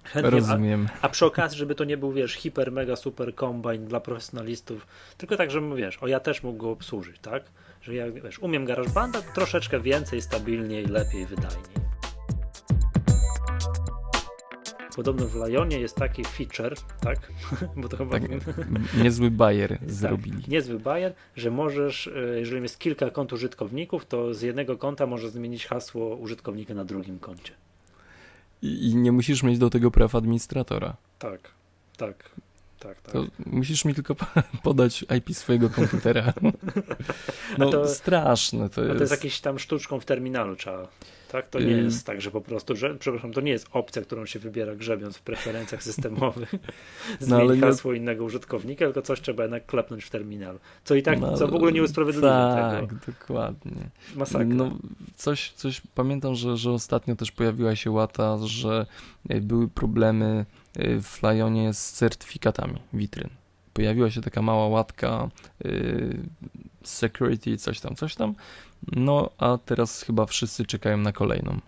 Chętnie, 0.10 0.32
Rozumiem. 0.32 0.88
A, 1.02 1.06
a, 1.06 1.10
przy 1.10 1.26
okazji, 1.26 1.58
żeby 1.58 1.76
to 1.76 1.84
nie 1.84 1.98
był, 1.98 2.12
wiesz, 2.12 2.34
hiper, 2.34 2.72
mega, 2.72 2.96
super 2.96 3.36
kombajn 3.36 3.86
dla 3.86 4.00
profesjonalistów, 4.00 4.88
tylko 5.18 5.38
tak, 5.38 5.52
żebym, 5.52 5.76
wiesz, 5.76 5.98
o 5.98 6.08
ja 6.08 6.20
też 6.20 6.44
mógł 6.44 6.58
go 6.58 6.72
obsłużyć, 6.72 7.20
tak? 7.22 7.44
Że 7.82 7.96
ja, 7.96 8.12
wiesz, 8.12 8.40
umiem 8.40 8.66
GarageBanda 8.66 9.22
troszeczkę 9.22 9.80
więcej, 9.80 10.22
stabilniej, 10.22 10.86
lepiej, 10.86 11.26
wydajniej. 11.26 11.90
Podobno 14.96 15.26
w 15.26 15.36
Lionie 15.36 15.80
jest 15.80 15.96
taki 15.96 16.26
feature, 16.26 16.76
tak? 17.02 17.32
Bo 17.78 17.90
to 17.90 17.98
chyba... 17.98 18.20
Tak, 18.20 18.30
niezły 18.98 19.32
bajer 19.32 19.70
tak, 19.80 19.92
zrobili. 19.92 20.44
Niezły 20.48 20.80
bajer, 20.80 21.14
że 21.36 21.52
możesz, 21.52 22.08
e, 22.08 22.40
jeżeli 22.40 22.62
jest 22.62 22.80
kilka 22.80 23.10
kont 23.10 23.34
użytkowników, 23.34 24.06
to 24.06 24.34
z 24.34 24.42
jednego 24.42 24.78
konta 24.78 25.08
możesz 25.08 25.30
zmienić 25.30 25.66
hasło 25.66 26.16
użytkownika 26.16 26.74
na 26.74 26.86
drugim 26.86 27.20
koncie. 27.20 27.54
I, 28.62 28.96
nie 28.96 29.12
musisz 29.12 29.44
mieć 29.44 29.58
do 29.58 29.70
tego 29.70 29.92
praw 29.92 30.16
administratora. 30.16 30.96
Tak, 31.20 31.52
tak. 31.98 32.32
Tak, 32.80 33.02
tak. 33.02 33.14
To 33.14 33.26
musisz 33.46 33.86
mi 33.86 33.96
tylko 33.96 34.16
podać 34.64 35.06
IP 35.18 35.36
swojego 35.36 35.70
komputera. 35.70 36.34
No 37.58 37.70
to, 37.70 37.88
straszne 37.88 38.70
to 38.70 38.82
jest. 38.82 38.98
to 38.98 39.04
jest 39.04 39.12
jakieś 39.12 39.40
tam 39.40 39.60
sztuczką 39.60 40.00
w 40.00 40.06
terminalu 40.06 40.56
trzeba. 40.56 40.88
Tak, 41.32 41.50
to 41.50 41.60
nie 41.60 41.76
y- 41.76 41.84
jest 41.84 42.06
tak, 42.06 42.22
że 42.22 42.32
po 42.32 42.42
prostu, 42.42 42.76
że, 42.76 42.96
przepraszam, 42.96 43.34
to 43.34 43.42
nie 43.42 43.52
jest 43.52 43.68
opcja, 43.72 44.02
którą 44.02 44.26
się 44.26 44.40
wybiera 44.40 44.76
grzebiąc 44.76 45.18
w 45.18 45.22
preferencjach 45.22 45.84
systemowych. 45.84 46.52
No, 47.28 47.40
hasło 47.62 47.94
nie... 47.94 48.00
innego 48.00 48.24
użytkownika, 48.24 48.86
tylko 48.86 49.02
coś 49.02 49.22
trzeba 49.22 49.44
jednak 49.44 49.66
klepnąć 49.66 50.04
w 50.04 50.10
terminalu. 50.10 50.60
Co 50.84 50.96
i 50.96 51.04
tak, 51.04 51.20
no, 51.20 51.38
co 51.38 51.48
w 51.48 51.56
ogóle 51.56 51.72
nie 51.72 51.84
usprawiedliwia 51.84 52.56
tak, 52.56 52.82
tego. 52.82 52.88
Tak, 52.88 53.16
dokładnie. 53.16 53.90
Masakra. 54.16 54.46
No, 54.48 54.78
coś, 55.16 55.52
coś 55.52 55.82
pamiętam, 55.96 56.36
że, 56.36 56.58
że 56.58 56.72
ostatnio 56.72 57.16
też 57.16 57.32
pojawiła 57.32 57.76
się 57.76 57.92
łata, 57.92 58.38
że 58.44 58.86
e, 59.30 59.42
były 59.42 59.68
problemy 59.68 60.46
w 60.76 61.20
Lionie 61.24 61.74
z 61.74 61.92
certyfikatami 61.92 62.80
witryn. 62.94 63.30
Pojawiła 63.74 64.12
się 64.12 64.22
taka 64.22 64.42
mała 64.42 64.68
łatka 64.68 65.30
yy, 65.64 66.20
security, 66.84 67.58
coś 67.58 67.80
tam, 67.80 67.96
coś 67.96 68.16
tam. 68.16 68.36
No, 68.92 69.30
a 69.38 69.58
teraz 69.66 70.02
chyba 70.02 70.26
wszyscy 70.26 70.66
czekają 70.66 70.98
na 70.98 71.12
kolejną. 71.12 71.60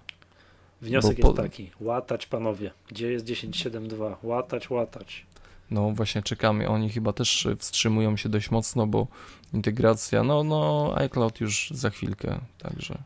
Wniosek 0.82 1.20
jest 1.20 1.36
taki, 1.36 1.72
łatać 1.80 2.26
panowie, 2.26 2.72
gdzie 2.88 3.12
jest 3.12 3.26
10.7.2, 3.26 4.16
łatać, 4.24 4.70
łatać. 4.70 5.26
No 5.72 5.92
właśnie 5.92 6.22
czekamy, 6.24 6.70
oni 6.70 6.90
chyba 6.90 7.14
też 7.14 7.48
wstrzymują 7.60 8.18
się 8.18 8.30
dość 8.30 8.52
mocno, 8.52 8.88
bo 8.88 9.08
integracja, 9.54 10.24
no, 10.24 10.44
no 10.44 10.94
iCloud 10.98 11.42
już 11.42 11.70
za 11.72 11.90
chwilkę, 11.90 12.40
także 12.58 12.98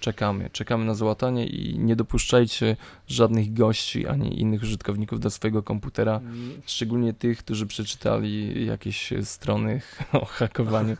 czekamy, 0.00 0.50
czekamy 0.50 0.84
na 0.84 0.94
załatanie 0.94 1.46
i 1.46 1.78
nie 1.78 1.96
dopuszczajcie 1.96 2.76
żadnych 3.08 3.52
gości 3.52 4.06
ani 4.06 4.40
innych 4.40 4.62
użytkowników 4.62 5.20
do 5.20 5.30
swojego 5.30 5.62
komputera, 5.62 6.16
mm. 6.16 6.62
szczególnie 6.66 7.12
tych, 7.12 7.38
którzy 7.38 7.66
przeczytali 7.66 8.66
jakieś 8.66 9.12
strony 9.22 9.80
o 10.12 10.24
hakowaniu. 10.24 10.96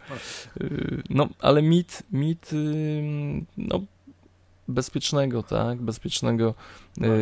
Y, 0.61 1.03
no, 1.11 1.29
ale 1.41 1.63
mit, 1.63 2.03
mit 2.13 2.51
no, 3.57 3.81
bezpiecznego, 4.69 5.43
tak, 5.43 5.83
bezpiecznego 5.83 6.55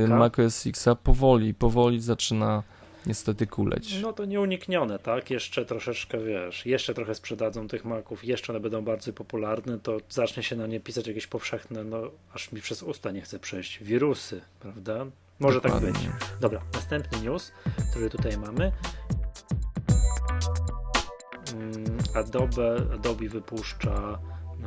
y, 0.04 0.08
Mac 0.08 0.38
OS 0.38 0.66
Xa 0.66 0.94
powoli, 0.94 1.54
powoli 1.54 2.00
zaczyna 2.00 2.62
niestety 3.06 3.46
kuleć. 3.46 4.00
No 4.02 4.12
to 4.12 4.24
nieuniknione, 4.24 4.98
tak? 4.98 5.30
Jeszcze 5.30 5.64
troszeczkę, 5.64 6.18
wiesz, 6.18 6.66
jeszcze 6.66 6.94
trochę 6.94 7.14
sprzedadzą 7.14 7.68
tych 7.68 7.84
maków, 7.84 8.24
jeszcze 8.24 8.52
one 8.52 8.60
będą 8.60 8.84
bardzo 8.84 9.12
popularne, 9.12 9.78
to 9.78 9.98
zacznie 10.08 10.42
się 10.42 10.56
na 10.56 10.66
nie 10.66 10.80
pisać 10.80 11.06
jakieś 11.06 11.26
powszechne, 11.26 11.84
no 11.84 12.02
aż 12.34 12.52
mi 12.52 12.60
przez 12.60 12.82
usta 12.82 13.10
nie 13.10 13.20
chce 13.20 13.38
przejść, 13.38 13.84
wirusy, 13.84 14.40
prawda? 14.60 15.06
Może 15.40 15.60
tak 15.60 15.72
Dokładnie. 15.72 15.92
tak 15.92 16.02
być. 16.02 16.40
Dobra, 16.40 16.62
następny 16.74 17.20
news, 17.20 17.52
który 17.90 18.10
tutaj 18.10 18.38
mamy. 18.38 18.72
Mm, 21.54 21.98
Adobe, 22.14 22.76
Adobe 22.94 23.28
wypuszcza 23.28 24.18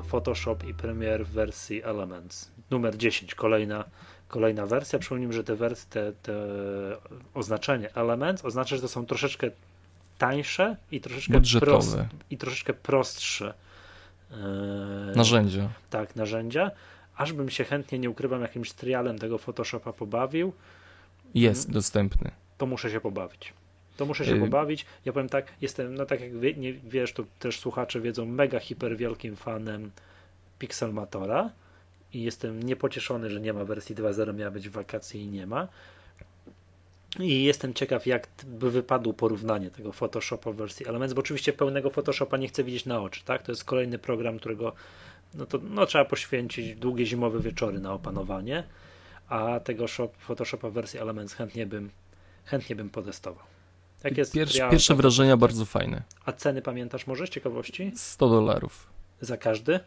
Photoshop 0.07 0.57
i 0.67 0.73
Premiere 0.73 1.23
w 1.23 1.29
wersji 1.29 1.83
Elements. 1.83 2.51
Numer 2.71 2.97
10, 2.97 3.35
kolejna 3.35 3.85
kolejna 4.33 4.65
wersja. 4.65 4.99
Przypomnijmy, 4.99 5.33
że 5.33 5.43
te, 5.43 5.55
wersje, 5.55 5.87
te, 5.89 6.13
te 6.13 6.33
oznaczenie 7.33 7.95
element 7.95 8.45
oznacza, 8.45 8.75
że 8.75 8.81
to 8.81 8.87
są 8.87 9.05
troszeczkę 9.05 9.51
tańsze 10.17 10.75
i 10.91 11.01
troszeczkę, 11.01 11.41
prost, 11.59 11.97
i 12.29 12.37
troszeczkę 12.37 12.73
prostsze 12.73 13.53
yy, 14.31 14.37
narzędzia. 15.15 15.69
Tak, 15.89 16.15
narzędzia. 16.15 16.71
Aż 17.17 17.33
bym 17.33 17.49
się 17.49 17.63
chętnie 17.63 17.99
nie 17.99 18.09
ukrywam 18.09 18.41
jakimś 18.41 18.71
trialem 18.71 19.19
tego 19.19 19.37
Photoshopa 19.37 19.93
pobawił. 19.93 20.53
Jest 21.35 21.61
hmm, 21.61 21.73
dostępny. 21.73 22.31
To 22.57 22.65
muszę 22.65 22.91
się 22.91 22.99
pobawić. 22.99 23.53
To 23.97 24.05
muszę 24.05 24.25
się 24.25 24.35
yy. 24.35 24.39
pobawić. 24.39 24.85
Ja 25.05 25.13
powiem 25.13 25.29
tak, 25.29 25.53
jestem, 25.61 25.95
no 25.95 26.05
tak 26.05 26.21
jak 26.21 26.39
wie, 26.39 26.53
nie, 26.53 26.73
wiesz, 26.73 27.13
to 27.13 27.23
też 27.39 27.59
słuchacze 27.59 28.01
wiedzą, 28.01 28.25
mega 28.25 28.59
hiper 28.59 28.97
wielkim 28.97 29.35
fanem 29.35 29.91
Pixelmatora 30.59 31.49
i 32.13 32.23
jestem 32.23 32.63
niepocieszony, 32.63 33.29
że 33.29 33.41
nie 33.41 33.53
ma 33.53 33.65
wersji 33.65 33.95
2.0, 33.95 34.35
miała 34.35 34.51
być 34.51 34.69
w 34.69 34.71
wakacji 34.71 35.21
i 35.21 35.27
nie 35.27 35.47
ma. 35.47 35.67
I 37.19 37.43
jestem 37.43 37.73
ciekaw, 37.73 38.05
jak 38.05 38.27
by 38.45 38.71
wypadło 38.71 39.13
porównanie 39.13 39.71
tego 39.71 39.91
Photoshopa 39.91 40.51
w 40.51 40.55
wersji 40.55 40.87
Elements, 40.87 41.13
bo 41.13 41.19
oczywiście 41.19 41.53
pełnego 41.53 41.89
Photoshopa 41.89 42.37
nie 42.37 42.47
chcę 42.47 42.63
widzieć 42.63 42.85
na 42.85 43.01
oczy, 43.01 43.23
tak? 43.25 43.43
To 43.43 43.51
jest 43.51 43.63
kolejny 43.63 43.99
program, 43.99 44.39
którego 44.39 44.73
no 45.33 45.45
to 45.45 45.57
no, 45.57 45.85
trzeba 45.85 46.05
poświęcić 46.05 46.75
długie 46.75 47.05
zimowe 47.05 47.39
wieczory 47.39 47.79
na 47.79 47.93
opanowanie, 47.93 48.63
a 49.29 49.59
tego 49.59 49.87
shop, 49.87 50.09
Photoshopa 50.17 50.69
w 50.69 50.73
wersji 50.73 50.99
Elements 50.99 51.33
chętnie 51.33 51.65
bym, 51.65 51.89
chętnie 52.45 52.75
bym 52.75 52.89
potestował. 52.89 53.43
Jak 54.03 54.17
jest 54.17 54.33
Pierwsze, 54.33 54.69
pierwsze 54.69 54.95
wrażenia 54.95 55.37
bardzo 55.37 55.65
fajne. 55.65 56.03
A 56.25 56.31
ceny 56.31 56.61
pamiętasz 56.61 57.07
może 57.07 57.27
z 57.27 57.29
ciekawości? 57.29 57.91
100 57.95 58.29
dolarów. 58.29 58.87
Za 59.21 59.37
każdy? 59.37 59.79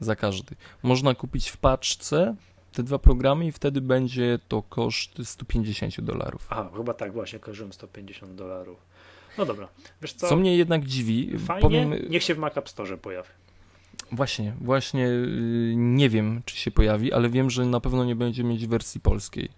Za 0.00 0.16
każdy. 0.16 0.54
Można 0.82 1.14
kupić 1.14 1.48
w 1.48 1.56
paczce 1.56 2.34
te 2.72 2.82
dwa 2.82 2.98
programy 2.98 3.46
i 3.46 3.52
wtedy 3.52 3.80
będzie 3.80 4.38
to 4.48 4.62
koszt 4.62 5.10
150 5.24 6.00
dolarów. 6.00 6.46
Aha, 6.50 6.70
chyba 6.76 6.94
tak 6.94 7.12
właśnie, 7.12 7.38
kojarzyłem 7.38 7.72
150 7.72 8.34
dolarów. 8.34 8.78
No 9.38 9.46
dobra, 9.46 9.68
wiesz 10.02 10.12
co? 10.12 10.28
Co 10.28 10.36
mnie 10.36 10.56
jednak 10.56 10.84
dziwi, 10.84 11.38
Fajnie, 11.38 11.62
powiem... 11.62 11.94
niech 12.10 12.22
się 12.22 12.34
w 12.34 12.38
Mac 12.38 12.56
App 12.56 12.68
Store 12.68 12.96
pojawi. 12.96 13.28
Właśnie, 14.12 14.54
właśnie 14.60 15.02
yy, 15.02 15.74
nie 15.76 16.08
wiem, 16.08 16.42
czy 16.44 16.56
się 16.56 16.70
pojawi, 16.70 17.12
ale 17.12 17.28
wiem, 17.28 17.50
że 17.50 17.66
na 17.66 17.80
pewno 17.80 18.04
nie 18.04 18.16
będzie 18.16 18.44
mieć 18.44 18.66
wersji 18.66 19.00
polskiej, 19.00 19.48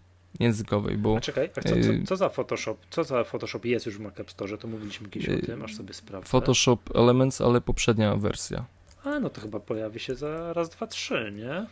językowej, 0.40 0.98
bo... 0.98 1.16
A 1.16 1.20
czekaj, 1.20 1.50
a 1.56 1.60
co, 1.60 1.68
co, 1.68 1.76
y, 1.76 2.02
co, 2.06 2.16
za 2.16 2.28
Photoshop? 2.28 2.76
Co 2.90 3.04
za 3.04 3.24
Photoshop 3.24 3.64
jest 3.64 3.86
już 3.86 3.96
w 3.96 4.00
Mac 4.00 4.20
App 4.20 4.30
Store? 4.30 4.58
To 4.58 4.68
mówiliśmy 4.68 5.08
kiedyś 5.08 5.28
o 5.28 5.32
y, 5.32 5.42
tym, 5.42 5.62
aż 5.62 5.74
sobie 5.76 5.94
sprawdzę. 5.94 6.28
Photoshop 6.28 6.78
Elements, 6.94 7.40
ale 7.40 7.60
poprzednia 7.60 8.16
wersja. 8.16 8.64
A, 9.04 9.20
no 9.20 9.30
to 9.30 9.40
chyba 9.40 9.60
pojawi 9.60 10.00
się 10.00 10.14
za 10.14 10.52
raz, 10.52 10.68
dwa, 10.70 10.86
trzy, 10.86 11.32
nie? 11.36 11.66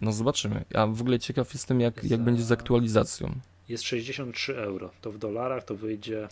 No 0.00 0.12
zobaczymy. 0.12 0.64
Ja 0.70 0.86
w 0.86 1.00
ogóle 1.00 1.18
ciekaw 1.18 1.54
jestem, 1.54 1.80
jak, 1.80 2.02
za... 2.02 2.08
jak 2.14 2.20
będzie 2.24 2.42
z 2.42 2.52
aktualizacją. 2.52 3.34
Jest 3.68 3.84
63 3.84 4.56
euro. 4.56 4.90
To 5.00 5.12
w 5.12 5.18
dolarach 5.18 5.64
to 5.64 5.74
wyjdzie. 5.74 6.28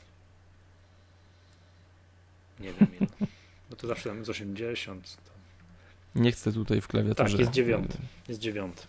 Nie 2.61 2.73
wiem 2.73 2.89
ile. 3.01 3.29
No 3.71 3.77
to 3.77 3.87
zawsze 3.87 4.09
tam 4.09 4.19
jest 4.19 4.31
80. 4.31 5.17
To... 5.17 5.33
Nie 6.21 6.33
chcę 6.33 6.53
tutaj 6.53 6.81
w 6.81 6.89
klawiaturze. 6.89 7.31
Tak, 7.33 7.41
jest 7.41 7.53
dziewiąty. 7.53 7.99
Jest 8.29 8.41
dziewiąty. 8.41 8.83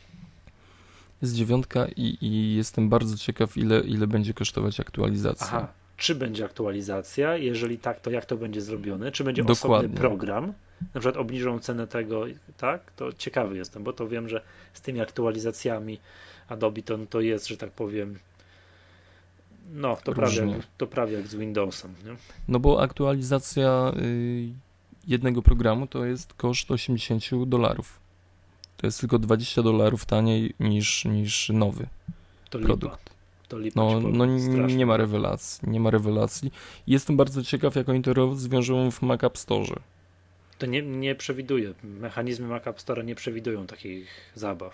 Jest 1.21 1.33
dziewiątka 1.33 1.87
i, 1.95 2.17
i 2.21 2.55
jestem 2.55 2.89
bardzo 2.89 3.17
ciekaw, 3.17 3.57
ile, 3.57 3.79
ile 3.79 4.07
będzie 4.07 4.33
kosztować 4.33 4.79
aktualizacja. 4.79 5.47
Aha, 5.47 5.67
czy 5.97 6.15
będzie 6.15 6.45
aktualizacja? 6.45 7.37
Jeżeli 7.37 7.77
tak, 7.77 7.99
to 7.99 8.09
jak 8.11 8.25
to 8.25 8.37
będzie 8.37 8.61
zrobione? 8.61 9.11
Czy 9.11 9.23
będzie 9.23 9.43
Dokładnie. 9.43 9.77
osobny 9.77 9.97
program? 9.97 10.53
na 10.93 10.99
przykład 10.99 11.17
obniżą 11.17 11.59
cenę 11.59 11.87
tego, 11.87 12.25
tak, 12.57 12.91
to 12.91 13.13
ciekawy 13.13 13.57
jestem, 13.57 13.83
bo 13.83 13.93
to 13.93 14.07
wiem, 14.07 14.29
że 14.29 14.41
z 14.73 14.81
tymi 14.81 15.01
aktualizacjami 15.01 15.99
Adobe 16.47 16.81
to, 16.81 16.97
to 17.09 17.21
jest, 17.21 17.47
że 17.47 17.57
tak 17.57 17.71
powiem, 17.71 18.19
no, 19.73 19.97
to 20.03 20.13
prawie, 20.13 20.47
jak, 20.47 20.61
to 20.77 20.87
prawie 20.87 21.13
jak 21.13 21.27
z 21.27 21.35
Windowsem. 21.35 21.93
Nie? 22.05 22.15
No 22.47 22.59
bo 22.59 22.81
aktualizacja 22.81 23.91
y, 23.97 24.49
jednego 25.07 25.41
programu 25.41 25.87
to 25.87 26.05
jest 26.05 26.33
koszt 26.33 26.71
80 26.71 27.23
dolarów. 27.45 27.99
To 28.77 28.87
jest 28.87 28.99
tylko 28.99 29.19
20 29.19 29.63
dolarów 29.63 30.05
taniej 30.05 30.53
niż, 30.59 31.05
niż 31.05 31.49
nowy 31.49 31.87
to 32.49 32.59
produkt. 32.59 32.99
Lipa. 32.99 33.12
To 33.53 33.59
lipa 33.59 33.81
no, 33.81 33.99
no 33.99 34.25
nie 34.67 34.85
ma 34.85 34.97
rewelacji, 34.97 35.69
nie 35.69 35.79
ma 35.79 35.89
rewelacji. 35.89 36.51
Jestem 36.87 37.17
bardzo 37.17 37.43
ciekaw, 37.43 37.75
jak 37.75 37.89
oni 37.89 38.01
to 38.01 38.13
rozwiążą 38.13 38.91
w 38.91 39.01
Mac 39.01 39.23
App 39.23 39.37
Store. 39.37 39.75
To 40.57 40.65
nie, 40.65 40.81
nie 40.81 41.15
przewiduje. 41.15 41.73
Mechanizmy 41.83 42.47
Mac 42.47 42.67
App 42.67 42.81
Store 42.81 43.03
nie 43.03 43.15
przewidują 43.15 43.67
takich 43.67 44.07
zabaw. 44.35 44.73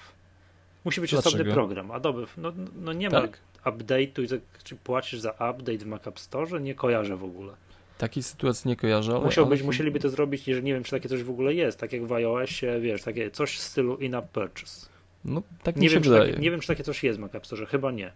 Musi 0.85 1.01
być 1.01 1.11
Dlaczego? 1.11 1.35
osobny 1.35 1.53
program. 1.53 1.91
Adobe, 1.91 2.25
no, 2.37 2.51
no 2.81 2.93
nie 2.93 3.09
Tak? 3.09 3.39
ma 3.65 3.71
update'u, 3.71 4.39
czy 4.63 4.75
płacisz 4.75 5.19
za 5.19 5.31
update 5.31 5.77
w 5.77 5.85
Mac 5.85 6.07
App 6.07 6.19
Store? 6.19 6.61
Nie 6.61 6.75
kojarzę 6.75 7.17
w 7.17 7.23
ogóle. 7.23 7.53
Takiej 7.97 8.23
sytuacji 8.23 8.67
nie 8.67 8.75
kojarzę, 8.75 9.11
ale... 9.11 9.25
Musiał 9.25 9.45
ale 9.45 9.63
musieliby 9.63 9.99
to 9.99 10.09
zrobić, 10.09 10.47
jeżeli 10.47 10.65
nie 10.65 10.73
wiem, 10.73 10.83
czy 10.83 10.91
takie 10.91 11.09
coś 11.09 11.23
w 11.23 11.29
ogóle 11.29 11.53
jest, 11.53 11.79
tak 11.79 11.93
jak 11.93 12.05
w 12.05 12.11
iOSie, 12.13 12.79
wiesz, 12.81 13.03
takie 13.03 13.31
coś 13.31 13.57
w 13.57 13.61
stylu 13.61 13.97
in-app 13.97 14.29
purchase. 14.31 14.87
No, 15.25 15.41
tak 15.63 15.75
Nie 15.75 15.89
się 15.89 15.93
wiem, 15.95 16.03
czy 16.03 16.09
wydaje. 16.09 16.29
takie, 16.31 16.41
nie 16.43 16.51
wiem, 16.51 16.59
czy 16.59 16.67
takie 16.67 16.83
coś 16.83 17.03
jest 17.03 17.19
w 17.19 17.21
Mac 17.21 17.35
App 17.35 17.45
Store, 17.45 17.65
chyba 17.65 17.91
nie. 17.91 18.11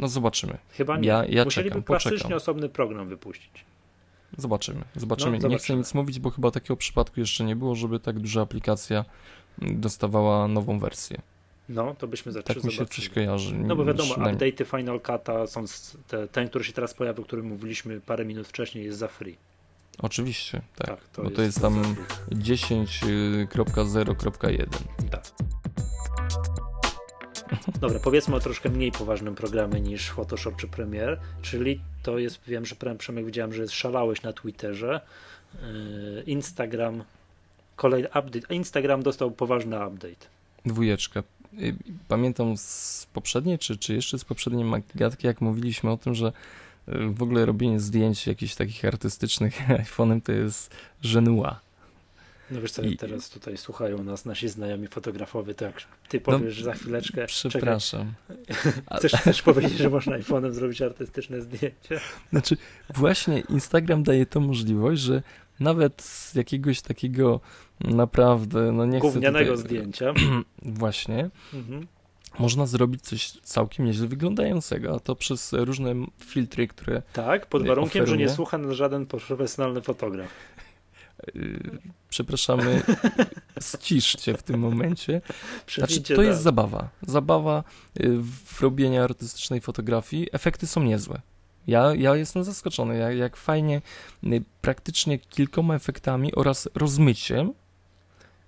No 0.00 0.08
zobaczymy. 0.08 0.58
Chyba 0.72 0.96
nie. 0.96 1.08
Ja- 1.08 1.24
ja 1.28 1.44
Musieliby 1.44 1.70
czekam, 1.70 1.82
klasycznie 1.84 2.18
poczekam. 2.18 2.36
osobny 2.36 2.68
program 2.68 3.08
wypuścić. 3.08 3.64
Zobaczymy. 4.38 4.84
Zobaczymy. 4.96 5.30
No, 5.30 5.36
Nie 5.36 5.40
zobaczymy. 5.40 5.64
chcę 5.64 5.76
nic 5.76 5.94
mówić, 5.94 6.18
bo 6.20 6.30
chyba 6.30 6.50
takiego 6.50 6.76
przypadku 6.76 7.20
jeszcze 7.20 7.44
nie 7.44 7.56
było, 7.56 7.74
żeby 7.74 8.00
tak 8.00 8.18
duża 8.18 8.42
aplikacja 8.42 9.04
dostawała 9.58 10.48
nową 10.48 10.78
wersję. 10.78 11.20
No, 11.68 11.94
to 11.98 12.06
byśmy 12.08 12.32
Tak 12.32 12.46
zaczęli 12.46 12.66
mi 12.66 12.72
się 12.72 12.86
coś 12.86 13.08
kojarzy. 13.08 13.54
No 13.54 13.76
bo 13.76 13.84
wiadomo, 13.84 14.14
update'y 14.14 14.64
Final 14.76 14.98
Cut'a 14.98 15.46
są, 15.46 15.64
te, 16.08 16.28
ten, 16.28 16.48
który 16.48 16.64
się 16.64 16.72
teraz 16.72 16.94
pojawił, 16.94 17.22
o 17.22 17.26
którym 17.26 17.46
mówiliśmy 17.46 18.00
parę 18.00 18.24
minut 18.24 18.48
wcześniej, 18.48 18.84
jest 18.84 18.98
za 18.98 19.08
free. 19.08 19.36
Oczywiście, 19.98 20.62
tak. 20.76 20.86
Tak, 20.86 20.98
to 21.12 21.22
bo 21.22 21.28
jest, 21.28 21.36
to 21.36 21.42
jest 21.42 21.60
tam 21.60 21.74
za 21.74 21.82
free. 21.94 22.04
10.0.1. 22.36 24.66
Tak. 25.10 25.22
Dobra, 27.80 27.98
powiedzmy 27.98 28.36
o 28.36 28.40
troszkę 28.40 28.68
mniej 28.68 28.92
poważnym 28.92 29.34
programie 29.34 29.80
niż 29.80 30.08
Photoshop 30.08 30.52
czy 30.56 30.68
Premiere, 30.68 31.16
czyli 31.42 31.80
to 32.02 32.18
jest, 32.18 32.40
wiem, 32.46 32.66
że 32.66 32.76
Przemek 32.98 33.26
widziałem, 33.26 33.52
że 33.52 33.68
szalałeś 33.68 34.22
na 34.22 34.32
Twitterze. 34.32 35.00
Yy, 35.54 36.22
Instagram, 36.26 37.04
kolejny 37.76 38.08
update. 38.08 38.54
Instagram 38.54 39.02
dostał 39.02 39.30
poważny 39.30 39.86
update. 39.86 40.26
Dwójeczka. 40.66 41.22
Y, 41.58 41.74
Pamiętam 42.08 42.56
z 42.56 43.06
poprzedniej, 43.12 43.58
czy, 43.58 43.76
czy 43.76 43.94
jeszcze 43.94 44.18
z 44.18 44.24
poprzedniej 44.24 44.64
Magatki, 44.64 45.26
jak 45.26 45.40
mówiliśmy 45.40 45.90
o 45.90 45.96
tym, 45.96 46.14
że 46.14 46.32
y, 46.88 47.08
w 47.08 47.22
ogóle 47.22 47.46
robienie 47.46 47.80
zdjęć 47.80 48.26
jakichś 48.26 48.54
takich 48.54 48.84
artystycznych 48.84 49.68
iPhone'em 49.84 50.20
to 50.22 50.32
jest 50.32 50.74
żenua. 51.02 51.60
No 52.50 52.60
wiesz 52.60 52.72
co, 52.72 52.82
I- 52.82 52.96
teraz 52.96 53.30
tutaj 53.30 53.56
słuchają 53.56 54.04
nas 54.04 54.24
nasi 54.24 54.48
znajomi 54.48 54.86
fotografowie, 54.88 55.54
to 55.54 55.64
jak 55.64 55.74
ty 56.08 56.16
No, 56.26 56.32
powiesz 56.32 56.62
za 56.62 56.72
chwileczkę, 56.72 57.26
Przepraszam. 57.26 58.12
chcesz, 58.98 59.12
chcesz 59.12 59.42
powiedzieć, 59.42 59.78
że 59.78 59.90
można 59.90 60.18
iPhone'em 60.18 60.52
zrobić 60.52 60.82
artystyczne 60.82 61.40
zdjęcie? 61.40 62.00
Znaczy, 62.30 62.56
właśnie 62.94 63.40
Instagram 63.40 64.02
daje 64.02 64.26
tą 64.26 64.40
możliwość, 64.40 65.02
że 65.02 65.22
nawet 65.60 66.02
z 66.02 66.34
jakiegoś 66.34 66.80
takiego 66.82 67.40
naprawdę, 67.80 68.72
no 68.72 68.86
nie 68.86 69.00
chcę 69.00 69.12
tutaj... 69.20 69.56
zdjęcia. 69.56 70.14
Właśnie, 70.62 71.30
Mhm. 71.54 71.86
można 72.38 72.66
zrobić 72.66 73.02
coś 73.02 73.30
całkiem 73.30 73.86
nieźle 73.86 74.06
wyglądającego, 74.06 74.94
a 74.94 75.00
to 75.00 75.16
przez 75.16 75.52
różne 75.52 75.94
filtry, 76.18 76.68
które 76.68 77.02
Tak, 77.12 77.46
pod 77.46 77.66
warunkiem, 77.66 78.06
że 78.06 78.12
nie 78.12 78.24
Oferuje. 78.24 78.36
słucha 78.36 78.58
nas 78.58 78.72
żaden 78.76 79.06
profesjonalny 79.06 79.80
fotograf. 79.82 80.28
Przepraszamy, 82.08 82.82
ściszcie 83.60 84.36
w 84.36 84.42
tym 84.42 84.60
momencie. 84.60 85.20
Znaczy, 85.74 86.00
to 86.00 86.22
jest 86.22 86.42
zabawa. 86.42 86.88
Zabawa 87.02 87.64
y, 88.00 88.18
w 88.44 88.60
robieniu 88.60 89.02
artystycznej 89.02 89.60
fotografii. 89.60 90.28
Efekty 90.32 90.66
są 90.66 90.82
niezłe. 90.82 91.20
Ja, 91.66 91.94
ja 91.94 92.16
jestem 92.16 92.44
zaskoczony, 92.44 92.98
jak, 92.98 93.16
jak 93.16 93.36
fajnie, 93.36 93.82
y, 94.24 94.44
praktycznie 94.60 95.18
kilkoma 95.18 95.74
efektami 95.74 96.34
oraz 96.34 96.68
rozmyciem 96.74 97.52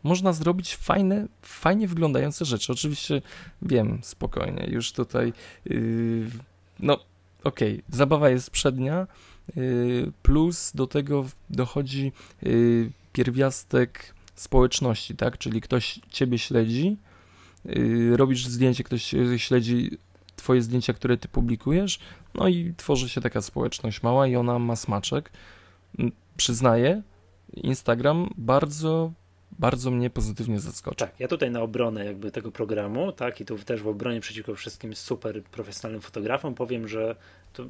można 0.03 0.33
zrobić 0.33 0.77
fajne, 0.77 1.27
fajnie 1.43 1.89
wyglądające 1.89 2.45
rzeczy. 2.45 2.73
Oczywiście 2.73 3.23
wiem, 3.63 3.99
spokojnie, 4.03 4.67
już 4.71 4.93
tutaj, 4.93 5.33
yy, 5.65 6.31
no 6.81 6.99
okej, 7.45 7.83
zabawa 7.89 8.31
jest 8.31 8.51
przednia, 8.51 9.07
yy, 9.57 10.13
plus 10.23 10.73
do 10.75 10.87
tego 10.87 11.27
dochodzi 11.51 12.13
yy, 12.43 12.91
pierwiastek 13.13 14.15
społeczności, 14.35 15.17
tak? 15.17 15.39
Czyli 15.39 15.61
ktoś 15.61 16.01
ciebie 16.11 16.39
śledzi, 16.39 16.97
yy, 17.65 18.17
robisz 18.17 18.47
zdjęcie, 18.47 18.85
ktoś 18.85 19.15
śledzi 19.37 19.99
twoje 20.37 20.63
zdjęcia, 20.63 20.93
które 20.93 21.17
ty 21.17 21.29
publikujesz, 21.29 21.99
no 22.35 22.49
i 22.49 22.75
tworzy 22.77 23.09
się 23.09 23.21
taka 23.21 23.43
społeczność 23.43 24.03
mała 24.03 24.27
i 24.27 24.37
ona 24.37 24.59
ma 24.59 24.77
smaczek. 24.77 25.33
Mm, 25.99 26.13
Przyznaję, 26.37 27.03
Instagram 27.55 28.35
bardzo, 28.39 29.13
bardzo 29.59 29.91
mnie 29.91 30.11
pozytywnie 30.11 30.61
zaskoczył. 30.61 31.07
Tak, 31.07 31.21
ja 31.21 31.29
tutaj 31.29 31.51
na 31.51 31.61
obronę 31.61 32.05
jakby 32.05 32.31
tego 32.31 32.53
programu, 32.53 33.13
tak, 33.13 33.41
i 33.41 33.45
tu 33.45 33.59
też 33.59 33.83
w 33.83 33.89
obronie 33.89 34.21
przeciwko 34.21 34.55
wszystkim 34.55 34.95
super 34.95 35.43
profesjonalnym 35.43 36.01
fotografom 36.01 36.55
powiem, 36.55 36.89
że 36.89 37.17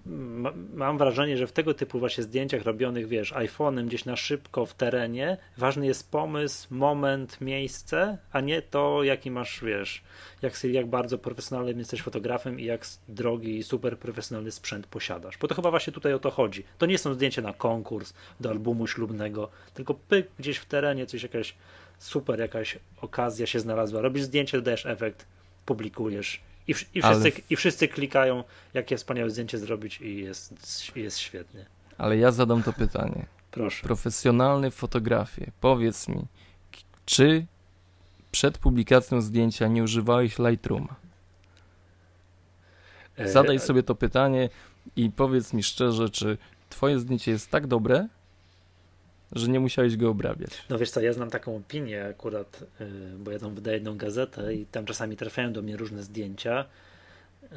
ma, 0.07 0.53
mam 0.75 0.99
wrażenie, 0.99 1.37
że 1.37 1.47
w 1.47 1.53
tego 1.53 1.75
typu 1.75 1.99
właśnie 1.99 2.25
zdjęciach 2.25 2.63
robionych, 2.63 3.09
wiesz, 3.09 3.33
iPhone'em 3.33 3.87
gdzieś 3.87 4.05
na 4.05 4.17
szybko 4.17 4.67
w 4.67 4.75
terenie, 4.75 5.37
ważny 5.57 5.87
jest 5.87 6.11
pomysł, 6.11 6.75
moment, 6.75 7.41
miejsce, 7.41 8.19
a 8.33 8.41
nie 8.41 8.63
to, 8.63 9.03
jaki 9.03 9.31
masz, 9.31 9.65
wiesz, 9.65 10.03
jak, 10.43 10.65
jak 10.65 10.87
bardzo 10.87 11.19
profesjonalnym 11.19 11.79
jesteś 11.79 12.03
fotografem 12.03 12.61
i 12.61 12.65
jak 12.65 12.87
drogi 13.09 13.57
i 13.57 13.63
super 13.63 13.99
profesjonalny 13.99 14.51
sprzęt 14.51 14.87
posiadasz. 14.87 15.39
Bo 15.39 15.49
to 15.49 15.55
chyba 15.55 15.71
właśnie 15.71 15.93
tutaj 15.93 16.15
o 16.15 16.19
to 16.19 16.31
chodzi. 16.31 16.65
To 16.79 16.87
nie 16.87 16.99
są 16.99 17.15
zdjęcia 17.15 17.43
na 17.43 17.53
konkurs, 17.53 18.15
do 18.41 18.51
albumu 18.51 18.87
ślubnego, 18.87 19.51
tylko 19.75 19.95
pyk 19.95 20.29
gdzieś 20.39 20.59
w 20.59 20.67
terenie, 20.67 21.07
coś 21.07 21.23
jakaś 21.23 21.55
super, 21.99 22.41
jakaś 22.41 22.79
okazja 23.01 23.47
się 23.47 23.61
znalazła. 23.61 24.01
Robisz 24.01 24.23
zdjęcie, 24.23 24.59
dodajesz 24.59 24.87
efekt, 24.87 25.27
publikujesz 25.67 26.41
i, 26.69 26.75
i, 26.95 27.03
Ale- 27.03 27.21
wszyscy, 27.21 27.43
i 27.51 27.57
wszyscy 27.57 27.89
klikają, 27.89 28.45
jakie 28.75 28.97
wspaniałe 28.97 29.31
zdjęcie 29.31 29.59
zrobić 29.59 30.01
i 30.01 30.17
jest, 30.17 30.55
jest 30.97 31.19
świetnie. 31.19 31.67
Ale 31.99 32.17
ja 32.17 32.31
zadam 32.31 32.63
to 32.63 32.73
pytanie. 32.73 33.27
Proszę. 33.51 33.83
Profesjonalny 33.83 34.71
fotografie, 34.71 35.53
powiedz 35.61 36.09
mi, 36.09 36.27
czy 37.07 37.47
przed 38.31 38.59
publikacją 38.59 39.21
zdjęcia 39.21 39.69
nie 39.69 39.83
używałeś 39.83 40.39
Lightrooma? 40.39 40.95
E, 43.17 43.29
Zadaj 43.29 43.59
sobie 43.59 43.83
to 43.83 43.95
pytanie 43.95 44.49
i 44.97 45.11
powiedz 45.11 45.53
mi 45.53 45.63
szczerze, 45.63 46.11
czy 46.11 46.39
twoje 46.71 46.99
zdjęcie 46.99 47.31
jest 47.31 47.51
tak 47.51 47.67
dobre, 47.67 48.09
że 49.33 49.49
nie 49.49 49.61
musiałeś 49.61 49.97
go 49.97 50.11
obrabiać. 50.11 50.51
No 50.71 50.79
wiesz 50.79 50.91
co, 50.91 51.01
ja 51.01 51.13
znam 51.13 51.31
taką 51.31 51.57
opinię 51.57 52.05
akurat, 52.05 52.65
yy, 52.81 52.87
bo 53.19 53.31
ja 53.31 53.39
tam 53.39 53.55
wydaję 53.55 53.77
jedną 53.77 53.97
gazetę 53.97 54.55
i 54.55 54.67
tam 54.67 54.85
czasami 54.85 55.17
trafiają 55.17 55.53
do 55.53 55.63
mnie 55.63 55.77
różne 55.77 56.03
zdjęcia. 56.03 56.65
Yy, 57.43 57.49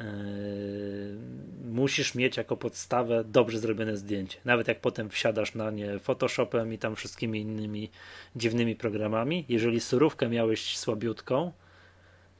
musisz 1.64 2.14
mieć 2.14 2.36
jako 2.36 2.56
podstawę 2.56 3.24
dobrze 3.24 3.58
zrobione 3.58 3.96
zdjęcie. 3.96 4.38
Nawet 4.44 4.68
jak 4.68 4.80
potem 4.80 5.10
wsiadasz 5.10 5.54
na 5.54 5.70
nie 5.70 5.98
Photoshopem 5.98 6.72
i 6.72 6.78
tam 6.78 6.96
wszystkimi 6.96 7.40
innymi 7.40 7.90
dziwnymi 8.36 8.76
programami, 8.76 9.44
jeżeli 9.48 9.80
surówkę 9.80 10.28
miałeś 10.28 10.78
słabiutką, 10.78 11.52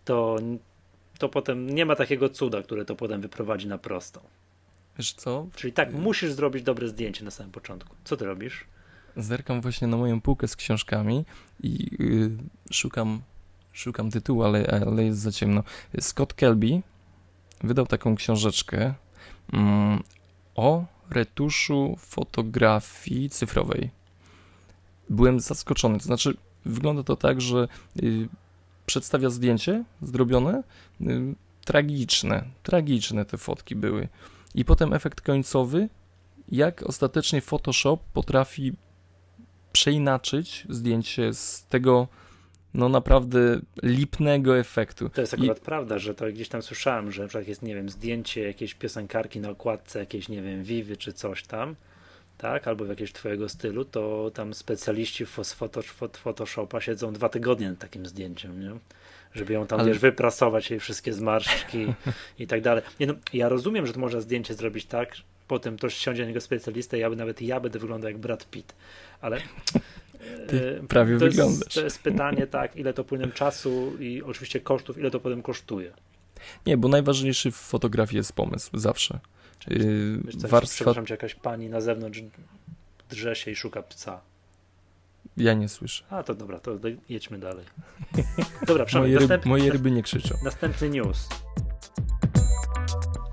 to, 0.04 0.36
to 1.18 1.28
potem 1.28 1.70
nie 1.70 1.86
ma 1.86 1.96
takiego 1.96 2.28
cuda, 2.28 2.62
które 2.62 2.84
to 2.84 2.96
potem 2.96 3.20
wyprowadzi 3.20 3.68
na 3.68 3.78
prostą. 3.78 4.20
Wiesz 4.98 5.12
co? 5.12 5.46
Czyli 5.54 5.72
tak, 5.72 5.92
musisz 5.92 6.32
zrobić 6.32 6.62
dobre 6.62 6.88
zdjęcie 6.88 7.24
na 7.24 7.30
samym 7.30 7.52
początku. 7.52 7.96
Co 8.04 8.16
ty 8.16 8.24
robisz? 8.24 8.64
Zerkam 9.16 9.60
właśnie 9.60 9.88
na 9.88 9.96
moją 9.96 10.20
półkę 10.20 10.48
z 10.48 10.56
książkami 10.56 11.24
i 11.62 11.96
yy, 11.98 12.30
szukam, 12.70 13.22
szukam 13.72 14.10
tytułu, 14.10 14.42
ale, 14.42 14.82
ale 14.86 15.04
jest 15.04 15.18
za 15.18 15.32
ciemno. 15.32 15.62
Scott 16.00 16.34
Kelby 16.34 16.82
wydał 17.60 17.86
taką 17.86 18.16
książeczkę 18.16 18.94
mm, 19.52 20.02
o 20.54 20.84
retuszu 21.10 21.96
fotografii 21.98 23.30
cyfrowej. 23.30 23.90
Byłem 25.10 25.40
zaskoczony. 25.40 25.98
To 25.98 26.04
znaczy, 26.04 26.36
wygląda 26.64 27.02
to 27.02 27.16
tak, 27.16 27.40
że 27.40 27.68
y, 28.02 28.28
przedstawia 28.86 29.30
zdjęcie 29.30 29.84
zrobione, 30.02 30.62
y, 31.00 31.34
tragiczne, 31.64 32.44
tragiczne 32.62 33.24
te 33.24 33.38
fotki 33.38 33.76
były. 33.76 34.08
I 34.54 34.64
potem 34.64 34.92
efekt 34.92 35.20
końcowy, 35.20 35.88
jak 36.48 36.82
ostatecznie 36.82 37.40
Photoshop 37.40 37.98
potrafi 38.12 38.72
przeinaczyć 39.80 40.64
zdjęcie 40.68 41.34
z 41.34 41.66
tego 41.68 42.08
no 42.74 42.88
naprawdę 42.88 43.60
lipnego 43.82 44.58
efektu. 44.58 45.08
To 45.08 45.20
jest 45.20 45.32
I- 45.32 45.36
akurat 45.36 45.60
prawda, 45.60 45.98
że 45.98 46.14
to 46.14 46.26
gdzieś 46.26 46.48
tam 46.48 46.62
słyszałem, 46.62 47.12
że 47.12 47.22
na 47.22 47.28
przykład 47.28 47.48
jest, 47.48 47.62
nie 47.62 47.74
wiem, 47.74 47.88
zdjęcie 47.88 48.42
jakiejś 48.42 48.74
piosenkarki 48.74 49.40
na 49.40 49.50
okładce 49.50 49.98
jakiejś, 49.98 50.28
nie 50.28 50.42
wiem, 50.42 50.62
Vivy 50.64 50.96
czy 50.96 51.12
coś 51.12 51.42
tam, 51.42 51.76
tak, 52.38 52.68
albo 52.68 52.84
w 52.84 52.88
jakiegoś 52.88 53.12
twojego 53.12 53.48
stylu, 53.48 53.84
to 53.84 54.30
tam 54.34 54.54
specjaliści 54.54 55.26
z 55.26 55.28
Photosh- 55.56 55.92
Phot- 56.00 56.16
Photoshopa 56.16 56.80
siedzą 56.80 57.12
dwa 57.12 57.28
tygodnie 57.28 57.68
nad 57.70 57.78
takim 57.78 58.06
zdjęciem, 58.06 58.60
nie? 58.60 58.70
Żeby 59.34 59.52
ją 59.52 59.66
tam, 59.66 59.80
Ale- 59.80 59.88
wiesz, 59.88 59.98
wyprasować 59.98 60.70
jej 60.70 60.80
wszystkie 60.80 61.12
zmarszczki 61.12 61.86
i 62.38 62.46
tak 62.46 62.60
dalej. 62.62 62.82
Nie 63.00 63.06
no, 63.06 63.14
ja 63.32 63.48
rozumiem, 63.48 63.86
że 63.86 63.92
to 63.92 64.00
można 64.00 64.20
zdjęcie 64.20 64.54
zrobić 64.54 64.86
tak, 64.86 65.16
potem 65.48 65.78
to 65.78 65.90
siądzie 65.90 66.22
na 66.22 66.28
niego 66.28 66.40
specjalista 66.40 66.96
i 66.96 67.00
ja 67.00 67.10
by, 67.10 67.16
nawet 67.16 67.42
ja 67.42 67.60
będę 67.60 67.78
wyglądał 67.78 68.10
jak 68.10 68.18
Brad 68.18 68.50
Pitt, 68.50 68.74
ale 69.20 69.40
Ty 70.48 70.82
prawie 70.88 71.18
to 71.18 71.24
wyglądasz. 71.24 71.60
Jest, 71.60 71.74
to 71.74 71.80
jest 71.80 72.02
pytanie, 72.02 72.46
tak, 72.46 72.76
ile 72.76 72.92
to 72.92 73.04
płynem 73.04 73.32
czasu 73.32 73.92
i 74.00 74.22
oczywiście 74.22 74.60
kosztów, 74.60 74.98
ile 74.98 75.10
to 75.10 75.20
potem 75.20 75.42
kosztuje. 75.42 75.92
Nie, 76.66 76.76
bo 76.76 76.88
najważniejszy 76.88 77.50
w 77.50 77.56
fotografii 77.56 78.16
jest 78.16 78.32
pomysł, 78.32 78.78
zawsze. 78.78 79.20
Wiesz 80.24 80.36
co, 80.36 80.48
warstwa... 80.48 80.76
Przepraszam 80.76 81.06
cię, 81.06 81.14
jakaś 81.14 81.34
pani 81.34 81.68
na 81.68 81.80
zewnątrz 81.80 82.20
drze 83.10 83.36
się 83.36 83.50
i 83.50 83.56
szuka 83.56 83.82
psa. 83.82 84.20
Ja 85.36 85.54
nie 85.54 85.68
słyszę. 85.68 86.04
A, 86.10 86.22
to 86.22 86.34
dobra, 86.34 86.60
to 86.60 86.78
jedźmy 87.08 87.38
dalej. 87.38 87.64
Dobra, 88.66 88.84
Przemek, 88.84 89.08
moje, 89.08 89.18
ryb, 89.18 89.20
następny, 89.20 89.48
moje 89.48 89.72
ryby 89.72 89.90
nie 89.90 90.02
krzyczą. 90.02 90.34
Następny 90.44 90.90
news. 90.90 91.28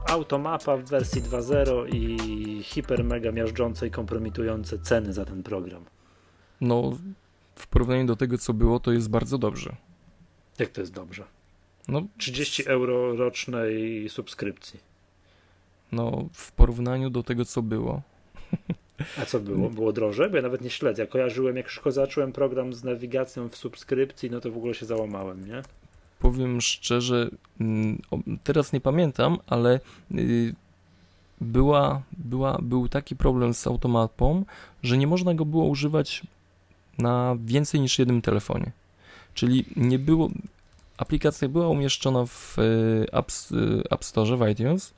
Automapa 0.07 0.77
w 0.77 0.83
wersji 0.83 1.21
2.0 1.21 1.95
i 1.95 2.63
hiper 2.63 3.03
mega 3.03 3.31
miażdżące 3.31 3.87
i 3.87 3.91
kompromitujące 3.91 4.79
ceny 4.79 5.13
za 5.13 5.25
ten 5.25 5.43
program. 5.43 5.85
No, 6.61 6.91
w 7.55 7.67
porównaniu 7.67 8.05
do 8.05 8.15
tego, 8.15 8.37
co 8.37 8.53
było, 8.53 8.79
to 8.79 8.91
jest 8.91 9.09
bardzo 9.09 9.37
dobrze. 9.37 9.75
Jak 10.59 10.69
to 10.69 10.81
jest 10.81 10.93
dobrze? 10.93 11.23
No, 11.87 12.01
30 12.17 12.67
euro 12.67 13.15
rocznej 13.15 14.09
subskrypcji. 14.09 14.79
No, 15.91 16.29
w 16.33 16.51
porównaniu 16.51 17.09
do 17.09 17.23
tego, 17.23 17.45
co 17.45 17.61
było. 17.61 18.01
A 19.21 19.25
co 19.25 19.39
było? 19.39 19.69
Było 19.69 19.93
drożej? 19.93 20.29
Bo 20.29 20.35
ja 20.35 20.41
nawet 20.41 20.61
nie 20.61 20.69
śledzę. 20.69 21.01
Ja 21.01 21.07
kojarzyłem, 21.07 21.57
jak 21.57 21.65
już 21.65 21.81
zacząłem 21.93 22.31
program 22.31 22.73
z 22.73 22.83
nawigacją 22.83 23.49
w 23.49 23.55
subskrypcji, 23.55 24.31
no 24.31 24.39
to 24.39 24.51
w 24.51 24.57
ogóle 24.57 24.73
się 24.73 24.85
załamałem, 24.85 25.47
nie? 25.47 25.61
Powiem 26.23 26.61
szczerze, 26.61 27.29
mm, 27.59 28.01
teraz 28.43 28.73
nie 28.73 28.81
pamiętam, 28.81 29.37
ale 29.47 29.79
y, 30.11 30.55
była, 31.41 32.01
była, 32.17 32.57
był 32.61 32.87
taki 32.89 33.15
problem 33.15 33.53
z 33.53 33.67
automapą, 33.67 34.45
że 34.83 34.97
nie 34.97 35.07
można 35.07 35.33
go 35.33 35.45
było 35.45 35.65
używać 35.65 36.23
na 36.97 37.35
więcej 37.45 37.81
niż 37.81 37.99
jednym 37.99 38.21
telefonie. 38.21 38.71
Czyli 39.33 39.65
nie 39.75 39.99
było, 39.99 40.29
aplikacja 40.97 41.49
była 41.49 41.67
umieszczona 41.67 42.25
w 42.25 42.59
y, 42.59 43.05
App, 43.11 43.31
y, 43.51 43.83
App 43.91 44.03
Store, 44.05 44.37
w 44.37 44.49
iTunes, 44.49 44.93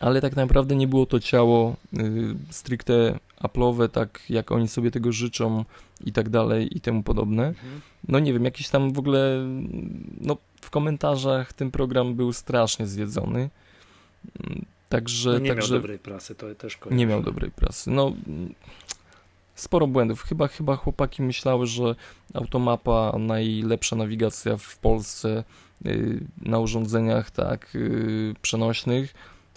ale 0.00 0.20
tak 0.20 0.36
naprawdę 0.36 0.76
nie 0.76 0.88
było 0.88 1.06
to 1.06 1.20
ciało 1.20 1.76
stricte 2.50 3.18
Apple'owe, 3.40 3.88
tak 3.88 4.22
jak 4.30 4.52
oni 4.52 4.68
sobie 4.68 4.90
tego 4.90 5.12
życzą 5.12 5.64
i 6.04 6.12
tak 6.12 6.28
dalej 6.28 6.76
i 6.76 6.80
temu 6.80 7.02
podobne. 7.02 7.46
Mhm. 7.46 7.80
No 8.08 8.18
nie 8.18 8.32
wiem, 8.32 8.44
jakiś 8.44 8.68
tam 8.68 8.92
w 8.92 8.98
ogóle, 8.98 9.46
no 10.20 10.36
w 10.60 10.70
komentarzach 10.70 11.52
ten 11.52 11.70
program 11.70 12.14
był 12.14 12.32
strasznie 12.32 12.86
zjedzony. 12.86 13.50
Także, 14.88 15.30
no 15.30 15.38
nie 15.38 15.48
także 15.48 15.72
miał 15.72 15.80
dobrej 15.80 15.98
prasy, 15.98 16.34
to 16.34 16.54
też 16.54 16.76
kojarzę. 16.76 16.98
Nie 16.98 17.06
miał 17.06 17.22
dobrej 17.22 17.50
prasy. 17.50 17.90
No 17.90 18.12
sporo 19.54 19.86
błędów. 19.86 20.22
Chyba, 20.22 20.48
chyba 20.48 20.76
chłopaki 20.76 21.22
myślały, 21.22 21.66
że 21.66 21.94
automapa 22.34 23.12
najlepsza 23.18 23.96
nawigacja 23.96 24.56
w 24.56 24.78
Polsce 24.78 25.44
yy, 25.84 26.20
na 26.42 26.58
urządzeniach 26.58 27.30
tak 27.30 27.74
yy, 27.74 28.34
przenośnych 28.42 29.14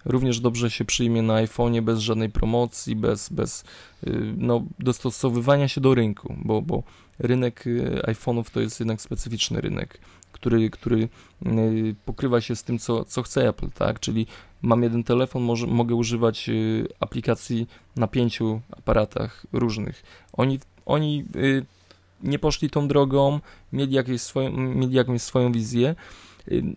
również 0.09 0.39
dobrze 0.39 0.71
się 0.71 0.85
przyjmie 0.85 1.21
na 1.21 1.33
iPhone'ie 1.33 1.81
bez 1.81 1.99
żadnej 1.99 2.29
promocji, 2.29 2.95
bez, 2.95 3.29
bez 3.29 3.63
y, 4.07 4.33
no, 4.37 4.63
dostosowywania 4.79 5.67
się 5.67 5.81
do 5.81 5.95
rynku, 5.95 6.35
bo, 6.37 6.61
bo 6.61 6.83
rynek 7.19 7.67
y, 7.67 8.01
iPhone'ów 8.07 8.51
to 8.51 8.59
jest 8.59 8.79
jednak 8.79 9.01
specyficzny 9.01 9.61
rynek, 9.61 9.99
który, 10.31 10.69
który 10.69 11.09
y, 11.45 11.95
pokrywa 12.05 12.41
się 12.41 12.55
z 12.55 12.63
tym, 12.63 12.79
co, 12.79 13.05
co 13.05 13.23
chce 13.23 13.47
Apple, 13.49 13.69
tak? 13.69 13.99
Czyli 13.99 14.27
mam 14.61 14.83
jeden 14.83 15.03
telefon, 15.03 15.43
może, 15.43 15.67
mogę 15.67 15.95
używać 15.95 16.49
aplikacji 16.99 17.67
na 17.95 18.07
pięciu 18.07 18.61
aparatach 18.71 19.45
różnych. 19.53 20.03
Oni, 20.33 20.59
oni 20.85 21.25
nie 22.23 22.39
poszli 22.39 22.69
tą 22.69 22.87
drogą, 22.87 23.39
mieli, 23.73 23.93
jakieś 23.93 24.21
swoją, 24.21 24.51
mieli 24.51 24.93
jakąś 24.93 25.21
swoją 25.21 25.51
wizję. 25.51 25.95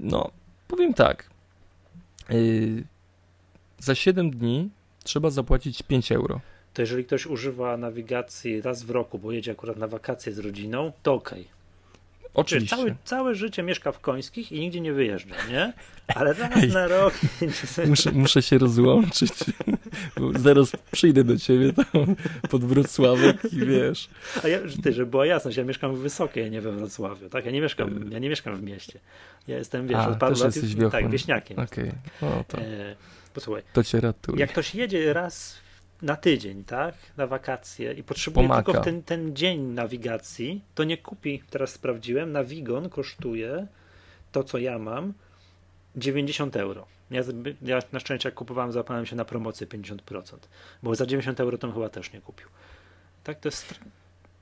No, 0.00 0.30
powiem 0.68 0.94
tak 0.94 1.30
za 3.82 3.94
7 3.94 4.30
dni 4.30 4.70
trzeba 5.04 5.30
zapłacić 5.30 5.82
5 5.82 6.12
euro. 6.12 6.40
To 6.74 6.82
jeżeli 6.82 7.04
ktoś 7.04 7.26
używa 7.26 7.76
nawigacji 7.76 8.60
raz 8.60 8.82
w 8.82 8.90
roku, 8.90 9.18
bo 9.18 9.32
jedzie 9.32 9.52
akurat 9.52 9.76
na 9.76 9.86
wakacje 9.86 10.32
z 10.32 10.38
rodziną, 10.38 10.92
to 11.02 11.14
okej. 11.14 11.40
Okay. 11.40 11.62
Oczywiście. 12.34 12.76
Całe, 12.76 12.94
całe 13.04 13.34
życie 13.34 13.62
mieszka 13.62 13.92
w 13.92 14.00
Końskich 14.00 14.52
i 14.52 14.60
nigdzie 14.60 14.80
nie 14.80 14.92
wyjeżdża, 14.92 15.34
nie? 15.50 15.72
Ale 16.14 16.32
raz 16.32 16.62
Ej, 16.62 16.70
na 16.70 16.86
rok... 16.86 17.14
Muszę, 17.88 18.12
muszę 18.12 18.42
się 18.42 18.58
rozłączyć. 18.58 19.32
Zaraz 20.38 20.72
przyjdę 20.92 21.24
do 21.24 21.36
ciebie 21.36 21.72
tam 21.72 22.16
pod 22.50 22.64
Wrocławek 22.64 23.52
i 23.52 23.66
wiesz. 23.66 24.08
A 24.44 24.48
ja, 24.48 24.58
ty, 24.82 24.92
żeby 24.92 25.10
była 25.10 25.26
jasność, 25.26 25.56
ja 25.56 25.64
mieszkam 25.64 25.96
w 25.96 25.98
Wysokiej, 25.98 26.44
a 26.44 26.48
nie 26.48 26.60
we 26.60 26.72
Wrocławiu, 26.72 27.28
tak? 27.28 27.44
Ja 27.44 27.50
nie 27.50 27.60
mieszkam, 27.60 28.10
ja 28.12 28.18
nie 28.18 28.28
mieszkam 28.28 28.56
w 28.56 28.62
mieście. 28.62 28.98
Ja 29.48 29.58
jestem, 29.58 29.86
wiesz, 29.86 29.98
a, 29.98 30.08
od 30.08 30.18
paru 30.18 30.34
lat... 30.34 30.56
Jesteś 30.56 30.74
tak, 30.92 31.10
wieśniakiem. 31.10 31.58
Okej, 31.58 31.88
okay. 31.88 31.98
no 32.22 32.44
to... 32.48 32.58
E, 32.58 32.96
Posłuchaj. 33.34 33.62
To 33.72 33.84
cię 33.84 34.00
ratuje. 34.00 34.40
Jak 34.40 34.50
ktoś 34.50 34.74
jedzie 34.74 35.12
raz 35.12 35.58
na 36.02 36.16
tydzień, 36.16 36.64
tak, 36.64 36.94
na 37.16 37.26
wakacje 37.26 37.92
i 37.92 38.02
potrzebuje 38.02 38.48
Pomaka. 38.48 38.72
tylko 38.72 38.84
ten, 38.84 39.02
ten 39.02 39.36
dzień 39.36 39.60
nawigacji, 39.60 40.64
to 40.74 40.84
nie 40.84 40.96
kupi, 40.98 41.42
teraz 41.50 41.70
sprawdziłem, 41.72 42.32
Navigon 42.32 42.88
kosztuje 42.88 43.66
to, 44.32 44.44
co 44.44 44.58
ja 44.58 44.78
mam, 44.78 45.12
90 45.96 46.56
euro. 46.56 46.86
Ja, 47.10 47.22
ja 47.62 47.78
na 47.92 48.00
szczęście 48.00 48.28
jak 48.28 48.34
kupowałem, 48.34 48.72
zapałem 48.72 49.06
się 49.06 49.16
na 49.16 49.24
promocję 49.24 49.66
50%, 49.66 50.22
bo 50.82 50.94
za 50.94 51.06
90 51.06 51.40
euro 51.40 51.58
to 51.58 51.72
chyba 51.72 51.88
też 51.88 52.12
nie 52.12 52.20
kupił. 52.20 52.46
Tak, 53.24 53.40
to 53.40 53.48
jest 53.48 53.74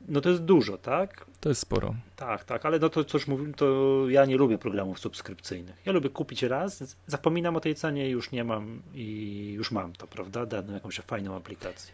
no 0.08 0.20
to 0.20 0.28
jest 0.28 0.42
dużo, 0.42 0.78
tak? 0.78 1.26
To 1.40 1.48
jest 1.48 1.60
sporo. 1.60 1.94
Tak, 2.16 2.44
tak, 2.44 2.66
ale 2.66 2.78
no 2.78 2.88
to 2.88 3.04
coś 3.04 3.26
mówiłem, 3.26 3.54
to 3.54 4.04
ja 4.08 4.24
nie 4.24 4.36
lubię 4.36 4.58
programów 4.58 4.98
subskrypcyjnych. 4.98 5.76
Ja 5.86 5.92
lubię 5.92 6.10
kupić 6.10 6.42
raz, 6.42 6.96
zapominam 7.06 7.56
o 7.56 7.60
tej 7.60 7.74
cenie, 7.74 8.10
już 8.10 8.30
nie 8.30 8.44
mam 8.44 8.82
i 8.94 9.52
już 9.56 9.70
mam 9.70 9.92
to, 9.92 10.06
prawda? 10.06 10.46
Daną 10.46 10.74
jakąś 10.74 10.96
fajną 10.96 11.36
aplikację. 11.36 11.92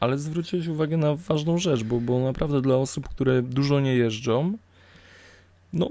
Ale 0.00 0.18
zwróciłeś 0.18 0.66
uwagę 0.66 0.96
na 0.96 1.14
ważną 1.14 1.58
rzecz, 1.58 1.82
bo, 1.82 2.00
bo 2.00 2.20
naprawdę 2.20 2.60
dla 2.62 2.76
osób, 2.76 3.08
które 3.08 3.42
dużo 3.42 3.80
nie 3.80 3.94
jeżdżą, 3.94 4.58
no 5.72 5.90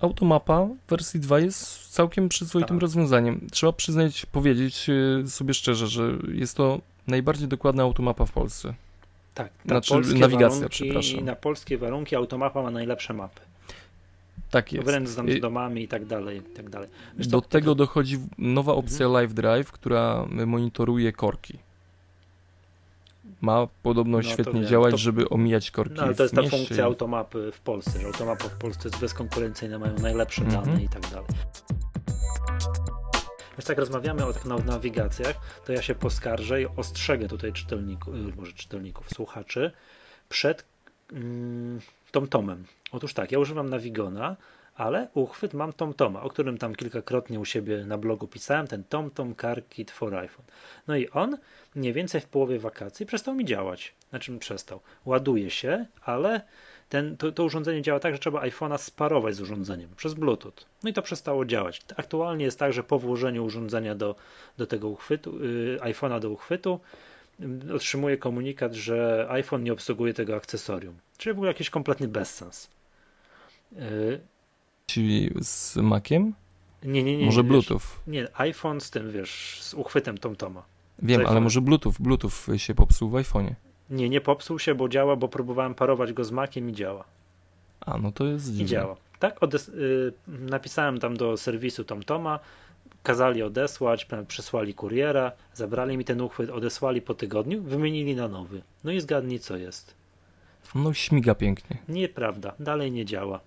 Automapa 0.00 0.68
wersji 0.88 1.20
2 1.20 1.40
jest 1.40 1.88
całkiem 1.88 2.28
przyzwoitym 2.28 2.76
tak. 2.76 2.82
rozwiązaniem. 2.82 3.46
Trzeba 3.52 3.72
przyznać, 3.72 4.26
powiedzieć 4.26 4.90
e, 4.90 5.28
sobie 5.28 5.54
szczerze, 5.54 5.86
że 5.86 6.12
jest 6.32 6.56
to 6.56 6.80
najbardziej 7.06 7.48
dokładna 7.48 7.82
automapa 7.82 8.26
w 8.26 8.32
Polsce. 8.32 8.74
Tak, 9.34 9.52
na 9.64 9.80
znaczy, 9.80 10.14
nawigacja, 10.18 10.48
warunki, 10.48 10.68
przepraszam. 10.68 11.24
Na 11.24 11.36
polskie 11.36 11.78
warunki 11.78 12.16
automapa 12.16 12.62
ma 12.62 12.70
najlepsze 12.70 13.14
mapy. 13.14 13.40
Tak 14.50 14.72
jest. 14.72 14.86
Wręcz 14.86 15.08
z 15.08 15.40
domami 15.40 15.82
i 15.82 15.88
tak 15.88 16.06
dalej. 16.06 16.38
I 16.38 16.42
tak 16.42 16.70
dalej. 16.70 16.88
Wiesz, 17.16 17.26
Do 17.26 17.40
to, 17.40 17.48
tego 17.48 17.74
dochodzi 17.74 18.18
nowa 18.38 18.72
opcja 18.72 19.06
mhm. 19.06 19.12
Live 19.12 19.34
Drive, 19.34 19.72
która 19.72 20.26
monitoruje 20.46 21.12
korki. 21.12 21.58
Ma 23.40 23.68
podobno 23.82 24.18
no, 24.18 24.22
świetnie 24.22 24.60
wiem, 24.60 24.66
działać, 24.66 24.90
to... 24.90 24.98
żeby 24.98 25.28
omijać 25.28 25.70
korki. 25.70 25.94
No, 25.96 26.02
ale 26.02 26.14
to 26.14 26.22
jest 26.22 26.34
ta 26.34 26.42
funkcja 26.42 26.84
automapy 26.84 27.52
w 27.52 27.60
Polsce, 27.60 28.00
że 28.00 28.06
automapa 28.06 28.44
w 28.44 28.56
Polsce 28.56 28.88
jest 28.88 29.00
bezkonkurencyjna, 29.00 29.78
mają 29.78 29.98
najlepsze 29.98 30.42
mhm. 30.42 30.64
dane 30.64 30.82
i 30.82 30.88
tak 30.88 31.02
dalej. 31.10 31.28
Więc 33.58 33.66
tak 33.66 33.78
rozmawiamy 33.78 34.26
o 34.26 34.32
tych 34.32 34.44
nawigacjach, 34.44 35.36
to 35.66 35.72
ja 35.72 35.82
się 35.82 35.94
poskarżę 35.94 36.62
i 36.62 36.66
ostrzegę 36.76 37.28
tutaj 37.28 37.52
czytelników, 37.52 38.14
y, 38.14 38.36
może 38.36 38.52
czytelników, 38.52 39.10
słuchaczy 39.10 39.72
przed 40.28 40.64
mm, 41.12 41.80
TomTomem. 42.10 42.64
Otóż 42.92 43.14
tak, 43.14 43.32
ja 43.32 43.38
używam 43.38 43.70
Navigona, 43.70 44.36
ale 44.74 45.08
uchwyt 45.14 45.54
mam 45.54 45.72
TomToma, 45.72 46.22
o 46.22 46.30
którym 46.30 46.58
tam 46.58 46.74
kilkakrotnie 46.74 47.40
u 47.40 47.44
siebie 47.44 47.84
na 47.84 47.98
blogu 47.98 48.28
pisałem, 48.28 48.66
ten 48.66 48.84
TomTom 48.84 49.34
Car 49.36 49.68
Kit 49.68 49.90
for 49.90 50.14
iPhone. 50.14 50.46
No 50.86 50.96
i 50.96 51.08
on 51.08 51.38
mniej 51.74 51.92
więcej 51.92 52.20
w 52.20 52.26
połowie 52.26 52.58
wakacji 52.58 53.06
przestał 53.06 53.34
mi 53.34 53.44
działać. 53.44 53.94
Znaczy 54.10 54.38
przestał. 54.38 54.80
Ładuje 55.04 55.50
się, 55.50 55.86
ale 56.02 56.40
ten, 56.88 57.16
to, 57.16 57.32
to, 57.32 57.44
urządzenie 57.44 57.82
działa 57.82 58.00
tak, 58.00 58.14
że 58.14 58.18
trzeba 58.18 58.40
iPhone'a 58.40 58.78
sparować 58.78 59.34
z 59.34 59.40
urządzeniem 59.40 59.88
przez 59.96 60.14
Bluetooth. 60.14 60.52
No 60.82 60.90
i 60.90 60.92
to 60.92 61.02
przestało 61.02 61.44
działać. 61.44 61.80
Aktualnie 61.96 62.44
jest 62.44 62.58
tak, 62.58 62.72
że 62.72 62.82
po 62.82 62.98
włożeniu 62.98 63.44
urządzenia 63.44 63.94
do, 63.94 64.14
do 64.56 64.66
tego 64.66 64.88
uchwytu, 64.88 65.44
yy, 65.44 65.78
iPhone'a 65.80 66.20
do 66.20 66.30
uchwytu, 66.30 66.80
yy, 67.38 67.74
otrzymuje 67.74 68.16
komunikat, 68.16 68.74
że 68.74 69.26
iPhone 69.30 69.64
nie 69.64 69.72
obsługuje 69.72 70.14
tego 70.14 70.36
akcesorium. 70.36 70.94
Czyli 71.18 71.32
ogóle 71.32 71.48
jakiś 71.48 71.70
kompletny 71.70 72.08
bezsens. 72.08 72.70
Yy, 73.72 74.20
Czyli 74.86 75.30
z 75.40 75.76
Maciem? 75.76 76.34
Nie, 76.82 77.02
nie, 77.02 77.16
nie. 77.16 77.24
Może 77.24 77.42
nie, 77.42 77.48
Bluetooth? 77.48 77.78
Wiesz, 77.78 78.06
nie, 78.06 78.28
iPhone 78.34 78.80
z 78.80 78.90
tym, 78.90 79.12
wiesz, 79.12 79.58
z 79.62 79.74
uchwytem 79.74 80.18
TomToma. 80.18 80.62
Wiem, 80.98 81.26
ale 81.26 81.40
może 81.40 81.60
Bluetooth, 81.60 81.92
Bluetooth 82.00 82.30
się 82.56 82.74
popsuł 82.74 83.10
w 83.10 83.12
iPhone'ie. 83.12 83.54
Nie, 83.90 84.08
nie 84.08 84.20
popsuł 84.20 84.58
się, 84.58 84.74
bo 84.74 84.88
działa, 84.88 85.16
bo 85.16 85.28
próbowałem 85.28 85.74
parować 85.74 86.12
go 86.12 86.24
z 86.24 86.30
Maciem 86.30 86.70
i 86.70 86.72
działa. 86.72 87.04
A, 87.80 87.98
no 87.98 88.12
to 88.12 88.24
jest 88.26 88.46
dziwne. 88.46 88.64
I 88.64 88.66
działa. 88.66 88.96
Tak, 89.18 89.40
odes- 89.40 89.68
y- 89.74 90.12
napisałem 90.28 90.98
tam 90.98 91.16
do 91.16 91.36
serwisu 91.36 91.84
TomToma, 91.84 92.38
kazali 93.02 93.42
odesłać, 93.42 94.06
przysłali 94.28 94.74
kuriera, 94.74 95.32
zabrali 95.54 95.96
mi 95.96 96.04
ten 96.04 96.20
uchwyt, 96.20 96.50
odesłali 96.50 97.02
po 97.02 97.14
tygodniu, 97.14 97.62
wymienili 97.62 98.14
na 98.14 98.28
nowy. 98.28 98.62
No 98.84 98.92
i 98.92 99.00
zgadnij 99.00 99.38
co 99.38 99.56
jest. 99.56 99.94
No 100.74 100.94
śmiga 100.94 101.34
pięknie. 101.34 101.76
Nieprawda, 101.88 102.52
dalej 102.58 102.92
nie 102.92 103.04
działa. 103.04 103.40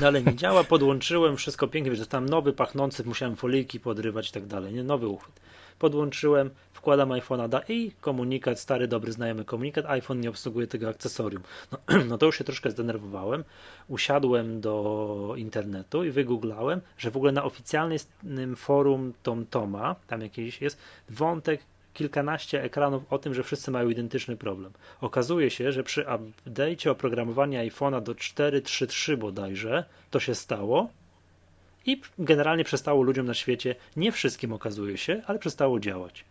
Dalej 0.00 0.24
nie 0.24 0.34
działa, 0.34 0.64
podłączyłem, 0.74 1.36
wszystko 1.36 1.68
pięknie, 1.68 1.90
wiesz, 1.92 2.08
tam 2.08 2.28
nowy, 2.28 2.52
pachnący, 2.52 3.04
musiałem 3.04 3.36
foliki 3.36 3.80
podrywać 3.80 4.28
i 4.28 4.32
tak 4.32 4.46
dalej, 4.46 4.74
nie? 4.74 4.84
Nowy 4.84 5.08
uchwyt. 5.08 5.40
Podłączyłem, 5.78 6.50
wkładam 6.72 7.08
iPhone'a 7.08 7.60
i 7.68 7.92
komunikat, 8.00 8.60
stary, 8.60 8.88
dobry, 8.88 9.12
znajomy 9.12 9.44
komunikat, 9.44 9.86
iPhone 9.86 10.20
nie 10.20 10.30
obsługuje 10.30 10.66
tego 10.66 10.88
akcesorium. 10.88 11.42
No, 11.72 11.78
no 12.08 12.18
to 12.18 12.26
już 12.26 12.38
się 12.38 12.44
troszkę 12.44 12.70
zdenerwowałem, 12.70 13.44
usiadłem 13.88 14.60
do 14.60 15.34
internetu 15.36 16.04
i 16.04 16.10
wygooglałem, 16.10 16.80
że 16.98 17.10
w 17.10 17.16
ogóle 17.16 17.32
na 17.32 17.44
oficjalnym 17.44 18.56
forum 18.56 19.12
TomToma, 19.22 19.96
tam 20.06 20.20
jakiś 20.20 20.60
jest 20.60 20.78
wątek 21.08 21.60
kilkanaście 21.94 22.62
ekranów 22.62 23.02
o 23.12 23.18
tym, 23.18 23.34
że 23.34 23.42
wszyscy 23.42 23.70
mają 23.70 23.88
identyczny 23.88 24.36
problem. 24.36 24.72
Okazuje 25.00 25.50
się, 25.50 25.72
że 25.72 25.82
przy 25.82 26.04
update'cie 26.04 26.90
oprogramowania 26.90 27.64
iPhone'a 27.64 28.02
do 28.02 28.12
4.3.3 28.12 29.16
bodajże 29.16 29.84
to 30.10 30.20
się 30.20 30.34
stało 30.34 30.88
i 31.86 32.00
generalnie 32.18 32.64
przestało 32.64 33.02
ludziom 33.02 33.26
na 33.26 33.34
świecie, 33.34 33.74
nie 33.96 34.12
wszystkim 34.12 34.52
okazuje 34.52 34.96
się, 34.96 35.22
ale 35.26 35.38
przestało 35.38 35.80
działać. 35.80 36.24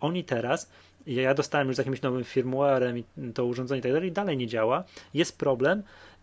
Oni 0.00 0.24
teraz, 0.24 0.70
ja 1.06 1.34
dostałem 1.34 1.68
już 1.68 1.76
z 1.76 1.78
jakimś 1.78 2.02
nowym 2.02 2.24
firmwarem 2.24 3.02
to 3.34 3.44
urządzenie 3.44 3.78
i 3.78 3.82
tak 3.82 3.92
dalej, 3.92 4.12
dalej 4.12 4.36
nie 4.36 4.46
działa. 4.46 4.84
Jest 5.14 5.38
problem, 5.38 5.82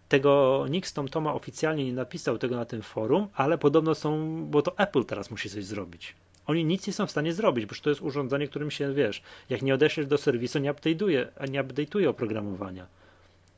tego 0.09 0.65
nikt 0.69 0.89
z 0.89 0.93
Toma 0.93 1.33
oficjalnie 1.33 1.85
nie 1.85 1.93
napisał 1.93 2.37
tego 2.37 2.55
na 2.55 2.65
tym 2.65 2.81
forum, 2.81 3.27
ale 3.33 3.57
podobno 3.57 3.95
są, 3.95 4.43
bo 4.45 4.61
to 4.61 4.77
Apple 4.77 5.05
teraz 5.05 5.31
musi 5.31 5.49
coś 5.49 5.65
zrobić. 5.65 6.15
Oni 6.47 6.65
nic 6.65 6.87
nie 6.87 6.93
są 6.93 7.07
w 7.07 7.11
stanie 7.11 7.33
zrobić, 7.33 7.65
bo 7.65 7.75
to 7.81 7.89
jest 7.89 8.01
urządzenie, 8.01 8.47
którym 8.47 8.71
się, 8.71 8.93
wiesz, 8.93 9.21
jak 9.49 9.61
nie 9.61 9.73
odeślesz 9.73 10.07
do 10.07 10.17
serwisu, 10.17 10.59
nie 10.59 10.73
update'uje, 10.73 11.25
nie 11.49 11.63
update'uje 11.63 12.07
oprogramowania. 12.07 12.87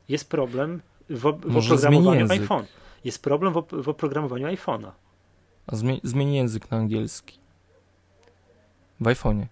Jest 0.08 0.30
problem 0.30 0.80
w, 1.10 1.20
w 1.20 1.56
oprogramowaniu 1.56 2.26
iPhone. 2.30 2.64
Jest 3.04 3.22
problem 3.22 3.52
w, 3.52 3.82
w 3.82 3.88
oprogramowaniu 3.88 4.46
iPhone'a. 4.46 4.90
A 5.66 5.76
zmień, 5.76 6.00
zmień 6.02 6.34
język 6.34 6.70
na 6.70 6.76
angielski. 6.76 7.38
W 9.00 9.04
iPhone'ie. 9.04 9.46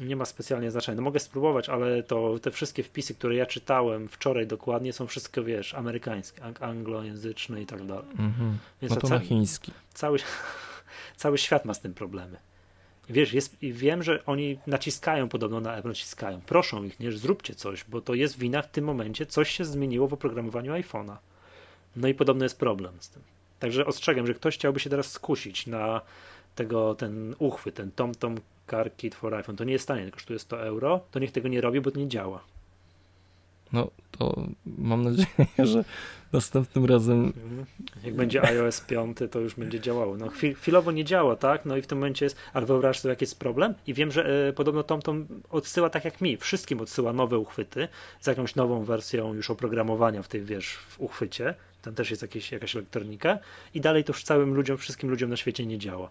Nie 0.00 0.16
ma 0.16 0.24
specjalnie 0.24 0.70
znaczenia. 0.70 0.96
No 0.96 1.02
mogę 1.02 1.20
spróbować, 1.20 1.68
ale 1.68 2.02
to 2.02 2.38
te 2.38 2.50
wszystkie 2.50 2.82
wpisy, 2.82 3.14
które 3.14 3.34
ja 3.34 3.46
czytałem 3.46 4.08
wczoraj 4.08 4.46
dokładnie, 4.46 4.92
są 4.92 5.06
wszystko, 5.06 5.44
wiesz, 5.44 5.74
amerykańskie, 5.74 6.42
ang 6.42 6.62
anglojęzyczne 6.62 7.62
i 7.62 7.66
tak 7.66 7.86
dalej. 7.86 8.04
-hmm. 8.16 8.52
Więc 8.82 8.94
no 8.94 9.00
to 9.00 9.08
na 9.08 9.18
chiński. 9.18 9.72
Cały, 9.94 10.18
cały 11.16 11.38
świat 11.38 11.64
ma 11.64 11.74
z 11.74 11.80
tym 11.80 11.94
problemy. 11.94 12.36
Wiesz, 13.08 13.32
jest, 13.32 13.62
i 13.62 13.72
wiem, 13.72 14.02
że 14.02 14.26
oni 14.26 14.58
naciskają 14.66 15.28
podobno 15.28 15.60
na 15.60 15.76
Apple, 15.76 15.88
naciskają. 15.88 16.40
Proszą 16.40 16.84
ich, 16.84 17.00
nie, 17.00 17.12
zróbcie 17.12 17.54
coś, 17.54 17.84
bo 17.84 18.00
to 18.00 18.14
jest 18.14 18.38
wina 18.38 18.62
w 18.62 18.70
tym 18.70 18.84
momencie, 18.84 19.26
coś 19.26 19.50
się 19.50 19.64
zmieniło 19.64 20.08
w 20.08 20.12
oprogramowaniu 20.12 20.72
iPhone'a. 20.72 21.16
No 21.96 22.08
i 22.08 22.14
podobno 22.14 22.44
jest 22.44 22.58
problem 22.58 22.94
z 23.00 23.08
tym. 23.08 23.22
Także 23.62 23.86
ostrzegam, 23.86 24.26
że 24.26 24.34
ktoś 24.34 24.54
chciałby 24.54 24.80
się 24.80 24.90
teraz 24.90 25.10
skusić 25.10 25.66
na 25.66 26.00
tego, 26.54 26.94
ten 26.94 27.34
uchwyt, 27.38 27.74
ten 27.74 27.90
TomTom 27.90 28.36
Car 28.70 28.96
Kit 28.96 29.14
for 29.14 29.34
iPhone. 29.34 29.56
To 29.56 29.64
nie 29.64 29.72
jest 29.72 29.88
tanie, 29.88 30.10
kosztuje 30.10 30.38
100 30.38 30.62
euro, 30.62 31.00
to 31.10 31.18
niech 31.18 31.32
tego 31.32 31.48
nie 31.48 31.60
robi, 31.60 31.80
bo 31.80 31.90
to 31.90 31.98
nie 31.98 32.08
działa. 32.08 32.44
No 33.72 33.90
to 34.18 34.46
mam 34.78 35.02
nadzieję, 35.02 35.46
że 35.58 35.84
następnym 36.32 36.84
razem. 36.84 37.24
Mhm. 37.24 37.64
Jak 38.04 38.14
będzie 38.14 38.42
iOS 38.42 38.80
5, 38.80 39.18
to 39.30 39.38
już 39.40 39.54
będzie 39.54 39.80
działało. 39.80 40.16
No 40.16 40.28
chwil, 40.28 40.54
chwilowo 40.54 40.92
nie 40.92 41.04
działa, 41.04 41.36
tak? 41.36 41.64
No 41.64 41.76
i 41.76 41.82
w 41.82 41.86
tym 41.86 41.98
momencie 41.98 42.26
jest, 42.26 42.36
ale 42.52 42.66
wyobraź 42.66 42.98
sobie, 42.98 43.12
jaki 43.12 43.22
jest 43.22 43.38
problem. 43.38 43.74
I 43.86 43.94
wiem, 43.94 44.10
że 44.10 44.48
e, 44.48 44.52
podobno 44.52 44.82
TomTom 44.82 45.26
odsyła 45.50 45.90
tak 45.90 46.04
jak 46.04 46.20
mi, 46.20 46.36
wszystkim 46.36 46.80
odsyła 46.80 47.12
nowe 47.12 47.38
uchwyty 47.38 47.88
z 48.20 48.26
jakąś 48.26 48.54
nową 48.54 48.84
wersją 48.84 49.34
już 49.34 49.50
oprogramowania 49.50 50.22
w 50.22 50.28
tej, 50.28 50.42
wiesz, 50.42 50.76
w 50.76 51.00
uchwycie. 51.00 51.54
Tam 51.82 51.94
też 51.94 52.10
jest 52.10 52.22
jakieś, 52.22 52.52
jakaś 52.52 52.76
elektronika. 52.76 53.38
I 53.74 53.80
dalej 53.80 54.04
to 54.04 54.12
już 54.12 54.24
całym 54.24 54.54
ludziom, 54.54 54.76
wszystkim 54.78 55.10
ludziom 55.10 55.30
na 55.30 55.36
świecie 55.36 55.66
nie 55.66 55.78
działa. 55.78 56.10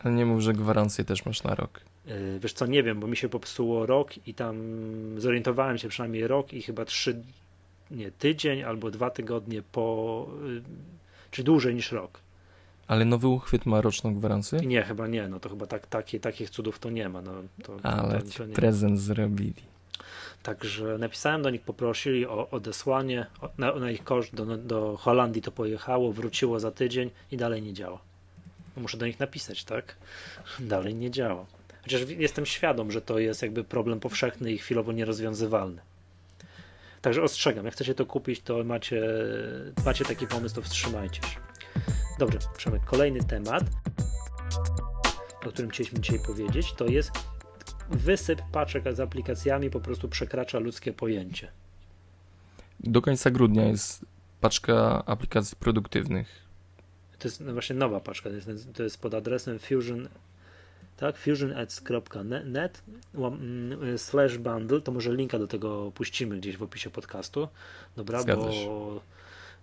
Ale 0.00 0.14
nie 0.14 0.26
mów, 0.26 0.40
że 0.40 0.52
gwarancję 0.52 1.04
też 1.04 1.26
masz 1.26 1.42
na 1.42 1.54
rok. 1.54 1.80
Yy, 2.06 2.38
wiesz 2.40 2.52
co, 2.52 2.66
nie 2.66 2.82
wiem, 2.82 3.00
bo 3.00 3.06
mi 3.06 3.16
się 3.16 3.28
popsuło 3.28 3.86
rok 3.86 4.26
i 4.26 4.34
tam 4.34 4.56
zorientowałem 5.18 5.78
się 5.78 5.88
przynajmniej 5.88 6.26
rok 6.26 6.52
i 6.52 6.62
chyba 6.62 6.84
trzy, 6.84 7.22
nie, 7.90 8.10
tydzień 8.10 8.62
albo 8.62 8.90
dwa 8.90 9.10
tygodnie 9.10 9.62
po, 9.72 10.26
yy, 10.44 10.62
czy 11.30 11.42
dłużej 11.44 11.74
niż 11.74 11.92
rok. 11.92 12.20
Ale 12.86 13.04
nowy 13.04 13.28
uchwyt 13.28 13.66
ma 13.66 13.80
roczną 13.80 14.14
gwarancję? 14.14 14.60
Nie, 14.60 14.82
chyba 14.82 15.06
nie, 15.06 15.28
no 15.28 15.40
to 15.40 15.48
chyba 15.48 15.66
tak, 15.66 15.86
takie, 15.86 16.20
takich 16.20 16.50
cudów 16.50 16.78
to 16.78 16.90
nie 16.90 17.08
ma. 17.08 17.22
No, 17.22 17.32
to, 17.62 17.76
Ale 17.82 18.22
to, 18.22 18.46
to 18.46 18.52
prezent 18.54 19.00
zrobili. 19.00 19.62
Także 20.46 20.98
napisałem 20.98 21.42
do 21.42 21.50
nich, 21.50 21.62
poprosili 21.62 22.26
o 22.26 22.50
odesłanie, 22.50 23.26
na, 23.58 23.74
na 23.74 23.90
ich 23.90 24.04
koszt 24.04 24.34
do, 24.34 24.56
do 24.56 24.96
Holandii 24.96 25.42
to 25.42 25.52
pojechało, 25.52 26.12
wróciło 26.12 26.60
za 26.60 26.70
tydzień 26.70 27.10
i 27.30 27.36
dalej 27.36 27.62
nie 27.62 27.72
działa. 27.72 27.98
No 28.76 28.82
muszę 28.82 28.96
do 28.96 29.06
nich 29.06 29.20
napisać, 29.20 29.64
tak? 29.64 29.96
Dalej 30.58 30.94
nie 30.94 31.10
działa. 31.10 31.46
Chociaż 31.82 32.00
jestem 32.08 32.46
świadom, 32.46 32.92
że 32.92 33.02
to 33.02 33.18
jest 33.18 33.42
jakby 33.42 33.64
problem 33.64 34.00
powszechny 34.00 34.52
i 34.52 34.58
chwilowo 34.58 34.92
nierozwiązywalny. 34.92 35.82
Także 37.02 37.22
ostrzegam, 37.22 37.64
jak 37.64 37.74
chcecie 37.74 37.94
to 37.94 38.06
kupić, 38.06 38.40
to 38.40 38.64
macie, 38.64 39.02
macie 39.84 40.04
taki 40.04 40.26
pomysł, 40.26 40.54
to 40.54 40.62
wstrzymajcie 40.62 41.22
się. 41.22 41.40
Dobrze, 42.18 42.38
Przemek, 42.56 42.84
kolejny 42.84 43.20
temat, 43.24 43.64
o 45.46 45.48
którym 45.48 45.70
chcieliśmy 45.70 46.00
dzisiaj 46.00 46.20
powiedzieć, 46.26 46.72
to 46.72 46.86
jest 46.86 47.10
wysyp 47.90 48.42
paczek 48.52 48.94
z 48.94 49.00
aplikacjami 49.00 49.70
po 49.70 49.80
prostu 49.80 50.08
przekracza 50.08 50.58
ludzkie 50.58 50.92
pojęcie. 50.92 51.48
Do 52.80 53.02
końca 53.02 53.30
grudnia 53.30 53.68
jest 53.68 54.06
paczka 54.40 55.04
aplikacji 55.06 55.56
produktywnych. 55.60 56.46
To 57.18 57.28
jest 57.28 57.42
właśnie 57.42 57.76
nowa 57.76 58.00
paczka, 58.00 58.30
to 58.30 58.36
jest, 58.36 58.48
to 58.74 58.82
jest 58.82 59.00
pod 59.00 59.14
adresem 59.14 59.58
fusion 59.58 60.08
tak, 60.96 61.16
fusionads.net 61.16 62.82
mm, 63.14 63.98
slash 63.98 64.38
bundle, 64.38 64.80
to 64.80 64.92
może 64.92 65.14
linka 65.14 65.38
do 65.38 65.46
tego 65.46 65.92
puścimy 65.94 66.36
gdzieś 66.36 66.56
w 66.56 66.62
opisie 66.62 66.90
podcastu, 66.90 67.48
dobra, 67.96 68.22
Zgadzasz. 68.22 68.64
bo 68.64 69.00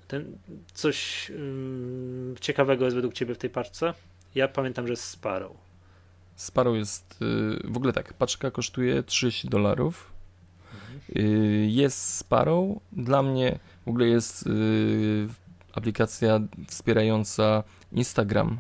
ten, 0.08 0.38
coś 0.74 1.30
um, 1.30 2.36
ciekawego 2.42 2.86
jest 2.86 2.96
według 2.96 3.14
Ciebie 3.14 3.36
w 3.36 3.38
tej 3.38 3.50
paczce? 3.50 3.94
Ja 4.36 4.48
pamiętam, 4.48 4.88
że 4.88 4.94
jest 4.94 5.04
Sparrow. 5.04 5.58
Sparrow 6.36 6.76
jest, 6.76 7.22
y, 7.22 7.68
w 7.72 7.78
ogóle 7.78 7.94
tak, 7.94 8.14
paczka 8.14 8.52
kosztuje 8.52 9.04
30 9.04 9.50
dolarów, 9.50 10.12
mhm. 10.74 11.26
Y, 11.26 11.68
jest 11.70 12.16
Sparrow, 12.16 12.80
dla 12.92 13.24
mnie 13.24 13.60
w 13.86 13.90
ogóle 13.90 14.08
jest 14.08 14.48
y, 14.48 15.28
aplikacja 15.74 16.40
wspierająca 16.68 17.64
Instagram 17.92 18.60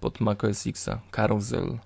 pod 0.00 0.20
macOS 0.20 0.66
Xa, 0.66 1.00
Carousel. 1.10 1.78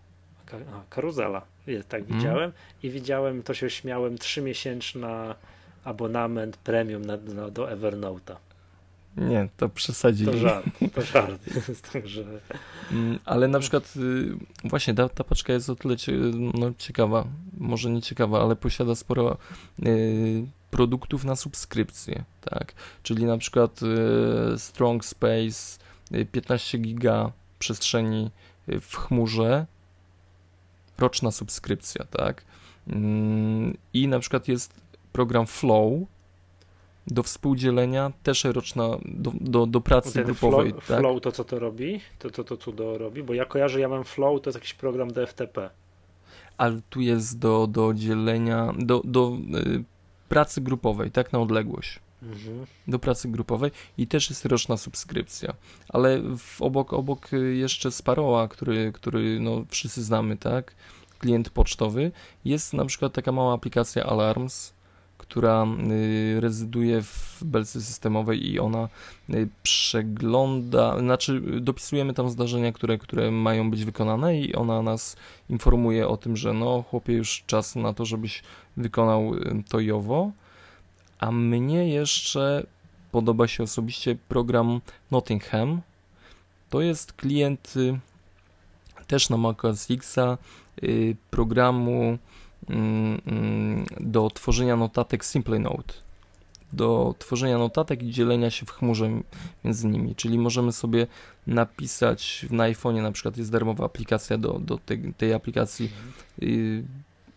A, 0.53 0.82
karuzela, 0.91 1.43
jest, 1.66 1.89
tak 1.89 2.03
mm. 2.03 2.18
widziałem 2.18 2.53
i 2.82 2.91
widziałem, 2.91 3.43
to 3.43 3.55
się 3.55 3.70
śmiałem, 3.70 4.18
trzymiesięczna 4.18 5.35
abonament 5.85 6.57
premium 6.57 7.05
na, 7.05 7.16
na, 7.16 7.51
do 7.51 7.66
Evernote'a. 7.66 8.37
Nie, 9.16 9.48
to 9.56 9.68
przesadzili. 9.68 10.32
To 10.32 10.38
żart, 10.38 10.66
to 10.94 11.02
żart 11.02 11.46
jest, 11.68 11.92
także... 11.92 12.24
Mm, 12.92 13.18
ale 13.24 13.48
na 13.48 13.58
przykład 13.60 13.94
y, 13.96 14.36
właśnie 14.64 14.94
ta, 14.94 15.08
ta 15.08 15.24
paczka 15.24 15.52
jest 15.52 15.70
o 15.70 15.76
tyle 15.76 15.96
no, 16.54 16.72
ciekawa, 16.78 17.24
może 17.58 17.90
nie 17.90 18.02
ciekawa, 18.02 18.42
ale 18.42 18.56
posiada 18.56 18.94
sporo 18.94 19.36
y, 19.86 20.46
produktów 20.70 21.24
na 21.24 21.36
subskrypcję, 21.36 22.24
tak? 22.40 22.74
Czyli 23.02 23.24
na 23.24 23.38
przykład 23.38 23.80
y, 23.82 24.58
Strong 24.58 25.04
Space, 25.04 25.78
15 26.32 26.78
giga 26.78 27.32
przestrzeni 27.58 28.30
w 28.66 28.96
chmurze, 28.96 29.66
roczna 30.98 31.30
subskrypcja, 31.30 32.04
tak? 32.04 32.44
Mm, 32.86 33.76
I 33.92 34.08
na 34.08 34.18
przykład 34.18 34.48
jest 34.48 34.80
program 35.12 35.46
Flow, 35.46 35.92
do 37.07 37.22
współdzielenia, 37.22 38.12
też 38.22 38.44
roczna 38.44 38.88
do, 39.05 39.32
do, 39.40 39.66
do 39.66 39.80
pracy 39.80 40.24
grupowej. 40.24 40.70
Flow, 40.70 40.86
tak? 40.86 41.00
flow 41.00 41.20
to 41.20 41.32
co 41.32 41.44
to 41.44 41.59
robi? 41.59 42.00
To 42.18 42.30
co 42.30 42.44
to, 42.44 42.57
to 42.57 42.64
cudo 42.64 42.98
robi? 42.98 43.22
Bo 43.22 43.34
ja 43.34 43.44
kojarzę, 43.44 43.80
ja 43.80 43.88
mam 43.88 44.05
Flow, 44.05 44.42
to 44.42 44.50
jest 44.50 44.57
jakiś 44.57 44.74
program 44.74 45.12
do 45.12 45.26
FTP. 45.26 45.70
Ale 46.57 46.80
tu 46.90 47.00
jest 47.00 47.38
do, 47.38 47.66
do 47.66 47.94
dzielenia, 47.94 48.72
do, 48.78 49.02
do 49.05 49.32
y, 49.55 49.84
pracy 50.28 50.61
grupowej, 50.61 51.11
tak 51.11 51.32
na 51.32 51.40
odległość. 51.40 52.00
Mhm. 52.22 52.66
Do 52.88 52.98
pracy 52.98 53.28
grupowej 53.28 53.70
i 53.98 54.07
też 54.07 54.30
jest 54.30 54.44
roczna 54.44 54.76
subskrypcja. 54.76 55.55
Ale 55.88 56.22
w, 56.38 56.62
obok, 56.62 56.92
obok 56.92 57.30
jeszcze 57.52 57.90
Sparoła, 57.90 58.48
który, 58.48 58.92
który 58.92 59.40
no, 59.40 59.64
wszyscy 59.68 60.02
znamy, 60.02 60.36
tak? 60.36 60.74
Klient 61.18 61.50
pocztowy, 61.50 62.12
jest 62.44 62.72
na 62.72 62.84
przykład 62.84 63.12
taka 63.12 63.32
mała 63.32 63.55
aplikacja 63.55 64.05
Alarms, 64.05 64.74
która 65.25 65.66
y, 65.91 66.41
rezyduje 66.41 67.03
w 67.03 67.45
belce 67.45 67.81
systemowej 67.81 68.53
i 68.53 68.61
ona 68.61 68.89
y, 69.31 69.49
przegląda, 69.62 70.99
znaczy 70.99 71.41
dopisujemy 71.61 72.14
tam 72.14 72.31
zdarzenia, 72.31 72.72
które, 72.72 72.99
które 72.99 73.31
mają 73.31 73.70
być 73.70 73.85
wykonane 73.85 74.41
i 74.41 74.55
ona 74.55 74.83
nas 74.83 75.16
informuje 75.51 76.09
o 76.09 76.16
tym, 76.16 76.37
że 76.37 76.53
no 76.53 76.83
chłopie 76.83 77.12
już 77.12 77.45
czas 77.47 77.77
na 77.77 77.95
to, 77.95 78.05
żebyś 78.05 78.43
wykonał 78.77 79.35
y, 79.35 79.62
to 79.68 79.81
i 79.81 79.91
owo, 79.91 80.31
A 81.18 81.31
mnie 81.33 81.89
jeszcze 81.89 82.66
podoba 83.12 83.49
się 83.49 83.62
osobiście 83.62 84.16
program 84.29 84.81
Nottingham. 85.11 85.81
To 86.70 86.81
jest 86.81 87.12
klient 87.12 87.75
y, 87.77 87.99
też 89.07 89.31
na 89.31 89.37
Mac 89.37 89.64
OS 89.64 89.89
y, 90.83 91.16
programu 91.31 92.18
do 94.00 94.30
tworzenia 94.30 94.76
notatek 94.76 95.24
Simple 95.24 95.58
Note. 95.58 95.94
Do 96.72 97.14
tworzenia 97.18 97.58
notatek 97.58 98.02
i 98.02 98.10
dzielenia 98.10 98.50
się 98.50 98.66
w 98.66 98.70
chmurze 98.70 99.10
między 99.64 99.86
nimi. 99.86 100.14
Czyli 100.14 100.38
możemy 100.38 100.72
sobie 100.72 101.06
napisać 101.46 102.46
na 102.50 102.64
iPhone'ie, 102.64 103.02
na 103.02 103.12
przykład 103.12 103.36
jest 103.36 103.52
darmowa 103.52 103.84
aplikacja 103.84 104.38
do, 104.38 104.52
do 104.52 104.78
tej, 104.78 105.14
tej 105.18 105.34
aplikacji, 105.34 105.90
y, 106.42 106.84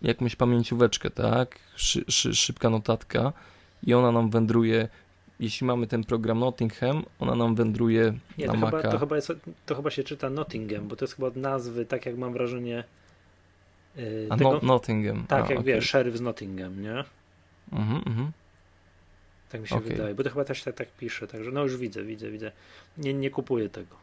jakąś 0.01 0.35
pamięcióweczkę, 0.35 1.09
tak? 1.09 1.59
Szy, 1.75 2.05
szy, 2.07 2.35
szybka 2.35 2.69
notatka 2.69 3.33
i 3.83 3.93
ona 3.93 4.11
nam 4.11 4.29
wędruje 4.29 4.89
jeśli 5.39 5.67
mamy 5.67 5.87
ten 5.87 6.03
program 6.03 6.39
Nottingham, 6.39 7.03
ona 7.19 7.35
nam 7.35 7.55
wędruje 7.55 8.13
Nie, 8.37 8.47
na 8.47 8.53
to, 8.53 8.59
Maca. 8.59 8.77
chyba, 8.77 8.91
to, 8.91 8.99
chyba 8.99 9.15
jest, 9.15 9.33
to 9.65 9.75
chyba 9.75 9.89
się 9.89 10.03
czyta 10.03 10.29
Nottingham, 10.29 10.87
bo 10.87 10.95
to 10.95 11.05
jest 11.05 11.15
chyba 11.15 11.27
od 11.27 11.35
nazwy, 11.35 11.85
tak 11.85 12.05
jak 12.05 12.17
mam 12.17 12.33
wrażenie. 12.33 12.83
Yy, 13.97 14.27
A 14.29 14.37
tego, 14.37 14.51
no, 14.51 14.59
Nottingham. 14.63 15.27
tak, 15.27 15.45
A, 15.45 15.49
jak 15.49 15.59
okay. 15.59 15.63
wiesz, 15.73 15.89
szeryf 15.89 16.17
z 16.17 16.21
Nottingham, 16.21 16.81
nie? 16.81 17.03
Mhm, 17.71 18.03
mhm. 18.05 18.31
Tak 19.49 19.61
mi 19.61 19.67
się 19.67 19.75
Okej. 19.75 19.89
wydaje, 19.89 20.15
bo 20.15 20.23
to 20.23 20.29
chyba 20.29 20.45
też 20.45 20.63
tak, 20.63 20.75
tak 20.75 20.87
pisze, 20.91 21.27
także 21.27 21.51
no 21.51 21.63
już 21.63 21.77
widzę, 21.77 22.03
widzę, 22.03 22.31
widzę. 22.31 22.51
Nie, 22.97 23.13
nie 23.13 23.29
kupuję 23.29 23.69
tego. 23.69 23.95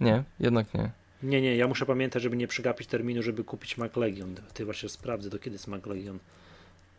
Nie, 0.00 0.22
jednak 0.40 0.74
nie. 0.74 0.90
Nie, 1.22 1.42
nie, 1.42 1.56
ja 1.56 1.68
muszę 1.68 1.86
pamiętać, 1.86 2.22
żeby 2.22 2.36
nie 2.36 2.46
przegapić 2.48 2.88
terminu, 2.88 3.22
żeby 3.22 3.44
kupić 3.44 3.78
Mac 3.78 3.96
Legion. 3.96 4.34
Ty 4.54 4.64
właśnie 4.64 4.88
sprawdzę, 4.88 5.30
do 5.30 5.38
kiedy 5.38 5.54
jest 5.54 5.68
Mac 5.68 5.86
Legion 5.86 6.18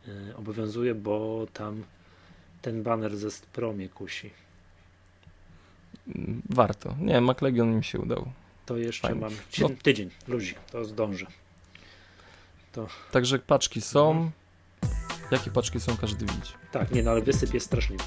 yy, 0.07 0.35
obowiązuje, 0.35 0.95
bo 0.95 1.47
tam 1.53 1.83
ten 2.61 2.83
banner 2.83 3.17
ze 3.17 3.29
Pro 3.53 3.73
mnie 3.73 3.89
kusi. 3.89 4.29
Warto. 6.49 6.95
Nie, 6.99 7.21
MacLegion 7.21 7.75
mi 7.77 7.83
się 7.83 7.99
udał. 7.99 8.31
To 8.65 8.77
jeszcze 8.77 9.07
Fajnie. 9.07 9.21
mam 9.21 9.31
No. 9.61 9.69
tydzień, 9.83 10.09
luzik, 10.27 10.59
to 10.71 10.85
zdążę. 10.85 11.25
Także 13.11 13.39
paczki 13.39 13.81
są. 13.81 14.11
Mhm. 14.11 14.31
Jakie 15.31 15.51
paczki 15.51 15.79
są, 15.79 15.97
każdy 15.97 16.25
widzi. 16.25 16.53
Tak, 16.71 16.91
nie, 16.91 17.03
no 17.03 17.11
ale 17.11 17.21
wysyp 17.21 17.53
jest 17.53 17.65
straszliwy. 17.65 18.03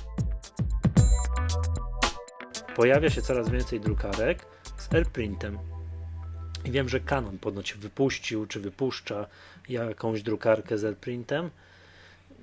Pojawia 2.77 3.11
się 3.11 3.23
coraz 3.23 3.49
więcej 3.49 3.81
drukarek 3.81 4.47
z 4.79 4.95
AirPrintem. 4.95 5.59
I 6.65 6.71
wiem, 6.71 6.89
że 6.89 7.01
Canon 7.01 7.39
ponoć 7.39 7.75
wypuścił, 7.75 8.47
czy 8.47 8.61
wypuszcza 8.61 9.27
jakąś 9.69 10.23
drukarkę 10.23 10.79
z 10.79 10.85
AirPrintem. 10.85 11.51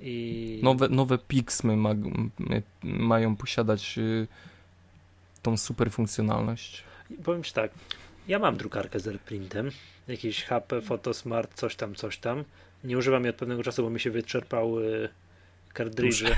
I 0.02 0.60
Nowe, 0.64 0.90
nowe 0.90 1.18
Pixmy 1.18 1.78
ma, 1.78 1.90
mają 2.84 3.36
posiadać 3.36 3.98
y, 3.98 4.28
tą 5.42 5.58
super 5.58 5.92
funkcjonalność. 5.92 6.84
Powiem 7.24 7.44
Ci 7.44 7.54
tak, 7.54 7.72
ja 8.28 8.40
mam 8.40 8.58
drukarkę 8.58 9.00
z 9.00 9.08
AirPrintem, 9.08 9.72
jakiś 10.08 10.44
HP, 10.44 10.82
Photosmart, 10.82 11.54
coś 11.54 11.76
tam, 11.76 11.96
coś 11.96 12.18
tam. 12.18 12.44
Nie 12.84 12.98
używam 12.98 13.24
jej 13.24 13.30
od 13.30 13.36
pewnego 13.36 13.64
czasu, 13.64 13.84
bo 13.84 13.90
mi 13.90 14.00
się 14.00 14.12
wyczerpały 14.12 15.10
kartridże. 15.74 16.38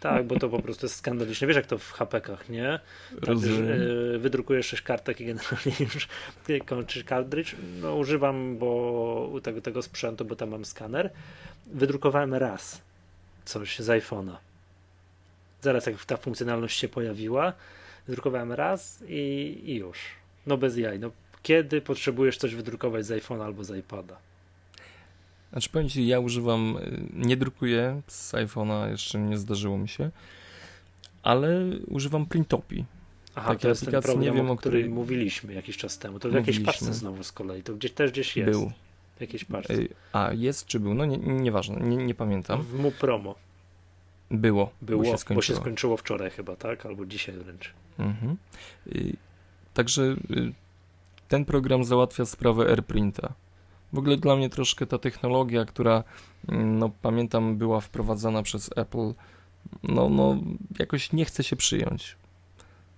Tak, 0.00 0.26
bo 0.26 0.38
to 0.38 0.48
po 0.48 0.62
prostu 0.62 0.86
jest 0.86 0.96
skandaliczne. 0.96 1.46
Wiesz 1.46 1.56
jak 1.56 1.66
to 1.66 1.78
w 1.78 1.92
HP-kach, 1.92 2.48
nie? 2.48 2.80
Rozumiem. 3.22 3.66
że, 3.66 3.74
e, 4.14 4.18
wydrukujesz 4.18 4.66
6 4.66 4.82
kartek 4.82 5.20
i 5.20 5.26
generalnie 5.26 5.72
już 5.94 6.08
kończysz 6.66 7.04
kartridż. 7.04 7.56
No, 7.80 7.96
używam 7.96 8.58
bo 8.58 9.40
tego, 9.42 9.60
tego 9.60 9.82
sprzętu, 9.82 10.24
bo 10.24 10.36
tam 10.36 10.50
mam 10.50 10.64
skaner. 10.64 11.10
Wydrukowałem 11.66 12.34
raz 12.34 12.82
coś 13.44 13.78
z 13.78 13.86
iPhone'a. 13.86 14.36
Zaraz 15.62 15.86
jak 15.86 16.04
ta 16.04 16.16
funkcjonalność 16.16 16.78
się 16.78 16.88
pojawiła, 16.88 17.52
wydrukowałem 18.06 18.52
raz 18.52 19.04
i, 19.08 19.62
i 19.64 19.74
już. 19.74 19.98
No 20.46 20.56
bez 20.56 20.76
jaj. 20.76 20.98
No, 21.00 21.10
kiedy 21.42 21.80
potrzebujesz 21.80 22.36
coś 22.36 22.54
wydrukować 22.54 23.06
z 23.06 23.10
iPhone'a 23.10 23.44
albo 23.44 23.64
z 23.64 23.76
iPada? 23.78 24.16
Znaczy 25.52 25.70
powiem 25.70 25.88
Ci, 25.88 26.06
ja 26.06 26.20
używam, 26.20 26.76
y, 26.76 27.02
nie 27.26 27.36
drukuję 27.36 28.00
z 28.06 28.32
iPhone'a, 28.32 28.90
jeszcze 28.90 29.18
nie 29.18 29.38
zdarzyło 29.38 29.78
mi 29.78 29.88
się, 29.88 30.10
ale 31.22 31.60
używam 31.86 32.26
Printopii. 32.26 32.84
Aha, 33.34 33.48
Takiej 33.48 33.60
to 33.62 33.68
jest 33.68 33.84
ten 33.84 33.94
aplikacji, 33.94 34.20
nie 34.20 34.32
wiem, 34.32 34.50
o 34.50 34.56
której- 34.56 34.88
mówiliśmy 34.88 35.54
jakiś 35.54 35.76
czas 35.76 35.98
temu. 35.98 36.18
To 36.18 36.28
w 36.28 36.32
jakiejś 36.34 36.60
paczce 36.60 36.94
znowu 36.94 37.24
z 37.24 37.32
kolei. 37.32 37.62
To 37.62 37.74
gdzieś 37.74 37.92
też 37.92 38.10
gdzieś 38.10 38.36
jest. 38.36 38.50
Był. 38.50 38.72
W 39.16 39.20
jakiejś 39.20 39.44
paczce. 39.44 39.74
Y, 39.74 39.88
A, 40.12 40.32
jest 40.32 40.66
czy 40.66 40.80
był? 40.80 40.94
No 40.94 41.04
nie, 41.04 41.16
nieważne, 41.18 41.80
nie, 41.80 41.96
nie 41.96 42.14
pamiętam. 42.14 42.62
W 42.62 42.74
mu 42.80 42.90
promo 42.92 43.34
Było, 44.30 44.70
było, 44.82 44.98
bo 44.98 45.04
się 45.04 45.10
bo 45.10 45.16
się 45.16 45.18
skończyło. 45.20 45.60
skończyło 45.60 45.96
wczoraj 45.96 46.30
chyba, 46.30 46.56
tak? 46.56 46.86
Albo 46.86 47.06
dzisiaj 47.06 47.34
wręcz. 47.34 47.72
Mhm. 47.98 48.36
Także 49.74 50.02
y, 50.02 50.52
ten 51.28 51.44
program 51.44 51.84
załatwia 51.84 52.24
sprawę 52.24 52.66
AirPrinta. 52.68 53.32
W 53.92 53.98
ogóle 53.98 54.16
dla 54.16 54.36
mnie 54.36 54.50
troszkę 54.50 54.86
ta 54.86 54.98
technologia, 54.98 55.64
która 55.64 56.04
mm, 56.48 56.78
no 56.78 56.90
pamiętam 57.02 57.56
była 57.56 57.80
wprowadzana 57.80 58.42
przez 58.42 58.70
Apple, 58.76 59.12
no, 59.82 60.08
no 60.08 60.36
jakoś 60.78 61.12
nie 61.12 61.24
chce 61.24 61.44
się 61.44 61.56
przyjąć. 61.56 62.16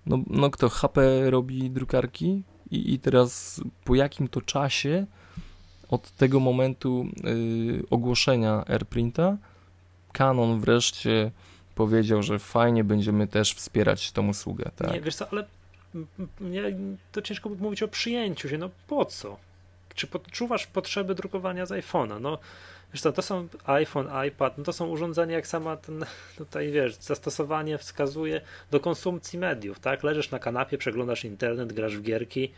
No, 0.05 0.19
no 0.27 0.49
kto 0.49 0.69
HP 0.69 1.29
robi 1.29 1.71
drukarki 1.71 2.43
i, 2.71 2.93
i 2.93 2.99
teraz 2.99 3.61
po 3.83 3.95
jakim 3.95 4.27
to 4.27 4.41
czasie 4.41 5.05
od 5.89 6.11
tego 6.11 6.39
momentu 6.39 7.05
y, 7.25 7.83
ogłoszenia 7.89 8.63
AirPrinta 8.67 9.37
Canon 10.11 10.59
wreszcie 10.59 11.31
powiedział, 11.75 12.23
że 12.23 12.39
fajnie 12.39 12.83
będziemy 12.83 13.27
też 13.27 13.53
wspierać 13.53 14.11
tą 14.11 14.27
usługę, 14.27 14.71
tak? 14.75 14.93
Nie, 14.93 15.01
wiesz 15.01 15.15
co, 15.15 15.29
ale 15.31 15.45
to 17.11 17.21
ciężko 17.21 17.49
mówić 17.49 17.83
o 17.83 17.87
przyjęciu 17.87 18.49
się. 18.49 18.57
No 18.57 18.69
po 18.87 19.05
co? 19.05 19.37
Czy 19.95 20.07
podczuwasz 20.07 20.67
potrzeby 20.67 21.15
drukowania 21.15 21.65
z 21.65 21.69
iPhone'a? 21.69 22.21
No 22.21 22.37
wiesz 22.93 23.01
co, 23.01 23.11
to 23.11 23.21
są 23.21 23.47
iPhone, 23.65 24.07
iPad, 24.27 24.57
no 24.57 24.63
to 24.63 24.73
są 24.73 24.87
urządzenia 24.87 25.35
jak 25.35 25.47
sama 25.47 25.77
ten, 25.77 26.05
tutaj 26.37 26.71
wiesz, 26.71 26.95
zastosowanie 26.95 27.77
wskazuje 27.77 28.41
do 28.71 28.79
konsumpcji 28.79 29.39
mediów, 29.39 29.79
tak? 29.79 30.03
Leżysz 30.03 30.31
na 30.31 30.39
kanapie, 30.39 30.77
przeglądasz 30.77 31.25
internet, 31.25 31.73
grasz 31.73 31.97
w 31.97 32.01
gierki. 32.01 32.51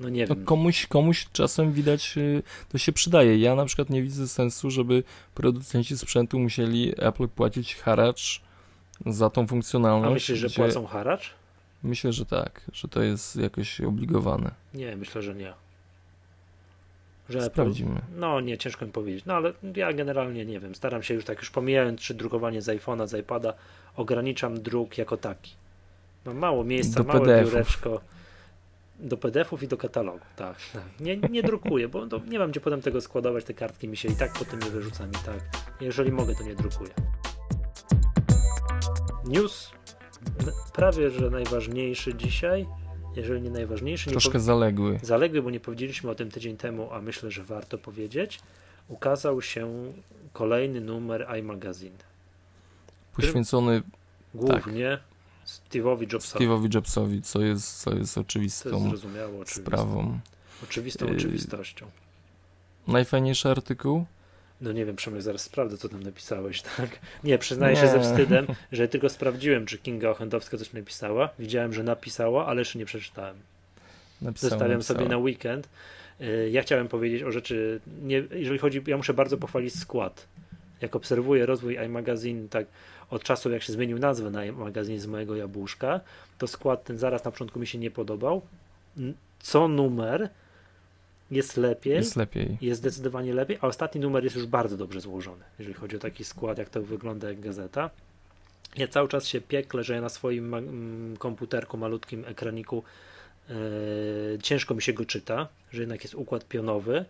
No 0.00 0.08
nie 0.08 0.26
wiem. 0.26 0.44
komuś, 0.44 0.86
komuś 0.86 1.26
czasem 1.32 1.72
widać, 1.72 2.14
y, 2.18 2.42
to 2.68 2.78
się 2.78 2.92
przydaje. 2.92 3.38
Ja 3.38 3.54
na 3.54 3.64
przykład 3.64 3.90
nie 3.90 4.02
widzę 4.02 4.28
sensu, 4.28 4.70
żeby 4.70 5.02
producenci 5.34 5.98
sprzętu 5.98 6.38
musieli 6.38 6.94
Apple 6.98 7.28
płacić 7.28 7.76
haracz 7.76 8.40
za 9.06 9.30
tą 9.30 9.42
A 9.42 9.46
funkcjonalność. 9.46 10.14
myślisz, 10.14 10.38
że 10.38 10.46
gdzie- 10.46 10.56
płacą 10.56 10.86
haracz? 10.86 11.34
Myślę, 11.86 12.12
że 12.12 12.26
tak, 12.26 12.60
że 12.72 12.88
to 12.88 13.02
jest 13.02 13.36
jakoś 13.36 13.80
obligowane. 13.80 14.50
Nie, 14.74 14.96
myślę, 14.96 15.22
że 15.22 15.34
nie. 15.34 15.52
Że 17.28 17.42
Sprawdzimy. 17.42 18.00
No 18.16 18.40
nie, 18.40 18.58
ciężko 18.58 18.86
mi 18.86 18.92
powiedzieć. 18.92 19.24
No 19.24 19.34
ale 19.34 19.52
ja 19.76 19.92
generalnie 19.92 20.44
nie 20.44 20.60
wiem. 20.60 20.74
Staram 20.74 21.02
się 21.02 21.14
już 21.14 21.24
tak, 21.24 21.38
już 21.38 21.50
pomijając 21.50 22.00
czy 22.00 22.14
drukowanie 22.14 22.62
z 22.62 22.66
iPhone'a, 22.66 23.06
z 23.06 23.14
iPada, 23.20 23.54
ograniczam 23.96 24.62
druk 24.62 24.98
jako 24.98 25.16
taki. 25.16 25.54
Mam 26.24 26.36
mało 26.36 26.64
miejsca, 26.64 27.02
Do 27.02 27.12
małe 27.12 27.44
biureczko. 27.44 28.00
Do 29.00 29.16
PDF-ów 29.16 29.62
i 29.62 29.68
do 29.68 29.76
katalogu, 29.76 30.24
tak. 30.36 30.56
tak. 30.72 30.82
Nie, 31.00 31.16
nie 31.16 31.42
drukuję, 31.42 31.88
bo 31.88 32.06
to 32.06 32.20
nie 32.28 32.38
mam 32.38 32.50
gdzie 32.50 32.60
potem 32.60 32.82
tego 32.82 33.00
składować, 33.00 33.44
te 33.44 33.54
kartki 33.54 33.88
mi 33.88 33.96
się 33.96 34.08
i 34.08 34.16
tak 34.16 34.32
potem 34.32 34.60
je 34.60 34.70
wyrzucam 34.70 35.10
i 35.10 35.26
tak. 35.26 35.40
Jeżeli 35.80 36.12
mogę, 36.12 36.34
to 36.34 36.44
nie 36.44 36.54
drukuję. 36.54 36.90
News 39.24 39.70
prawie, 40.72 41.10
że 41.10 41.30
najważniejszy 41.30 42.14
dzisiaj, 42.14 42.66
jeżeli 43.16 43.42
nie 43.42 43.50
najważniejszy. 43.50 44.08
Nie 44.10 44.12
Troszkę 44.12 44.40
zaległy. 44.40 44.98
zaległy, 45.02 45.42
bo 45.42 45.50
nie 45.50 45.60
powiedzieliśmy 45.60 46.10
o 46.10 46.14
tym 46.14 46.30
tydzień 46.30 46.56
temu, 46.56 46.92
a 46.92 47.00
myślę, 47.00 47.30
że 47.30 47.44
warto 47.44 47.78
powiedzieć. 47.78 48.40
Ukazał 48.88 49.42
się 49.42 49.92
kolejny 50.32 50.80
numer 50.80 51.26
iMagazine. 51.38 51.98
Poświęcony 53.16 53.82
Głównie 54.34 54.98
Steve'owi 55.46 56.12
Jobsowi. 56.12 56.44
Steve'owi 56.46 56.74
Jobsowi, 56.74 57.22
co 57.22 57.40
jest, 57.40 57.80
co 57.80 57.90
jest 57.90 58.00
jest 58.00 58.18
oczywistą 58.18 58.86
oczywiste. 58.86 59.60
sprawą. 59.60 60.18
Oczywistą 60.64 61.06
Yy, 61.06 61.16
oczywistością. 61.16 61.86
Najfajniejszy 62.88 63.48
artykuł? 63.48 64.04
No 64.60 64.72
nie 64.72 64.84
wiem, 64.84 64.96
Przemek, 64.96 65.22
zaraz 65.22 65.42
sprawdzę, 65.42 65.78
co 65.78 65.88
tam 65.88 66.02
napisałeś, 66.02 66.62
tak? 66.76 66.88
Nie, 67.24 67.38
przyznaję 67.38 67.76
się 67.76 67.82
Nie. 67.82 67.88
ze 67.88 68.00
wstydem, 68.00 68.46
że 68.72 68.88
tylko 68.88 69.08
sprawdziłem, 69.08 69.66
czy 69.66 69.78
Kinga 69.78 70.10
Ochendowska 70.10 70.56
coś 70.58 70.72
napisała. 70.72 71.28
Widziałem, 71.38 71.72
że 71.72 71.82
napisała, 71.82 72.46
ale 72.46 72.60
jeszcze 72.60 72.78
nie 72.78 72.86
przeczytałem. 72.86 73.36
Napisałem, 74.22 74.50
Zostawiam 74.50 74.82
sobie 74.82 75.08
na 75.08 75.18
weekend. 75.18 75.68
Y, 76.20 76.50
Ja 76.50 76.62
chciałem 76.62 76.88
powiedzieć 76.88 77.22
o 77.22 77.32
rzeczy, 77.32 77.80
nie, 78.02 78.22
jeżeli 78.30 78.58
chodzi, 78.58 78.82
ja 78.86 78.96
muszę 78.96 79.14
bardzo 79.14 79.36
pochwalić 79.36 79.78
skład. 79.78 80.26
Jak 80.80 80.96
obserwuję 80.96 81.46
rozwój 81.46 81.74
iMagazine, 81.86 82.48
tak 82.48 82.66
od 83.10 83.22
czasu 83.22 83.50
jak 83.50 83.62
się 83.62 83.72
zmienił 83.72 83.98
nazwę 83.98 84.30
na 84.30 84.44
iMagazine 84.44 85.00
z 85.00 85.06
mojego 85.06 85.36
jabłuszka, 85.36 86.00
to 86.38 86.46
skład 86.46 86.84
ten 86.84 86.98
zaraz 86.98 87.24
na 87.24 87.30
początku 87.30 87.60
mi 87.60 87.66
się 87.66 87.78
nie 87.78 87.90
podobał. 87.90 88.42
Co 89.38 89.68
numer 89.68 90.28
jest 91.30 91.56
lepiej. 91.56 91.94
Jest 91.94 92.16
lepiej. 92.16 92.58
Jest 92.60 92.80
zdecydowanie 92.80 93.34
lepiej, 93.34 93.58
a 93.60 93.66
ostatni 93.66 94.00
numer 94.00 94.24
jest 94.24 94.36
już 94.36 94.46
bardzo 94.46 94.76
dobrze 94.76 95.00
złożony, 95.00 95.44
jeżeli 95.58 95.74
chodzi 95.74 95.96
o 95.96 95.98
taki 95.98 96.24
skład, 96.24 96.58
jak 96.58 96.70
to 96.70 96.82
wygląda 96.82 97.28
jak 97.28 97.40
gazeta. 97.40 97.90
Ja 98.76 98.88
cały 98.88 99.08
czas 99.08 99.26
się 99.26 99.40
piekle, 99.40 99.84
że 99.84 99.94
ja 99.94 100.00
na 100.00 100.08
swoim 100.08 100.54
mm, 100.54 101.16
komputerku, 101.16 101.76
malutkim 101.76 102.24
ekraniku 102.24 102.82
yy, 103.48 103.54
ciężko 104.42 104.74
mi 104.74 104.82
się 104.82 104.92
go 104.92 105.04
czyta, 105.04 105.48
że 105.72 105.82
jednak 105.82 106.02
jest 106.02 106.14
układ 106.14 106.48
pionowy, 106.48 107.04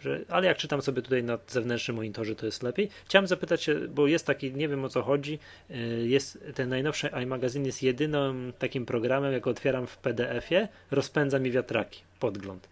że, 0.00 0.20
ale 0.28 0.46
jak 0.46 0.56
czytam 0.56 0.82
sobie 0.82 1.02
tutaj 1.02 1.22
na 1.22 1.38
zewnętrznym 1.48 1.96
monitorze, 1.96 2.34
to 2.34 2.46
jest 2.46 2.62
lepiej. 2.62 2.88
Chciałem 3.04 3.26
zapytać 3.26 3.62
się, 3.62 3.74
bo 3.74 4.06
jest 4.06 4.26
taki, 4.26 4.52
nie 4.52 4.68
wiem 4.68 4.84
o 4.84 4.88
co 4.88 5.02
chodzi, 5.02 5.38
yy, 5.70 5.76
jest 6.08 6.38
ten 6.54 6.68
najnowszy 6.68 7.10
iMagazine 7.22 7.66
jest 7.66 7.82
jedynym 7.82 8.52
takim 8.58 8.86
programem, 8.86 9.32
jak 9.32 9.46
otwieram 9.46 9.86
w 9.86 9.96
PDF-ie, 9.96 10.68
rozpędza 10.90 11.38
mi 11.38 11.50
wiatraki, 11.50 12.02
podgląd. 12.20 12.68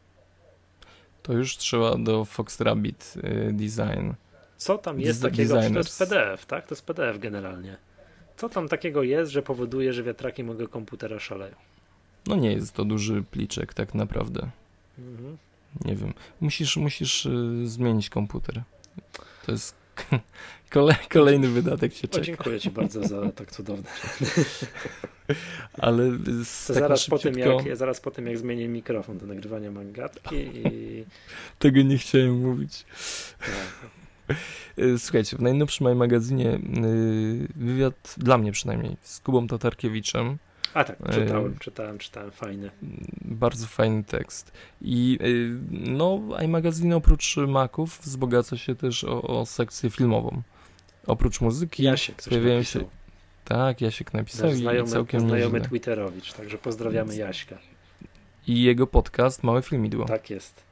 To 1.28 1.32
już 1.32 1.56
trzeba 1.56 1.96
do 1.96 2.24
Fox 2.24 2.60
Rabbit 2.60 3.14
y, 3.16 3.52
Design. 3.52 4.12
Co 4.56 4.78
tam 4.78 5.00
jest 5.00 5.22
takiego? 5.22 5.54
To 5.54 5.78
jest 5.78 5.98
PDF, 5.98 6.46
tak? 6.46 6.66
To 6.66 6.74
jest 6.74 6.86
PDF 6.86 7.18
generalnie. 7.18 7.76
Co 8.36 8.48
tam 8.48 8.68
takiego 8.68 9.02
jest, 9.02 9.32
że 9.32 9.42
powoduje, 9.42 9.92
że 9.92 10.02
wiatraki 10.02 10.44
mojego 10.44 10.68
komputera 10.68 11.18
szaleją? 11.18 11.54
No 12.26 12.36
nie 12.36 12.52
jest 12.52 12.74
to 12.74 12.84
duży 12.84 13.22
pliczek 13.22 13.74
tak 13.74 13.94
naprawdę. 13.94 14.50
Mhm. 14.98 15.38
Nie 15.84 15.96
wiem. 15.96 16.14
Musisz, 16.40 16.76
musisz 16.76 17.26
y, 17.26 17.68
zmienić 17.68 18.10
komputer. 18.10 18.62
To 19.46 19.52
jest 19.52 19.74
kole, 20.70 20.96
kolejny 21.09 21.49
wydatek 21.49 21.94
się 21.94 22.09
czeka. 22.09 22.22
O, 22.22 22.24
dziękuję 22.24 22.61
Ci 22.61 22.70
bardzo 22.70 23.09
za 23.09 23.32
tak 23.32 23.51
cudowne. 23.51 23.90
Ale 25.78 26.11
zaraz, 26.66 27.01
szybciutko... 27.01 27.16
po 27.16 27.22
tym 27.22 27.38
jak, 27.38 27.76
zaraz 27.76 28.01
po 28.01 28.11
tym 28.11 28.26
jak 28.26 28.38
zmienię 28.38 28.68
mikrofon 28.68 29.18
do 29.18 29.26
nagrywania 29.26 29.70
mangatki 29.70 30.36
i... 30.36 31.05
Tego 31.59 31.82
nie 31.82 31.99
chciałem 31.99 32.40
mówić. 32.40 32.84
Tak. 33.38 34.36
Y, 34.78 34.99
słuchajcie, 34.99 35.36
w 35.36 35.40
najnowszym 35.40 35.96
magazynie 35.96 36.55
y, 36.55 37.49
wywiad, 37.57 38.14
dla 38.16 38.38
mnie 38.38 38.53
przynajmniej, 38.53 38.96
z 39.03 39.20
Kubą 39.20 39.46
Tatarkiewiczem. 39.46 40.38
A 40.74 40.84
tak, 40.84 40.96
czytałem, 41.12 41.52
y, 41.52 41.58
czytałem, 41.58 41.98
czytałem, 41.98 42.30
fajny. 42.30 42.70
Bardzo 43.24 43.66
fajny 43.66 44.04
tekst. 44.04 44.52
I 44.80 45.18
no, 45.70 46.20
iMagazine 46.44 46.96
oprócz 46.96 47.36
maków 47.36 48.00
wzbogaca 48.02 48.56
się 48.56 48.74
też 48.74 49.04
o, 49.04 49.22
o 49.22 49.46
sekcję 49.46 49.90
filmową. 49.90 50.42
Oprócz 51.06 51.40
muzyki 51.40 51.82
Jasiek 51.82 52.22
pojawiają 52.28 52.62
się... 52.62 52.80
Tak, 53.44 53.80
Jasiek 53.80 54.14
napisał 54.14 54.50
znajomy, 54.50 54.88
i 54.88 54.92
całkiem 54.92 55.20
Znajomy 55.20 55.52
nieźle. 55.52 55.68
Twitterowicz, 55.68 56.32
także 56.32 56.58
pozdrawiamy 56.58 57.16
Jaśka. 57.16 57.58
I 58.46 58.62
jego 58.62 58.86
podcast 58.86 59.42
Małe 59.42 59.62
Filmidło. 59.62 60.04
Tak 60.04 60.30
jest. 60.30 60.62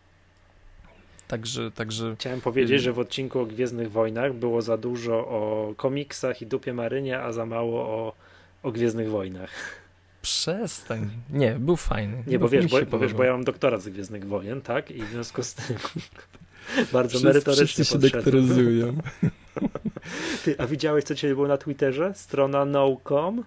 Także, 1.29 1.71
także... 1.71 2.17
Chciałem 2.19 2.41
powiedzieć, 2.41 2.83
że 2.83 2.93
w 2.93 2.99
odcinku 2.99 3.41
o 3.41 3.47
Gwiezdnych 3.47 3.91
Wojnach 3.91 4.35
było 4.35 4.63
za 4.63 4.77
dużo 4.77 5.19
o 5.19 5.75
komiksach 5.77 6.43
i 6.43 6.47
dupie 6.47 6.73
Marynie, 6.73 7.21
a 7.21 7.33
za 7.33 7.47
mało 7.47 7.81
o, 7.81 8.13
o 8.63 8.73
Gwiezdnych 8.73 9.11
Wojnach. 9.11 9.51
Przestań. 10.27 11.11
Nie, 11.31 11.53
był 11.53 11.77
fajny. 11.77 12.23
Nie, 12.27 12.39
bo 12.39 12.49
wiesz, 12.49 12.67
bo, 12.67 12.79
bo, 12.91 12.99
wiesz, 12.99 13.15
bo 13.15 13.25
ja 13.25 13.33
mam 13.33 13.45
doktorat 13.45 13.83
z 13.83 13.89
Gwiezdnych 13.89 14.27
Wojen, 14.27 14.61
tak? 14.61 14.91
I 14.91 15.03
w 15.03 15.09
związku 15.09 15.43
z 15.43 15.55
tym 15.55 15.77
bardzo 16.93 17.09
wszyscy, 17.09 17.27
merytorycznie 17.27 17.85
Wszyscy 17.85 17.93
się 17.93 17.99
doktoryzują. 17.99 18.97
Ty, 20.45 20.55
a 20.59 20.67
widziałeś, 20.67 21.05
co 21.05 21.15
dzisiaj 21.15 21.35
było 21.35 21.49
na 21.49 21.57
Twitterze? 21.57 22.13
Strona 22.15 22.65
no.com 22.65 23.45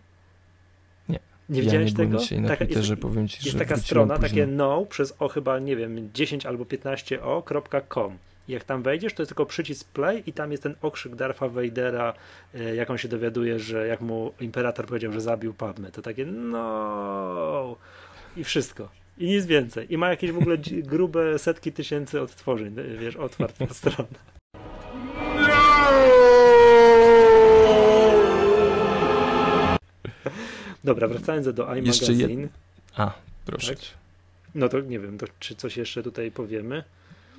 nie 1.49 1.61
widziałeś 1.61 1.91
ja 1.91 1.97
nie 1.97 2.05
tego? 2.05 2.17
Dzisiaj 2.17 2.41
na 2.41 2.47
taka, 2.47 2.65
Twitterze, 2.65 2.93
jest, 2.93 3.01
powiem 3.01 3.27
ci, 3.27 3.45
jest 3.45 3.57
taka 3.57 3.77
strona, 3.77 4.15
później. 4.15 4.31
takie 4.31 4.47
no 4.47 4.85
przez 4.85 5.13
o 5.19 5.29
chyba, 5.29 5.59
nie 5.59 5.75
wiem, 5.75 6.09
10 6.13 6.45
albo 6.45 6.65
15 6.65 7.23
o.com. 7.23 8.17
Jak 8.49 8.63
tam 8.63 8.83
wejdziesz, 8.83 9.13
to 9.13 9.21
jest 9.21 9.29
tylko 9.29 9.45
przycisk 9.45 9.89
play 9.89 10.23
i 10.25 10.33
tam 10.33 10.51
jest 10.51 10.63
ten 10.63 10.75
okrzyk 10.81 11.15
Darfa 11.15 11.49
Vadera, 11.49 12.13
e, 12.55 12.75
jak 12.75 12.89
on 12.89 12.97
się 12.97 13.07
dowiaduje, 13.07 13.59
że 13.59 13.87
jak 13.87 14.01
mu 14.01 14.33
imperator 14.39 14.85
powiedział, 14.85 15.13
że 15.13 15.21
zabił 15.21 15.53
Padme. 15.53 15.91
To 15.91 16.01
takie 16.01 16.25
no 16.25 17.75
i 18.37 18.43
wszystko. 18.43 18.89
I 19.17 19.25
nic 19.27 19.45
więcej. 19.45 19.93
I 19.93 19.97
ma 19.97 20.09
jakieś 20.09 20.31
w 20.31 20.37
ogóle 20.37 20.57
grube 20.71 21.39
setki 21.39 21.71
tysięcy 21.71 22.21
odtworzeń, 22.21 22.75
wiesz, 22.99 23.15
otwarta 23.15 23.67
strona. 23.73 24.19
Dobra, 30.83 31.07
wracając 31.07 31.53
do 31.53 31.75
iMagazine. 31.75 32.41
Jed... 32.41 32.51
A, 32.95 33.13
proszę. 33.45 33.75
Tak? 33.75 33.83
No 34.55 34.69
to 34.69 34.79
nie 34.79 34.99
wiem, 34.99 35.17
to, 35.17 35.25
czy 35.39 35.55
coś 35.55 35.77
jeszcze 35.77 36.03
tutaj 36.03 36.31
powiemy? 36.31 36.83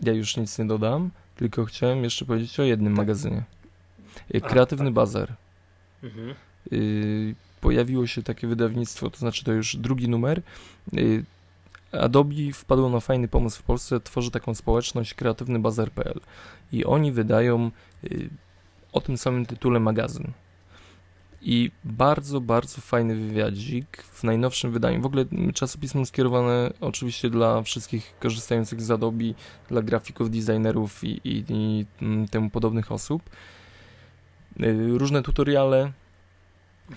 Ja 0.02 0.12
już 0.12 0.36
nic 0.36 0.58
nie 0.58 0.64
dodam, 0.64 1.10
tylko 1.36 1.64
chciałem 1.64 2.04
jeszcze 2.04 2.24
powiedzieć 2.24 2.60
o 2.60 2.62
jednym 2.62 2.92
tak. 2.92 2.98
magazynie. 2.98 3.42
Y, 4.34 4.40
Kreatywny 4.40 4.84
A, 4.84 4.88
tak. 4.88 4.94
Bazar. 4.94 5.32
Mhm. 6.02 6.34
Y, 6.72 7.34
pojawiło 7.60 8.06
się 8.06 8.22
takie 8.22 8.46
wydawnictwo, 8.46 9.10
to 9.10 9.18
znaczy 9.18 9.44
to 9.44 9.52
już 9.52 9.76
drugi 9.76 10.08
numer. 10.08 10.42
Y, 10.98 11.24
Adobe 11.92 12.52
wpadło 12.54 12.90
na 12.90 13.00
fajny 13.00 13.28
pomysł 13.28 13.58
w 13.58 13.62
Polsce, 13.62 14.00
tworzy 14.00 14.30
taką 14.30 14.54
społeczność 14.54 15.14
kreatywnybazar.pl 15.14 16.20
i 16.72 16.84
oni 16.84 17.12
wydają 17.12 17.70
y, 18.04 18.30
o 18.92 19.00
tym 19.00 19.18
samym 19.18 19.46
tytule 19.46 19.80
magazyn. 19.80 20.32
I 21.42 21.70
bardzo, 21.84 22.40
bardzo 22.40 22.80
fajny 22.80 23.16
wywiadzik 23.16 24.02
w 24.02 24.24
najnowszym 24.24 24.72
wydaniu. 24.72 25.00
W 25.00 25.06
ogóle 25.06 25.24
czasopismo 25.54 26.06
skierowane 26.06 26.72
oczywiście 26.80 27.30
dla 27.30 27.62
wszystkich 27.62 28.14
korzystających 28.18 28.82
z 28.82 28.90
Adobe, 28.90 29.24
dla 29.68 29.82
grafików, 29.82 30.30
designerów 30.30 31.04
i, 31.04 31.20
i, 31.24 31.44
i 31.48 31.86
mm, 32.02 32.28
temu 32.28 32.50
podobnych 32.50 32.92
osób. 32.92 33.22
Y, 34.60 34.98
różne 34.98 35.22
tutoriale, 35.22 35.92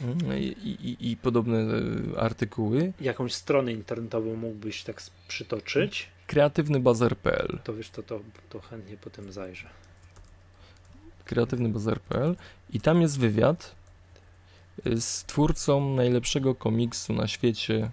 mm, 0.02 0.40
i, 0.40 0.46
i, 0.82 1.12
i, 1.12 1.18
podobne 1.18 1.58
y, 1.58 2.20
artykuły. 2.20 2.94
Jakąś 3.02 3.34
stronę 3.34 3.74
internetową 3.74 4.36
mógłbyś 4.36 4.84
tak 4.84 5.02
przytoczyć? 5.28 6.10
Kreatywnybazar.pl 6.28 7.60
To 7.64 7.74
wiesz, 7.74 7.90
to, 7.90 8.04
to, 8.04 8.20
to 8.50 8.60
chętnie 8.60 8.98
potem 8.98 9.32
zajrzę. 9.32 9.70
Kreatywnybazar.pl 11.26 12.36
i 12.70 12.82
tam 12.82 13.02
jest 13.02 13.20
wywiad 13.20 13.83
z 15.00 15.24
twórcą 15.24 15.96
najlepszego 15.96 16.56
komiksu 16.56 17.14
na 17.14 17.28
świecie, 17.28 17.90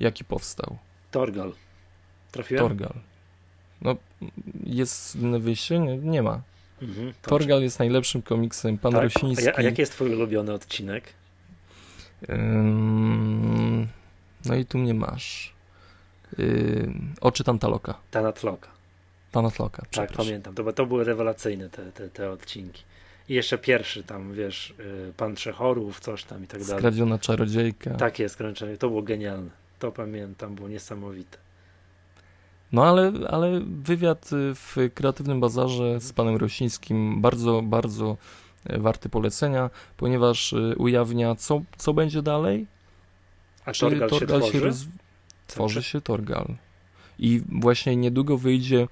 jaki 0.00 0.24
powstał. 0.24 0.78
Torgal. 1.10 1.52
Trafiłem? 2.32 2.64
Torgal. 2.64 2.94
No, 3.82 3.96
jest 4.64 5.16
inne 5.16 5.38
wyjście? 5.38 5.78
Nie, 5.78 5.96
nie 5.96 6.22
ma. 6.22 6.40
Mhm, 6.82 7.12
Torgal 7.22 7.62
jest 7.62 7.78
najlepszym 7.78 8.22
komiksem. 8.22 8.78
Pan 8.78 8.92
tak? 8.92 9.02
Rosiński. 9.02 9.48
A, 9.48 9.52
a 9.56 9.62
jaki 9.62 9.80
jest 9.82 9.92
twój 9.92 10.14
ulubiony 10.14 10.52
odcinek? 10.52 11.04
Ym... 12.28 13.88
No 14.44 14.54
i 14.54 14.64
tu 14.64 14.78
mnie 14.78 14.94
masz. 14.94 15.54
Yy... 16.38 16.92
Oczy 17.20 17.44
Tantaloka. 17.44 17.94
Tanatloka. 18.10 18.68
Tanatloka, 19.32 19.82
Tak, 19.90 20.12
pamiętam. 20.12 20.54
To, 20.54 20.72
to 20.72 20.86
były 20.86 21.04
rewelacyjne 21.04 21.68
te, 21.68 21.92
te, 21.92 22.08
te 22.08 22.30
odcinki. 22.30 22.82
I 23.28 23.34
jeszcze 23.34 23.58
pierwszy 23.58 24.02
tam, 24.02 24.32
wiesz, 24.32 24.74
y, 24.80 25.12
Pan 25.16 25.34
Trzechorów, 25.34 26.00
coś 26.00 26.24
tam 26.24 26.44
i 26.44 26.46
tak 26.46 26.60
dalej. 26.60 26.78
Skradziona 26.78 27.18
czarodziejka. 27.18 27.90
Tak 27.94 28.18
jest, 28.18 28.34
skradziona 28.34 28.76
To 28.76 28.88
było 28.88 29.02
genialne. 29.02 29.50
To 29.78 29.92
pamiętam, 29.92 30.54
było 30.54 30.68
niesamowite. 30.68 31.38
No 32.72 32.84
ale, 32.84 33.12
ale 33.28 33.60
wywiad 33.66 34.32
y, 34.32 34.54
w 34.54 34.76
Kreatywnym 34.94 35.40
Bazarze 35.40 36.00
z 36.00 36.12
panem 36.12 36.36
Rosińskim 36.36 37.20
bardzo, 37.20 37.62
bardzo 37.62 38.16
y, 38.70 38.78
warty 38.78 39.08
polecenia, 39.08 39.70
ponieważ 39.96 40.54
ujawnia, 40.76 41.34
co, 41.34 41.62
co 41.76 41.94
będzie 41.94 42.22
dalej. 42.22 42.66
A 43.64 43.72
Czy 43.72 43.80
Torgal, 43.80 44.10
Torgal 44.10 44.40
się, 44.40 44.48
tworzy? 44.48 44.58
Się 44.58 44.64
roz... 44.64 44.84
Tworzy 45.46 45.82
się 45.82 46.00
Torgal. 46.00 46.54
I 47.18 47.42
właśnie 47.48 47.96
niedługo 47.96 48.38
wyjdzie 48.38 48.88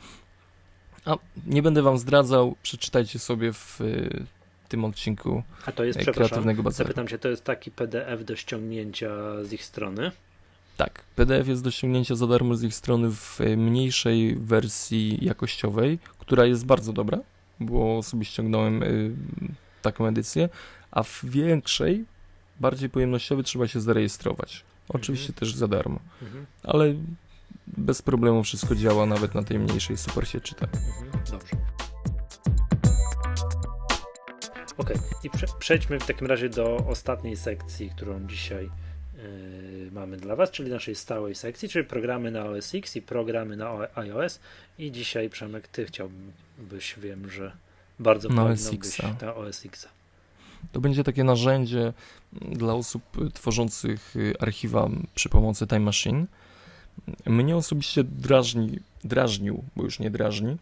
a 1.05 1.17
nie 1.47 1.63
będę 1.63 1.83
wam 1.83 1.99
zdradzał, 1.99 2.57
przeczytajcie 2.63 3.19
sobie 3.19 3.53
w 3.53 3.81
y, 3.81 4.27
tym 4.69 4.85
odcinku 4.85 5.43
A 5.67 5.73
to 5.73 5.85
jest, 5.85 5.99
kreatywnego 5.99 6.63
bazaru. 6.63 6.89
Zapytam 6.89 7.09
się, 7.09 7.19
to 7.19 7.29
jest 7.29 7.45
taki 7.45 7.71
PDF 7.71 8.25
do 8.25 8.37
ściągnięcia 8.37 9.11
z 9.43 9.53
ich 9.53 9.65
strony? 9.65 10.13
Tak, 10.77 11.05
PDF 11.17 11.49
jest 11.49 11.65
do 11.65 11.71
ściągnięcia 11.71 12.15
za 12.15 12.27
darmo 12.27 12.55
z 12.55 12.63
ich 12.63 12.75
strony 12.75 13.11
w 13.11 13.41
mniejszej 13.57 14.37
wersji 14.37 15.25
jakościowej, 15.25 15.99
która 16.19 16.45
jest 16.45 16.67
bardzo 16.67 16.93
dobra, 16.93 17.19
bo 17.61 18.03
sobie 18.03 18.25
ściągnąłem 18.25 18.83
y, 18.83 19.15
taką 19.83 20.07
edycję, 20.07 20.49
a 20.91 21.03
w 21.03 21.25
większej, 21.25 22.05
bardziej 22.61 22.91
pojemnościowej 22.91 23.45
trzeba 23.45 23.69
się 23.69 23.81
zarejestrować. 23.81 24.65
Oczywiście 24.89 25.29
mhm. 25.29 25.39
też 25.39 25.55
za 25.55 25.69
darmo, 25.69 26.01
mhm. 26.23 26.47
ale 26.63 26.95
bez 27.67 28.03
problemu 28.03 28.45
wszystko 28.45 28.75
działa, 28.75 29.07
nawet 29.07 29.35
na 29.35 29.43
tej 29.43 29.59
mniejszej 29.59 29.97
super 29.97 30.29
się 30.29 30.41
czyta. 30.41 30.67
Mhm, 30.67 31.25
dobrze. 31.31 31.57
Ok, 34.77 34.91
i 35.25 35.31
prze 35.31 35.47
przejdźmy 35.59 36.01
w 36.01 36.07
takim 36.07 36.27
razie 36.27 36.49
do 36.49 36.77
ostatniej 36.77 37.37
sekcji, 37.37 37.91
którą 37.91 38.27
dzisiaj 38.27 38.71
yy, 39.17 39.91
mamy 39.93 40.17
dla 40.17 40.37
Was, 40.37 40.51
czyli 40.51 40.71
naszej 40.71 40.95
stałej 40.95 41.35
sekcji, 41.35 41.69
czyli 41.69 41.85
programy 41.85 42.31
na 42.31 42.45
OS 42.45 42.75
X 42.75 42.97
i 42.97 43.03
programy 43.03 43.57
na 43.57 43.89
iOS. 43.95 44.41
I 44.79 44.93
dzisiaj, 44.93 45.31
Przemek, 45.31 45.69
Ty 45.69 45.87
chciałbyś, 45.87 46.95
wiem, 46.99 47.31
że 47.31 47.53
bardzo 47.99 48.29
na 48.29 48.45
OS 48.45 48.73
X. 48.73 48.99
na 49.23 49.35
OS 49.35 49.67
X. 49.67 49.89
To 50.73 50.81
będzie 50.81 51.05
takie 51.05 51.25
narzędzie 51.25 51.93
dla 52.33 52.75
osób 52.75 53.03
tworzących 53.35 54.15
archiwa 54.41 54.89
przy 55.15 55.29
pomocy 55.29 55.67
Time 55.67 55.81
Machine. 55.81 56.27
Mnie 57.27 57.57
osobiście 57.57 58.05
drażni, 58.05 58.79
drażnił, 59.05 59.65
bo 59.77 59.85
już 59.85 59.99
nie 59.99 60.11
drażni, 60.11 60.57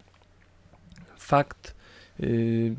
fakt, 1.18 1.74
yy, 2.18 2.76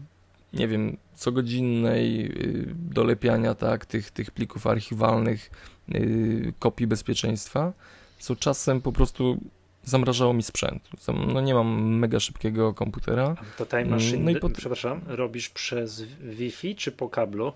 nie 0.54 0.68
wiem, 0.68 0.98
cogodzinnej 1.16 2.18
yy, 2.18 2.76
dolepiania 2.76 3.56
tak, 3.56 3.86
tych, 3.86 4.12
tych 4.12 4.32
plików 4.32 4.68
archiwalnych, 4.68 5.50
yy, 5.88 6.54
kopii 6.60 6.88
bezpieczeństwa, 6.88 7.74
co 8.20 8.36
czasem 8.36 8.82
po 8.82 8.92
prostu 8.92 9.38
zamrażało 9.84 10.34
mi 10.34 10.44
sprzęt. 10.44 10.90
No 11.34 11.42
nie 11.42 11.54
mam 11.54 11.98
mega 11.98 12.20
szybkiego 12.20 12.74
komputera. 12.74 13.36
To 13.58 13.66
Time 13.66 13.86
Machine, 13.86 14.24
no 14.24 14.32
i 14.32 14.36
pod... 14.36 14.54
przepraszam, 14.54 15.02
robisz 15.08 15.50
przez 15.50 16.02
Wi-Fi 16.22 16.76
czy 16.76 16.92
po 16.92 17.10
kablu? 17.10 17.54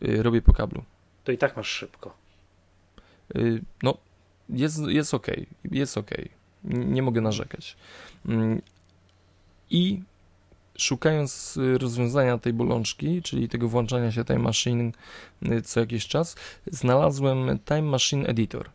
Yy, 0.00 0.22
robię 0.22 0.42
po 0.42 0.52
kablu. 0.52 0.84
To 1.24 1.32
i 1.32 1.38
tak 1.38 1.56
masz 1.56 1.68
szybko. 1.68 2.14
Yy, 3.34 3.62
no, 3.82 3.98
jest, 4.48 4.78
jest 4.78 5.14
ok, 5.14 5.26
jest 5.70 5.98
ok. 5.98 6.10
Nie 6.64 7.02
mogę 7.02 7.20
narzekać. 7.20 7.76
Mm, 8.26 8.62
I 9.70 10.02
szukając 10.78 11.58
rozwiązania 11.78 12.38
tej 12.38 12.52
bolączki, 12.52 13.22
czyli 13.22 13.48
tego 13.48 13.68
włączania 13.68 14.12
się 14.12 14.24
Time 14.24 14.38
Machine 14.38 14.92
y, 15.42 15.62
co 15.62 15.80
jakiś 15.80 16.06
czas, 16.06 16.36
znalazłem 16.66 17.58
Time 17.64 17.82
Machine 17.82 18.26
Editor. 18.26 18.70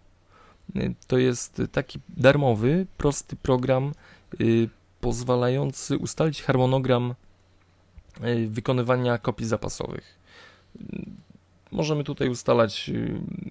Y, 0.76 0.94
to 1.08 1.18
jest 1.18 1.62
taki 1.72 2.00
darmowy, 2.10 2.86
prosty 2.98 3.36
program 3.36 3.94
y, 4.42 4.70
pozwalający 5.02 5.98
ustalić 5.98 6.44
harmonogram 6.44 7.16
wykonywania 8.48 9.18
kopii 9.18 9.46
zapasowych. 9.48 10.20
Możemy 11.72 12.04
tutaj 12.04 12.30
ustalać 12.30 12.92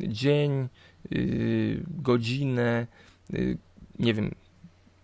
dzień, 0.00 0.68
godzinę, 1.88 2.86
nie 3.98 4.14
wiem, 4.14 4.34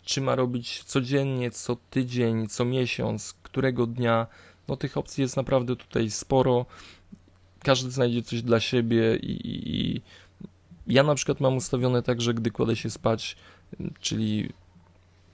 czy 0.04 0.20
ma 0.20 0.34
robić 0.34 0.84
codziennie, 0.84 1.50
co 1.50 1.76
tydzień, 1.90 2.46
co 2.46 2.64
miesiąc, 2.64 3.34
którego 3.42 3.86
dnia. 3.86 4.26
No 4.68 4.76
tych 4.76 4.96
opcji 4.96 5.22
jest 5.22 5.36
naprawdę 5.36 5.76
tutaj 5.76 6.10
sporo. 6.10 6.66
Każdy 7.62 7.90
znajdzie 7.90 8.22
coś 8.22 8.42
dla 8.42 8.60
siebie 8.60 9.16
i, 9.16 9.30
i, 9.30 9.96
i 9.96 10.02
ja 10.86 11.02
na 11.02 11.14
przykład 11.14 11.40
mam 11.40 11.56
ustawione 11.56 12.02
tak, 12.02 12.20
że 12.20 12.34
gdy 12.34 12.50
kładę 12.50 12.76
się 12.76 12.90
spać, 12.90 13.36
czyli 14.00 14.52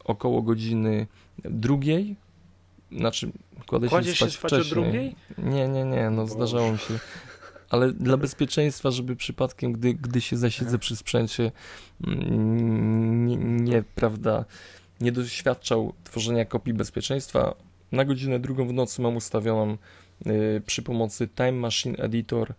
około 0.05 0.43
godziny 0.43 1.07
drugiej, 1.45 2.17
znaczy 2.93 3.33
kładę 3.67 3.89
się 3.89 3.91
spać, 3.91 4.07
się 4.07 4.31
spać 4.31 4.53
wcześniej. 4.53 4.73
o 4.73 4.75
drugiej? 4.83 5.17
Nie, 5.39 5.69
nie, 5.69 5.85
nie, 5.85 6.11
no 6.11 6.27
zdarzało 6.27 6.73
mi 6.73 6.79
się 6.79 6.99
ale 7.71 7.93
dla 7.93 8.17
bezpieczeństwa, 8.17 8.91
żeby 8.91 9.17
przypadkiem, 9.17 9.73
gdy, 9.73 9.95
gdy 9.95 10.21
się 10.21 10.37
zasiedzę 10.37 10.79
przy 10.79 10.97
sprzęcie, 10.97 11.53
mm, 12.07 13.27
nie, 13.27 13.37
nie, 13.37 13.83
prawda, 13.95 14.45
nie 15.01 15.13
doświadczał 15.13 15.93
tworzenia 16.05 16.45
kopii 16.45 16.75
bezpieczeństwa, 16.75 17.55
na 17.93 18.05
godzinę 18.05 18.39
drugą 18.39 18.69
w 18.69 18.73
nocy 18.73 19.03
mam 19.03 19.17
ustawioną 19.17 19.77
y, 20.27 20.63
przy 20.67 20.83
pomocy 20.83 21.29
Time 21.29 21.53
Machine 21.53 21.97
Editor 21.97 22.53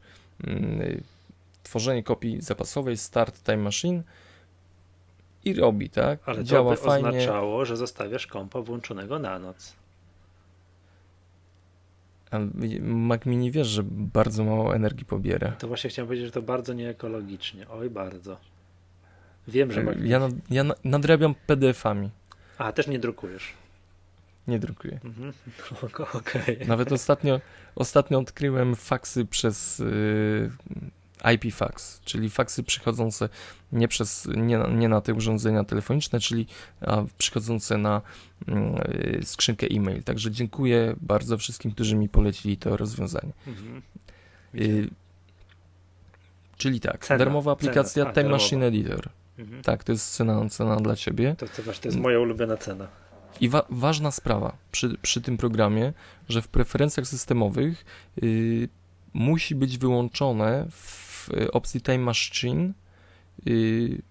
y, 0.43 1.03
tworzenie 1.63 2.03
kopii 2.03 2.41
zapasowej, 2.41 2.97
start 2.97 3.43
Time 3.43 3.57
Machine 3.57 4.03
i 5.45 5.53
robi, 5.53 5.89
tak? 5.89 6.19
Ale 6.25 6.43
Działa 6.43 6.75
to 6.75 6.81
by 6.81 6.87
fajnie. 6.87 7.09
oznaczało, 7.09 7.65
że 7.65 7.77
zostawiasz 7.77 8.27
kompa 8.27 8.61
włączonego 8.61 9.19
na 9.19 9.39
noc. 9.39 9.80
A 12.31 12.39
Mac 12.81 13.25
Mini 13.25 13.51
wiesz, 13.51 13.67
że 13.67 13.83
bardzo 13.85 14.43
mało 14.43 14.75
energii 14.75 15.05
pobiera. 15.05 15.51
To 15.51 15.67
właśnie 15.67 15.89
chciałem 15.89 16.07
powiedzieć, 16.07 16.25
że 16.25 16.31
to 16.31 16.41
bardzo 16.41 16.73
nieekologicznie. 16.73 17.69
Oj, 17.69 17.89
bardzo. 17.89 18.37
Wiem, 19.47 19.71
że 19.71 19.83
Mac 19.83 19.95
Ja, 20.03 20.19
nad, 20.19 20.31
ja 20.49 20.63
nadrabiam 20.83 21.35
PDF-ami. 21.47 22.09
A, 22.57 22.71
też 22.71 22.87
nie 22.87 22.99
drukujesz. 22.99 23.53
Nie 24.47 24.59
drukuję. 24.59 24.99
Mhm. 25.03 25.33
Okay. 26.13 26.57
Nawet 26.67 26.91
ostatnio, 26.91 27.41
ostatnio 27.75 28.19
odkryłem 28.19 28.75
faksy 28.75 29.25
przez 29.25 29.79
yy, 29.79 30.51
IP 31.33 31.53
fax, 31.53 32.01
czyli 32.05 32.29
faksy 32.29 32.63
przychodzące 32.63 33.29
nie, 33.71 33.87
przez, 33.87 34.27
nie, 34.35 34.57
nie 34.57 34.89
na 34.89 35.01
te 35.01 35.13
urządzenia 35.13 35.63
telefoniczne, 35.63 36.19
czyli 36.19 36.47
przychodzące 37.17 37.77
na 37.77 38.01
y, 38.49 39.19
skrzynkę 39.23 39.67
e-mail. 39.71 40.03
Także 40.03 40.31
dziękuję 40.31 40.95
bardzo 41.01 41.37
wszystkim, 41.37 41.71
którzy 41.71 41.95
mi 41.95 42.09
polecili 42.09 42.57
to 42.57 42.77
rozwiązanie. 42.77 43.33
Mhm. 43.47 43.81
Y, 44.55 44.89
czyli 46.57 46.79
tak, 46.79 47.05
cena, 47.05 47.17
darmowa 47.17 47.51
aplikacja 47.51 48.03
cena. 48.03 48.09
A, 48.09 48.13
Time 48.13 48.23
darmowa. 48.23 48.43
Machine 48.43 48.65
Editor. 48.65 49.09
Mhm. 49.39 49.63
Tak, 49.63 49.83
to 49.83 49.91
jest 49.91 50.15
cena, 50.15 50.49
cena 50.49 50.75
dla 50.75 50.95
ciebie. 50.95 51.35
To, 51.37 51.47
to, 51.47 51.63
właśnie, 51.63 51.81
to 51.81 51.87
jest 51.87 51.99
moja 51.99 52.19
ulubiona 52.19 52.57
cena. 52.57 52.87
I 53.41 53.49
wa 53.49 53.65
ważna 53.69 54.11
sprawa 54.11 54.57
przy, 54.71 54.97
przy 55.01 55.21
tym 55.21 55.37
programie, 55.37 55.93
że 56.29 56.41
w 56.41 56.47
preferencjach 56.47 57.07
systemowych 57.07 57.85
y, 58.23 58.69
musi 59.13 59.55
być 59.55 59.77
wyłączone 59.77 60.67
w 60.71 61.00
w 61.21 61.29
opcji 61.51 61.81
Time 61.81 61.97
Machine 61.97 62.73
y, 63.47 64.01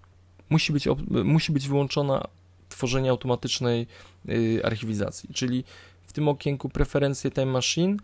musi, 0.50 0.72
być, 0.72 0.88
musi 1.24 1.52
być 1.52 1.68
wyłączona 1.68 2.28
tworzenie 2.68 3.10
automatycznej 3.10 3.86
y, 4.28 4.60
archiwizacji, 4.64 5.34
czyli 5.34 5.64
w 6.04 6.12
tym 6.12 6.28
okienku 6.28 6.68
preferencje 6.68 7.30
Time 7.30 7.46
Machine 7.46 7.96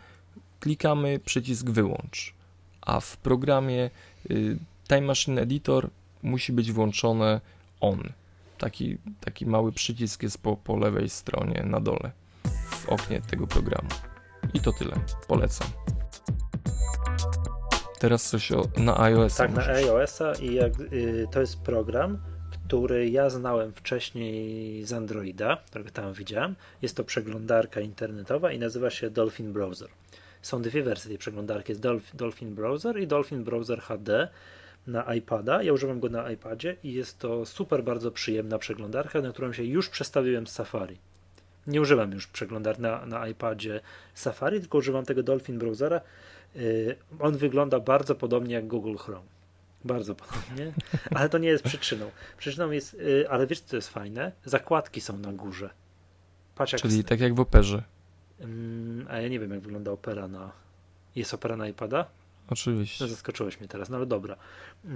klikamy 0.60 1.18
przycisk 1.18 1.70
wyłącz, 1.70 2.34
a 2.80 3.00
w 3.00 3.16
programie 3.16 3.90
y, 4.30 4.58
Time 4.88 5.00
Machine 5.00 5.42
Editor 5.42 5.90
musi 6.22 6.52
być 6.52 6.72
włączone 6.72 7.40
on. 7.80 8.12
Taki, 8.58 8.98
taki 9.20 9.46
mały 9.46 9.72
przycisk 9.72 10.22
jest 10.22 10.38
po, 10.38 10.56
po 10.56 10.76
lewej 10.76 11.08
stronie 11.08 11.62
na 11.66 11.80
dole 11.80 12.10
w 12.70 12.88
oknie 12.88 13.20
tego 13.20 13.46
programu. 13.46 13.88
I 14.54 14.60
to 14.60 14.72
tyle. 14.72 14.96
Polecam. 15.28 15.68
Teraz 17.98 18.30
coś 18.30 18.52
o, 18.52 18.62
na 18.76 19.00
iOS. 19.00 19.36
Tak, 19.36 19.52
na 19.52 19.66
iOS-a 19.66 20.32
i 20.34 20.54
jak, 20.54 20.80
y, 20.80 21.26
to 21.32 21.40
jest 21.40 21.60
program, 21.60 22.18
który 22.50 23.10
ja 23.10 23.30
znałem 23.30 23.72
wcześniej 23.72 24.84
z 24.84 24.92
Androida, 24.92 25.56
którego 25.66 25.90
tam 25.90 26.12
widziałem. 26.12 26.56
Jest 26.82 26.96
to 26.96 27.04
przeglądarka 27.04 27.80
internetowa 27.80 28.52
i 28.52 28.58
nazywa 28.58 28.90
się 28.90 29.10
Dolphin 29.10 29.52
Browser. 29.52 29.88
Są 30.42 30.62
dwie 30.62 30.82
wersje 30.82 31.08
tej 31.08 31.18
przeglądarki, 31.18 31.72
jest 31.72 31.82
Dolphin 32.14 32.54
Browser 32.54 33.00
i 33.00 33.06
Dolphin 33.06 33.44
Browser 33.44 33.80
HD 33.80 34.28
na 34.86 35.14
iPada. 35.14 35.62
Ja 35.62 35.72
używam 35.72 36.00
go 36.00 36.08
na 36.08 36.30
iPadzie 36.30 36.76
i 36.84 36.92
jest 36.92 37.18
to 37.18 37.46
super 37.46 37.84
bardzo 37.84 38.10
przyjemna 38.10 38.58
przeglądarka, 38.58 39.20
na 39.20 39.32
którą 39.32 39.52
się 39.52 39.64
już 39.64 39.88
przestawiłem 39.88 40.46
z 40.46 40.52
Safari. 40.52 40.98
Nie 41.66 41.80
używam 41.80 42.12
już 42.12 42.26
przeglądarki 42.26 42.82
na, 42.82 43.06
na 43.06 43.28
iPadzie 43.28 43.80
Safari, 44.14 44.60
tylko 44.60 44.78
używam 44.78 45.04
tego 45.04 45.22
Dolphin 45.22 45.58
Browsera 45.58 46.00
on 47.20 47.36
wygląda 47.36 47.80
bardzo 47.80 48.14
podobnie 48.14 48.54
jak 48.54 48.66
Google 48.66 48.96
Chrome. 48.96 49.26
Bardzo 49.84 50.14
podobnie, 50.14 50.72
ale 51.16 51.28
to 51.28 51.38
nie 51.38 51.48
jest 51.48 51.64
przyczyną. 51.64 52.10
Przyczyną 52.38 52.70
jest, 52.70 52.94
y, 52.94 53.30
ale 53.30 53.46
wiesz 53.46 53.60
co 53.60 53.76
jest 53.76 53.88
fajne? 53.88 54.32
Zakładki 54.44 55.00
są 55.00 55.18
na 55.18 55.32
górze. 55.32 55.70
Patrz, 56.54 56.72
jak 56.72 56.82
Czyli 56.82 57.04
tak 57.04 57.20
jak 57.20 57.34
w 57.34 57.40
Operze. 57.40 57.82
Mm, 58.40 59.06
a 59.10 59.20
ja 59.20 59.28
nie 59.28 59.40
wiem 59.40 59.50
jak 59.50 59.60
wygląda 59.60 59.90
Opera 59.90 60.28
na... 60.28 60.52
Jest 61.16 61.34
Opera 61.34 61.56
na 61.56 61.68
iPada? 61.68 62.06
Oczywiście. 62.50 63.04
No, 63.04 63.10
zaskoczyłeś 63.10 63.60
mnie 63.60 63.68
teraz, 63.68 63.88
no 63.88 63.96
ale 63.96 64.06
dobra. 64.06 64.36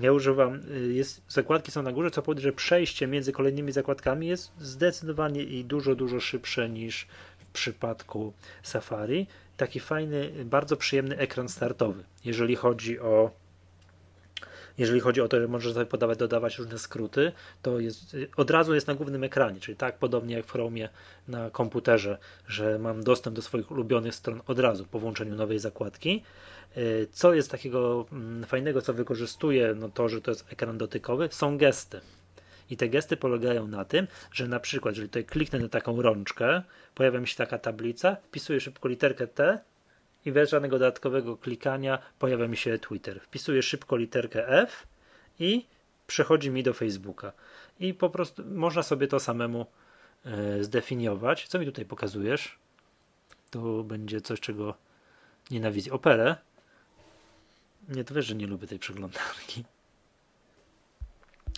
Ja 0.00 0.12
używam, 0.12 0.60
y, 0.70 0.92
jest, 0.92 1.22
zakładki 1.28 1.70
są 1.70 1.82
na 1.82 1.92
górze, 1.92 2.10
co 2.10 2.22
powoduje, 2.22 2.42
że 2.42 2.52
przejście 2.52 3.06
między 3.06 3.32
kolejnymi 3.32 3.72
zakładkami 3.72 4.26
jest 4.26 4.52
zdecydowanie 4.58 5.42
i 5.42 5.64
dużo, 5.64 5.94
dużo 5.94 6.20
szybsze 6.20 6.68
niż 6.68 7.06
w 7.38 7.46
przypadku 7.52 8.32
Safari 8.62 9.26
taki 9.60 9.80
fajny, 9.80 10.32
bardzo 10.44 10.76
przyjemny 10.76 11.18
ekran 11.18 11.48
startowy. 11.48 12.04
Jeżeli 12.24 12.56
chodzi 12.56 13.00
o 13.00 13.30
jeżeli 14.78 15.00
chodzi 15.00 15.20
o 15.20 15.28
to, 15.28 15.40
że 15.40 15.48
możesz 15.48 15.74
sobie 15.74 15.86
podawać, 15.86 16.18
dodawać 16.18 16.58
różne 16.58 16.78
skróty, 16.78 17.32
to 17.62 17.80
jest, 17.80 18.16
od 18.36 18.50
razu 18.50 18.74
jest 18.74 18.86
na 18.86 18.94
głównym 18.94 19.24
ekranie, 19.24 19.60
czyli 19.60 19.76
tak 19.76 19.98
podobnie 19.98 20.34
jak 20.34 20.46
w 20.46 20.52
Chromie 20.52 20.88
na 21.28 21.50
komputerze, 21.50 22.18
że 22.48 22.78
mam 22.78 23.02
dostęp 23.02 23.36
do 23.36 23.42
swoich 23.42 23.70
ulubionych 23.70 24.14
stron 24.14 24.40
od 24.46 24.58
razu 24.58 24.84
po 24.84 24.98
włączeniu 24.98 25.36
nowej 25.36 25.58
zakładki. 25.58 26.22
Y, 26.76 27.08
co 27.12 27.34
jest 27.34 27.50
takiego 27.50 28.06
mm, 28.12 28.44
fajnego, 28.44 28.82
co 28.82 28.94
wykorzystuję, 28.94 29.74
no 29.76 29.88
to, 29.88 30.08
że 30.08 30.20
to 30.20 30.30
jest 30.30 30.52
ekran 30.52 30.78
dotykowy, 30.78 31.28
są 31.32 31.58
gesty. 31.58 32.00
I 32.70 32.76
te 32.76 32.88
gesty 32.88 33.16
polegają 33.16 33.66
na 33.66 33.84
tym, 33.84 34.06
że 34.32 34.48
na 34.48 34.60
przykład, 34.60 34.94
jeżeli 34.94 35.08
tutaj 35.08 35.24
kliknę 35.24 35.58
na 35.58 35.68
taką 35.68 36.02
rączkę, 36.02 36.62
pojawia 36.94 37.20
mi 37.20 37.28
się 37.28 37.36
taka 37.36 37.58
tablica, 37.58 38.16
wpisuję 38.16 38.60
szybko 38.60 38.88
literkę 38.88 39.26
T 39.26 39.58
i 40.24 40.32
bez 40.32 40.50
żadnego 40.50 40.78
dodatkowego 40.78 41.36
klikania 41.36 41.98
pojawia 42.18 42.48
mi 42.48 42.56
się 42.56 42.78
Twitter. 42.78 43.20
Wpisuję 43.20 43.62
szybko 43.62 43.96
literkę 43.96 44.48
F 44.48 44.86
i 45.38 45.66
przechodzi 46.06 46.50
mi 46.50 46.62
do 46.62 46.74
Facebooka. 46.74 47.32
I 47.80 47.94
po 47.94 48.10
prostu 48.10 48.42
można 48.44 48.82
sobie 48.82 49.08
to 49.08 49.20
samemu 49.20 49.66
e, 50.24 50.64
zdefiniować. 50.64 51.48
Co 51.48 51.58
mi 51.58 51.66
tutaj 51.66 51.84
pokazujesz? 51.84 52.58
To 53.50 53.84
będzie 53.84 54.20
coś, 54.20 54.40
czego 54.40 54.74
nienawidzę. 55.50 55.92
Operę. 55.92 56.36
Nie, 57.88 58.04
to 58.04 58.14
wiesz, 58.14 58.26
że 58.26 58.34
nie 58.34 58.46
lubię 58.46 58.66
tej 58.66 58.78
przeglądarki. 58.78 59.64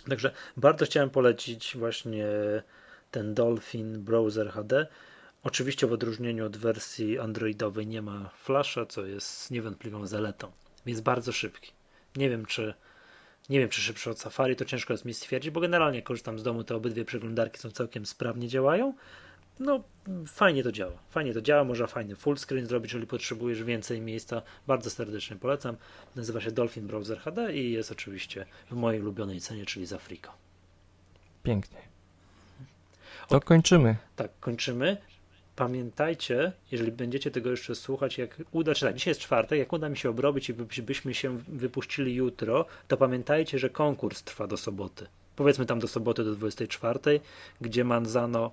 Także 0.09 0.31
bardzo 0.57 0.85
chciałem 0.85 1.09
polecić 1.09 1.77
właśnie 1.77 2.27
ten 3.11 3.33
Dolphin 3.33 4.03
Browser 4.03 4.51
HD. 4.51 4.87
Oczywiście 5.43 5.87
w 5.87 5.93
odróżnieniu 5.93 6.45
od 6.45 6.57
wersji 6.57 7.19
androidowej 7.19 7.87
nie 7.87 8.01
ma 8.01 8.29
flasha, 8.29 8.85
co 8.85 9.05
jest 9.05 9.51
niewątpliwą 9.51 10.07
zaletą. 10.07 10.51
Jest 10.85 11.03
bardzo 11.03 11.31
szybki. 11.31 11.71
Nie 12.15 12.29
wiem, 12.29 12.45
czy 12.45 12.73
nie 13.49 13.59
wiem, 13.59 13.69
czy 13.69 13.81
szybszy 13.81 14.09
od 14.09 14.19
Safari, 14.19 14.55
to 14.55 14.65
ciężko 14.65 14.93
jest 14.93 15.05
mi 15.05 15.13
stwierdzić, 15.13 15.51
bo 15.51 15.59
generalnie 15.59 16.01
korzystam 16.01 16.39
z 16.39 16.43
domu, 16.43 16.63
te 16.63 16.75
obydwie 16.75 17.05
przeglądarki 17.05 17.59
są 17.59 17.71
całkiem 17.71 18.05
sprawnie 18.05 18.47
działają. 18.47 18.93
No, 19.59 19.83
fajnie 20.27 20.63
to 20.63 20.71
działa. 20.71 20.93
Fajnie 21.09 21.33
to 21.33 21.41
działa, 21.41 21.63
można 21.63 21.87
fajny 21.87 22.15
full 22.15 22.37
screen 22.37 22.65
zrobić, 22.65 22.91
jeżeli 22.91 23.07
potrzebujesz 23.07 23.63
więcej 23.63 24.01
miejsca. 24.01 24.41
Bardzo 24.67 24.89
serdecznie 24.89 25.35
polecam. 25.35 25.77
Nazywa 26.15 26.41
się 26.41 26.51
Dolphin 26.51 26.87
Browser 26.87 27.19
HD 27.19 27.53
i 27.53 27.71
jest 27.71 27.91
oczywiście 27.91 28.45
w 28.71 28.75
mojej 28.75 29.01
ulubionej 29.01 29.41
cenie, 29.41 29.65
czyli 29.65 29.85
z 29.85 29.93
Afrika. 29.93 30.31
Pięknie. 31.43 31.77
To 33.27 33.41
kończymy. 33.41 33.95
Tak, 34.15 34.31
kończymy. 34.39 34.97
Pamiętajcie, 35.55 36.51
jeżeli 36.71 36.91
będziecie 36.91 37.31
tego 37.31 37.51
jeszcze 37.51 37.75
słuchać, 37.75 38.17
jak 38.17 38.41
uda 38.51 38.75
się, 38.75 38.85
tak, 38.85 38.95
dzisiaj 38.95 39.11
jest 39.11 39.21
czwartek, 39.21 39.59
jak 39.59 39.73
uda 39.73 39.89
mi 39.89 39.97
się 39.97 40.09
obrobić 40.09 40.49
i 40.49 40.53
byśmy 40.83 41.13
się 41.13 41.37
wypuścili 41.37 42.15
jutro, 42.15 42.65
to 42.87 42.97
pamiętajcie, 42.97 43.59
że 43.59 43.69
konkurs 43.69 44.23
trwa 44.23 44.47
do 44.47 44.57
soboty. 44.57 45.07
Powiedzmy 45.35 45.65
tam 45.65 45.79
do 45.79 45.87
soboty 45.87 46.23
do 46.23 46.35
24, 46.35 47.19
gdzie 47.61 47.83
Manzano 47.83 48.51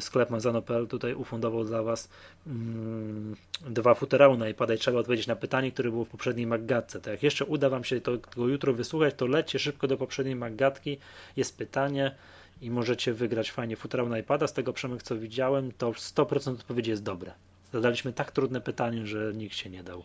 sklep 0.00 0.30
manzano.pl 0.30 0.86
tutaj 0.86 1.14
ufundował 1.14 1.64
dla 1.64 1.82
Was 1.82 2.08
mm, 2.46 3.36
dwa 3.66 3.94
futerały 3.94 4.38
na 4.38 4.48
iPada 4.48 4.74
i 4.74 4.78
trzeba 4.78 4.98
odpowiedzieć 4.98 5.26
na 5.26 5.36
pytanie, 5.36 5.72
które 5.72 5.90
było 5.90 6.04
w 6.04 6.08
poprzedniej 6.08 6.46
Maggatce. 6.46 7.00
Tak 7.00 7.12
jak 7.12 7.22
jeszcze 7.22 7.44
uda 7.44 7.68
Wam 7.68 7.84
się 7.84 8.00
to, 8.00 8.18
to 8.18 8.48
jutro 8.48 8.72
wysłuchać, 8.72 9.14
to 9.16 9.26
lećcie 9.26 9.58
szybko 9.58 9.88
do 9.88 9.96
poprzedniej 9.96 10.36
Maggatki, 10.36 10.98
jest 11.36 11.58
pytanie 11.58 12.14
i 12.60 12.70
możecie 12.70 13.14
wygrać 13.14 13.50
fajnie 13.50 13.76
futerał 13.76 14.08
na 14.08 14.18
iPada. 14.18 14.46
Z 14.46 14.52
tego 14.52 14.72
Przemek 14.72 15.02
co 15.02 15.18
widziałem, 15.18 15.72
to 15.72 15.90
100% 15.90 16.52
odpowiedzi 16.52 16.90
jest 16.90 17.02
dobre. 17.02 17.32
Zadaliśmy 17.72 18.12
tak 18.12 18.30
trudne 18.30 18.60
pytanie, 18.60 19.06
że 19.06 19.32
nikt 19.34 19.56
się 19.56 19.70
nie 19.70 19.82
dał. 19.82 20.04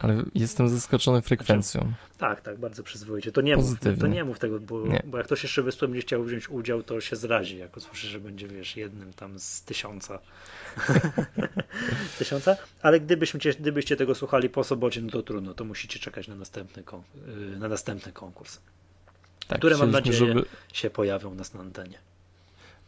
Ale 0.00 0.22
jestem 0.34 0.68
zaskoczony 0.68 1.22
frekwencją. 1.22 1.80
Znaczy, 1.80 1.96
tak, 2.18 2.40
tak, 2.40 2.58
bardzo 2.58 2.82
przyzwoicie. 2.82 3.32
To 3.32 3.40
nie, 3.40 3.56
mów, 3.56 3.80
to 4.00 4.06
nie 4.06 4.24
mów 4.24 4.38
tego, 4.38 4.60
bo, 4.60 4.86
nie. 4.86 5.02
bo 5.04 5.18
jak 5.18 5.26
ktoś 5.26 5.42
jeszcze 5.42 5.62
wysłał 5.62 5.88
będzie 5.88 6.02
chciał 6.02 6.24
wziąć 6.24 6.48
udział, 6.48 6.82
to 6.82 7.00
się 7.00 7.16
zrazi, 7.16 7.58
jak 7.58 7.76
usłyszy, 7.76 8.06
że 8.06 8.20
będzie, 8.20 8.48
wiesz, 8.48 8.76
jednym 8.76 9.12
tam 9.12 9.38
z 9.38 9.62
tysiąca. 9.62 10.18
tysiąca? 12.18 12.56
Ale 12.82 13.00
gdybyśmy, 13.00 13.40
gdybyście 13.60 13.96
tego 13.96 14.14
słuchali 14.14 14.48
po 14.48 14.64
sobocie, 14.64 15.02
no 15.02 15.10
to 15.10 15.22
trudno, 15.22 15.54
to 15.54 15.64
musicie 15.64 15.98
czekać 15.98 16.28
na 16.28 16.34
następny, 16.34 16.82
y, 17.28 17.58
na 17.58 17.68
następny 17.68 18.12
konkurs. 18.12 18.60
Tak, 19.48 19.58
które 19.58 19.76
mam 19.76 19.90
nadzieję 19.90 20.18
żeby, 20.18 20.44
się 20.72 20.90
pojawią 20.90 21.34
nas 21.34 21.54
na 21.54 21.60
antenie. 21.60 21.98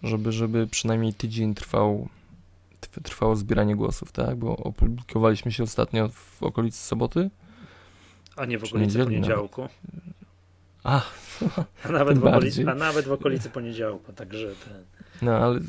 Żeby, 0.03 0.33
żeby 0.33 0.67
przynajmniej 0.67 1.15
tydzień 1.15 1.55
trwał 1.55 2.09
trwało 3.05 3.37
zbieranie 3.37 3.77
głosów, 3.77 4.13
tak? 4.13 4.37
Bo 4.37 4.57
opublikowaliśmy 4.57 5.53
się 5.53 5.63
ostatnio 5.63 6.09
w 6.09 6.43
okolicy 6.43 6.79
soboty. 6.79 7.31
A 8.37 8.47
nie 8.47 8.59
w 8.59 8.65
okolicy 8.65 9.05
poniedziałku. 9.05 9.69
A, 10.85 11.03
a, 11.85 11.93
nawet 11.93 12.19
w 12.19 12.27
okolicy, 12.27 12.71
a 12.71 12.75
nawet 12.75 13.07
w 13.07 13.13
okolicy 13.13 13.51
poniedziałku, 13.51 14.13
także 14.13 14.47
ten... 14.47 14.85
No, 15.23 15.37
ale 15.37 15.61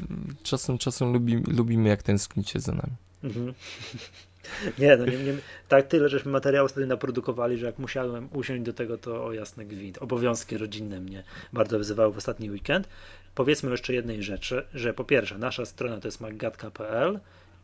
czasem, 0.44 0.78
czasem 0.78 1.14
lubimy, 1.14 1.42
lubimy 1.48 1.90
jak 1.90 2.04
tęsknicie 2.04 2.60
za 2.60 2.72
nami. 2.72 2.94
Mhm. 3.24 3.54
Nie, 4.80 4.98
no 4.98 5.06
nie, 5.06 5.18
nie, 5.18 5.34
tak 5.68 5.88
tyle, 5.88 6.10
żeśmy 6.10 6.32
materiału 6.32 6.68
wtedy 6.68 6.88
naprodukowali, 6.88 7.58
że 7.58 7.66
jak 7.66 7.80
musiałem 7.80 8.30
usiąść 8.34 8.64
do 8.64 8.74
tego, 8.74 8.98
to 8.98 9.26
o 9.26 9.34
jasny 9.34 9.66
gwint. 9.66 9.98
Obowiązki 9.98 10.58
rodzinne 10.58 11.00
mnie 11.00 11.24
bardzo 11.54 11.78
wyzywały 11.78 12.14
w 12.14 12.18
ostatni 12.18 12.52
weekend. 12.52 12.88
Powiedzmy 13.36 13.72
jeszcze 13.72 13.94
jednej 13.94 14.24
rzeczy, 14.24 14.66
że 14.74 14.94
po 14.94 15.04
pierwsze, 15.04 15.38
nasza 15.38 15.66
strona 15.66 16.00
to 16.00 16.08
jest 16.08 16.22
maggatka.pl 16.22 17.20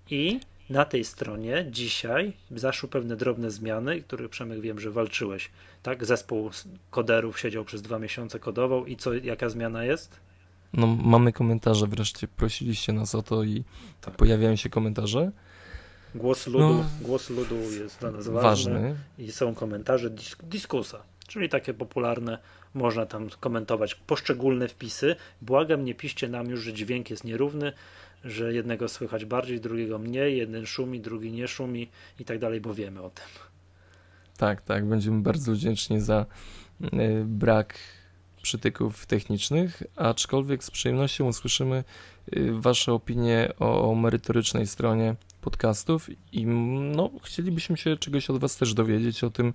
i 0.09 0.39
na 0.69 0.85
tej 0.85 1.03
stronie 1.03 1.67
dzisiaj 1.71 2.33
zaszły 2.51 2.89
pewne 2.89 3.15
drobne 3.15 3.51
zmiany, 3.51 4.01
których 4.01 4.29
Przemek 4.29 4.61
wiem, 4.61 4.79
że 4.79 4.91
walczyłeś. 4.91 5.51
Tak, 5.83 6.05
zespół 6.05 6.49
koderów 6.89 7.39
siedział 7.39 7.65
przez 7.65 7.81
dwa 7.81 7.99
miesiące, 7.99 8.39
kodował 8.39 8.85
i 8.85 8.95
co, 8.95 9.13
jaka 9.13 9.49
zmiana 9.49 9.83
jest? 9.83 10.19
No, 10.73 10.87
mamy 10.87 11.33
komentarze 11.33 11.87
wreszcie. 11.87 12.27
Prosiliście 12.27 12.93
nas 12.93 13.15
o 13.15 13.21
to 13.21 13.43
i 13.43 13.63
tak. 14.01 14.15
pojawiają 14.15 14.55
się 14.55 14.69
komentarze. 14.69 15.31
Głos 16.15 16.47
ludu, 16.47 16.73
no, 16.73 16.85
głos 17.01 17.29
ludu 17.29 17.55
jest 17.55 17.99
dla 17.99 18.11
nas 18.11 18.27
ważny, 18.27 18.73
ważny. 18.73 18.95
i 19.17 19.31
są 19.31 19.55
komentarze 19.55 20.09
disk 20.09 20.43
dyskusa, 20.43 21.03
czyli 21.27 21.49
takie 21.49 21.73
popularne, 21.73 22.37
można 22.73 23.05
tam 23.05 23.29
komentować 23.39 23.95
poszczególne 23.95 24.67
wpisy. 24.67 25.15
Błagam, 25.41 25.85
nie 25.85 25.95
piszcie 25.95 26.29
nam 26.29 26.49
już, 26.49 26.61
że 26.61 26.73
dźwięk 26.73 27.09
jest 27.09 27.23
nierówny, 27.23 27.73
że 28.23 28.53
jednego 28.53 28.87
słychać 28.87 29.25
bardziej, 29.25 29.61
drugiego 29.61 29.99
mniej, 29.99 30.37
jeden 30.37 30.65
szumi, 30.65 30.99
drugi 30.99 31.31
nie 31.31 31.47
szumi 31.47 31.89
i 32.19 32.25
tak 32.25 32.39
dalej, 32.39 32.61
bo 32.61 32.73
wiemy 32.73 33.01
o 33.01 33.09
tym. 33.09 33.25
Tak, 34.37 34.61
tak, 34.61 34.85
będziemy 34.85 35.21
bardzo 35.21 35.51
wdzięczni 35.51 36.01
za 36.01 36.25
y, 36.83 37.23
brak 37.25 37.79
przytyków 38.41 39.05
technicznych, 39.05 39.83
aczkolwiek 39.95 40.63
z 40.63 40.71
przyjemnością 40.71 41.27
usłyszymy 41.27 41.83
y, 42.37 42.51
Wasze 42.51 42.93
opinie 42.93 43.53
o, 43.59 43.91
o 43.91 43.95
merytorycznej 43.95 44.67
stronie 44.67 45.15
podcastów 45.41 46.09
i 46.31 46.45
no, 46.95 47.11
chcielibyśmy 47.23 47.77
się 47.77 47.97
czegoś 47.97 48.29
od 48.29 48.37
Was 48.37 48.57
też 48.57 48.73
dowiedzieć 48.73 49.23
o 49.23 49.29
tym, 49.29 49.53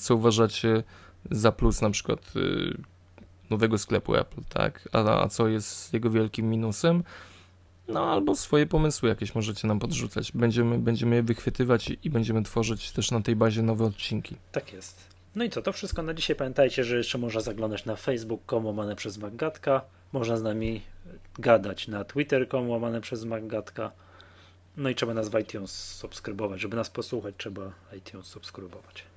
co 0.00 0.14
uważacie 0.14 0.82
za 1.30 1.52
plus 1.52 1.82
na 1.82 1.90
przykład 1.90 2.20
y, 2.36 2.76
nowego 3.50 3.78
sklepu 3.78 4.14
Apple, 4.14 4.40
tak? 4.48 4.88
A, 4.92 5.22
a 5.22 5.28
co 5.28 5.48
jest 5.48 5.92
jego 5.92 6.10
wielkim 6.10 6.50
minusem? 6.50 7.02
No 7.88 8.12
albo 8.12 8.34
swoje 8.34 8.66
pomysły 8.66 9.08
jakieś 9.08 9.34
możecie 9.34 9.68
nam 9.68 9.78
podrzucać. 9.78 10.32
Będziemy, 10.32 10.78
będziemy 10.78 11.16
je 11.16 11.22
wychwytywać 11.22 11.92
i, 12.02 12.10
będziemy 12.10 12.42
tworzyć 12.42 12.92
też 12.92 13.10
na 13.10 13.20
tej 13.20 13.36
bazie 13.36 13.62
nowe 13.62 13.84
odcinki. 13.84 14.36
Tak 14.52 14.72
jest. 14.72 15.14
No 15.34 15.44
i 15.44 15.50
co, 15.50 15.62
to 15.62 15.72
wszystko 15.72 16.02
na 16.02 16.14
dzisiaj. 16.14 16.36
Pamiętajcie, 16.36 16.84
że 16.84 16.96
jeszcze 16.96 17.18
można 17.18 17.40
zaglądać 17.40 17.84
na 17.84 17.96
facebook.com 17.96 18.66
łamane 18.66 18.96
przez 18.96 19.18
Maggatka. 19.18 19.80
Można 20.12 20.36
z 20.36 20.42
nami 20.42 20.82
gadać 21.38 21.88
na 21.88 22.04
twitter.com 22.04 22.70
łamane 22.70 23.00
przez 23.00 23.24
Maggatka. 23.24 23.92
No 24.76 24.88
i 24.88 24.94
trzeba 24.94 25.14
nas 25.14 25.28
w 25.28 25.38
iTunes 25.38 25.94
subskrybować. 25.94 26.60
Żeby 26.60 26.76
nas 26.76 26.90
posłuchać, 26.90 27.34
trzeba 27.38 27.72
iTunes 27.96 28.26
subskrybować. 28.26 29.13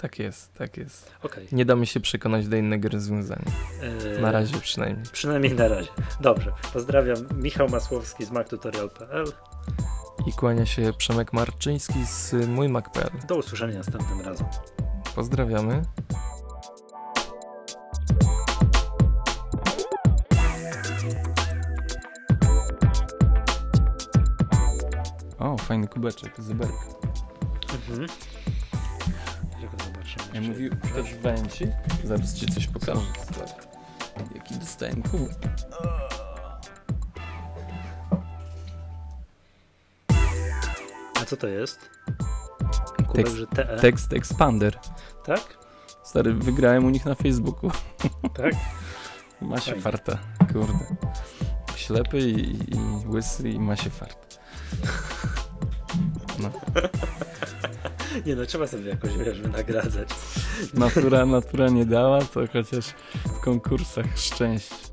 Tak 0.00 0.18
jest, 0.18 0.54
tak 0.54 0.76
jest. 0.76 1.12
Okay. 1.22 1.46
Nie 1.52 1.64
damy 1.64 1.86
się 1.86 2.00
przekonać 2.00 2.48
do 2.48 2.56
innego 2.56 2.88
rozwiązania. 2.88 3.44
Eee, 3.82 4.22
na 4.22 4.32
razie 4.32 4.58
przynajmniej. 4.58 5.06
Przynajmniej 5.12 5.54
na 5.54 5.68
razie. 5.68 5.88
Dobrze. 6.20 6.52
Pozdrawiam. 6.72 7.16
Michał 7.36 7.68
Masłowski 7.68 8.24
z 8.24 8.30
mactutorial.pl 8.30 9.24
i 10.26 10.32
kłania 10.32 10.66
się 10.66 10.92
Przemek 10.98 11.32
Marczyński 11.32 12.06
z 12.06 12.48
mój 12.48 12.68
Mac.pl. 12.68 13.10
Do 13.28 13.36
usłyszenia 13.36 13.78
następnym 13.78 14.20
razem. 14.20 14.46
Pozdrawiamy. 15.14 15.82
O, 25.38 25.56
fajny 25.58 25.88
kubeczek, 25.88 26.32
zyberk. 26.38 26.72
Mhm. 27.72 28.29
Ja 30.34 30.40
mówił 30.40 30.70
też 30.94 31.14
węci. 31.14 31.66
Zaraz 32.04 32.34
ci 32.34 32.46
coś 32.46 32.66
pokażę. 32.66 33.00
Jaki 34.34 34.54
dostałem 34.54 35.02
kubek. 35.02 35.38
A 41.20 41.24
co 41.26 41.36
to 41.36 41.46
jest? 41.46 41.90
Kubek, 42.96 43.12
tekst, 43.16 43.34
że 43.34 43.46
TE? 43.46 43.76
Tekst 43.80 44.12
Expander. 44.12 44.78
Tak? 45.24 45.58
Stary, 46.04 46.34
wygrałem 46.34 46.84
u 46.84 46.90
nich 46.90 47.04
na 47.04 47.14
Facebooku. 47.14 47.70
Tak? 48.34 48.54
ma 49.40 49.60
się 49.60 49.80
farta, 49.80 50.18
kurde. 50.52 50.96
Ślepy 51.76 52.18
i, 52.18 52.74
i 52.74 52.78
łysy 53.06 53.50
i 53.50 53.60
ma 53.60 53.76
się 53.76 53.90
farta. 53.90 54.26
No. 56.38 56.50
Nie 58.26 58.36
no, 58.36 58.46
trzeba 58.46 58.66
sobie 58.66 58.88
jakoś 58.88 59.16
wiesz, 59.16 59.40
wynagradzać. 59.40 60.08
Natura, 60.74 61.26
natura 61.26 61.68
nie 61.68 61.86
dała, 61.86 62.20
to 62.20 62.40
chociaż 62.52 62.86
w 63.26 63.40
konkursach 63.40 64.06
szczęście. 64.18 64.89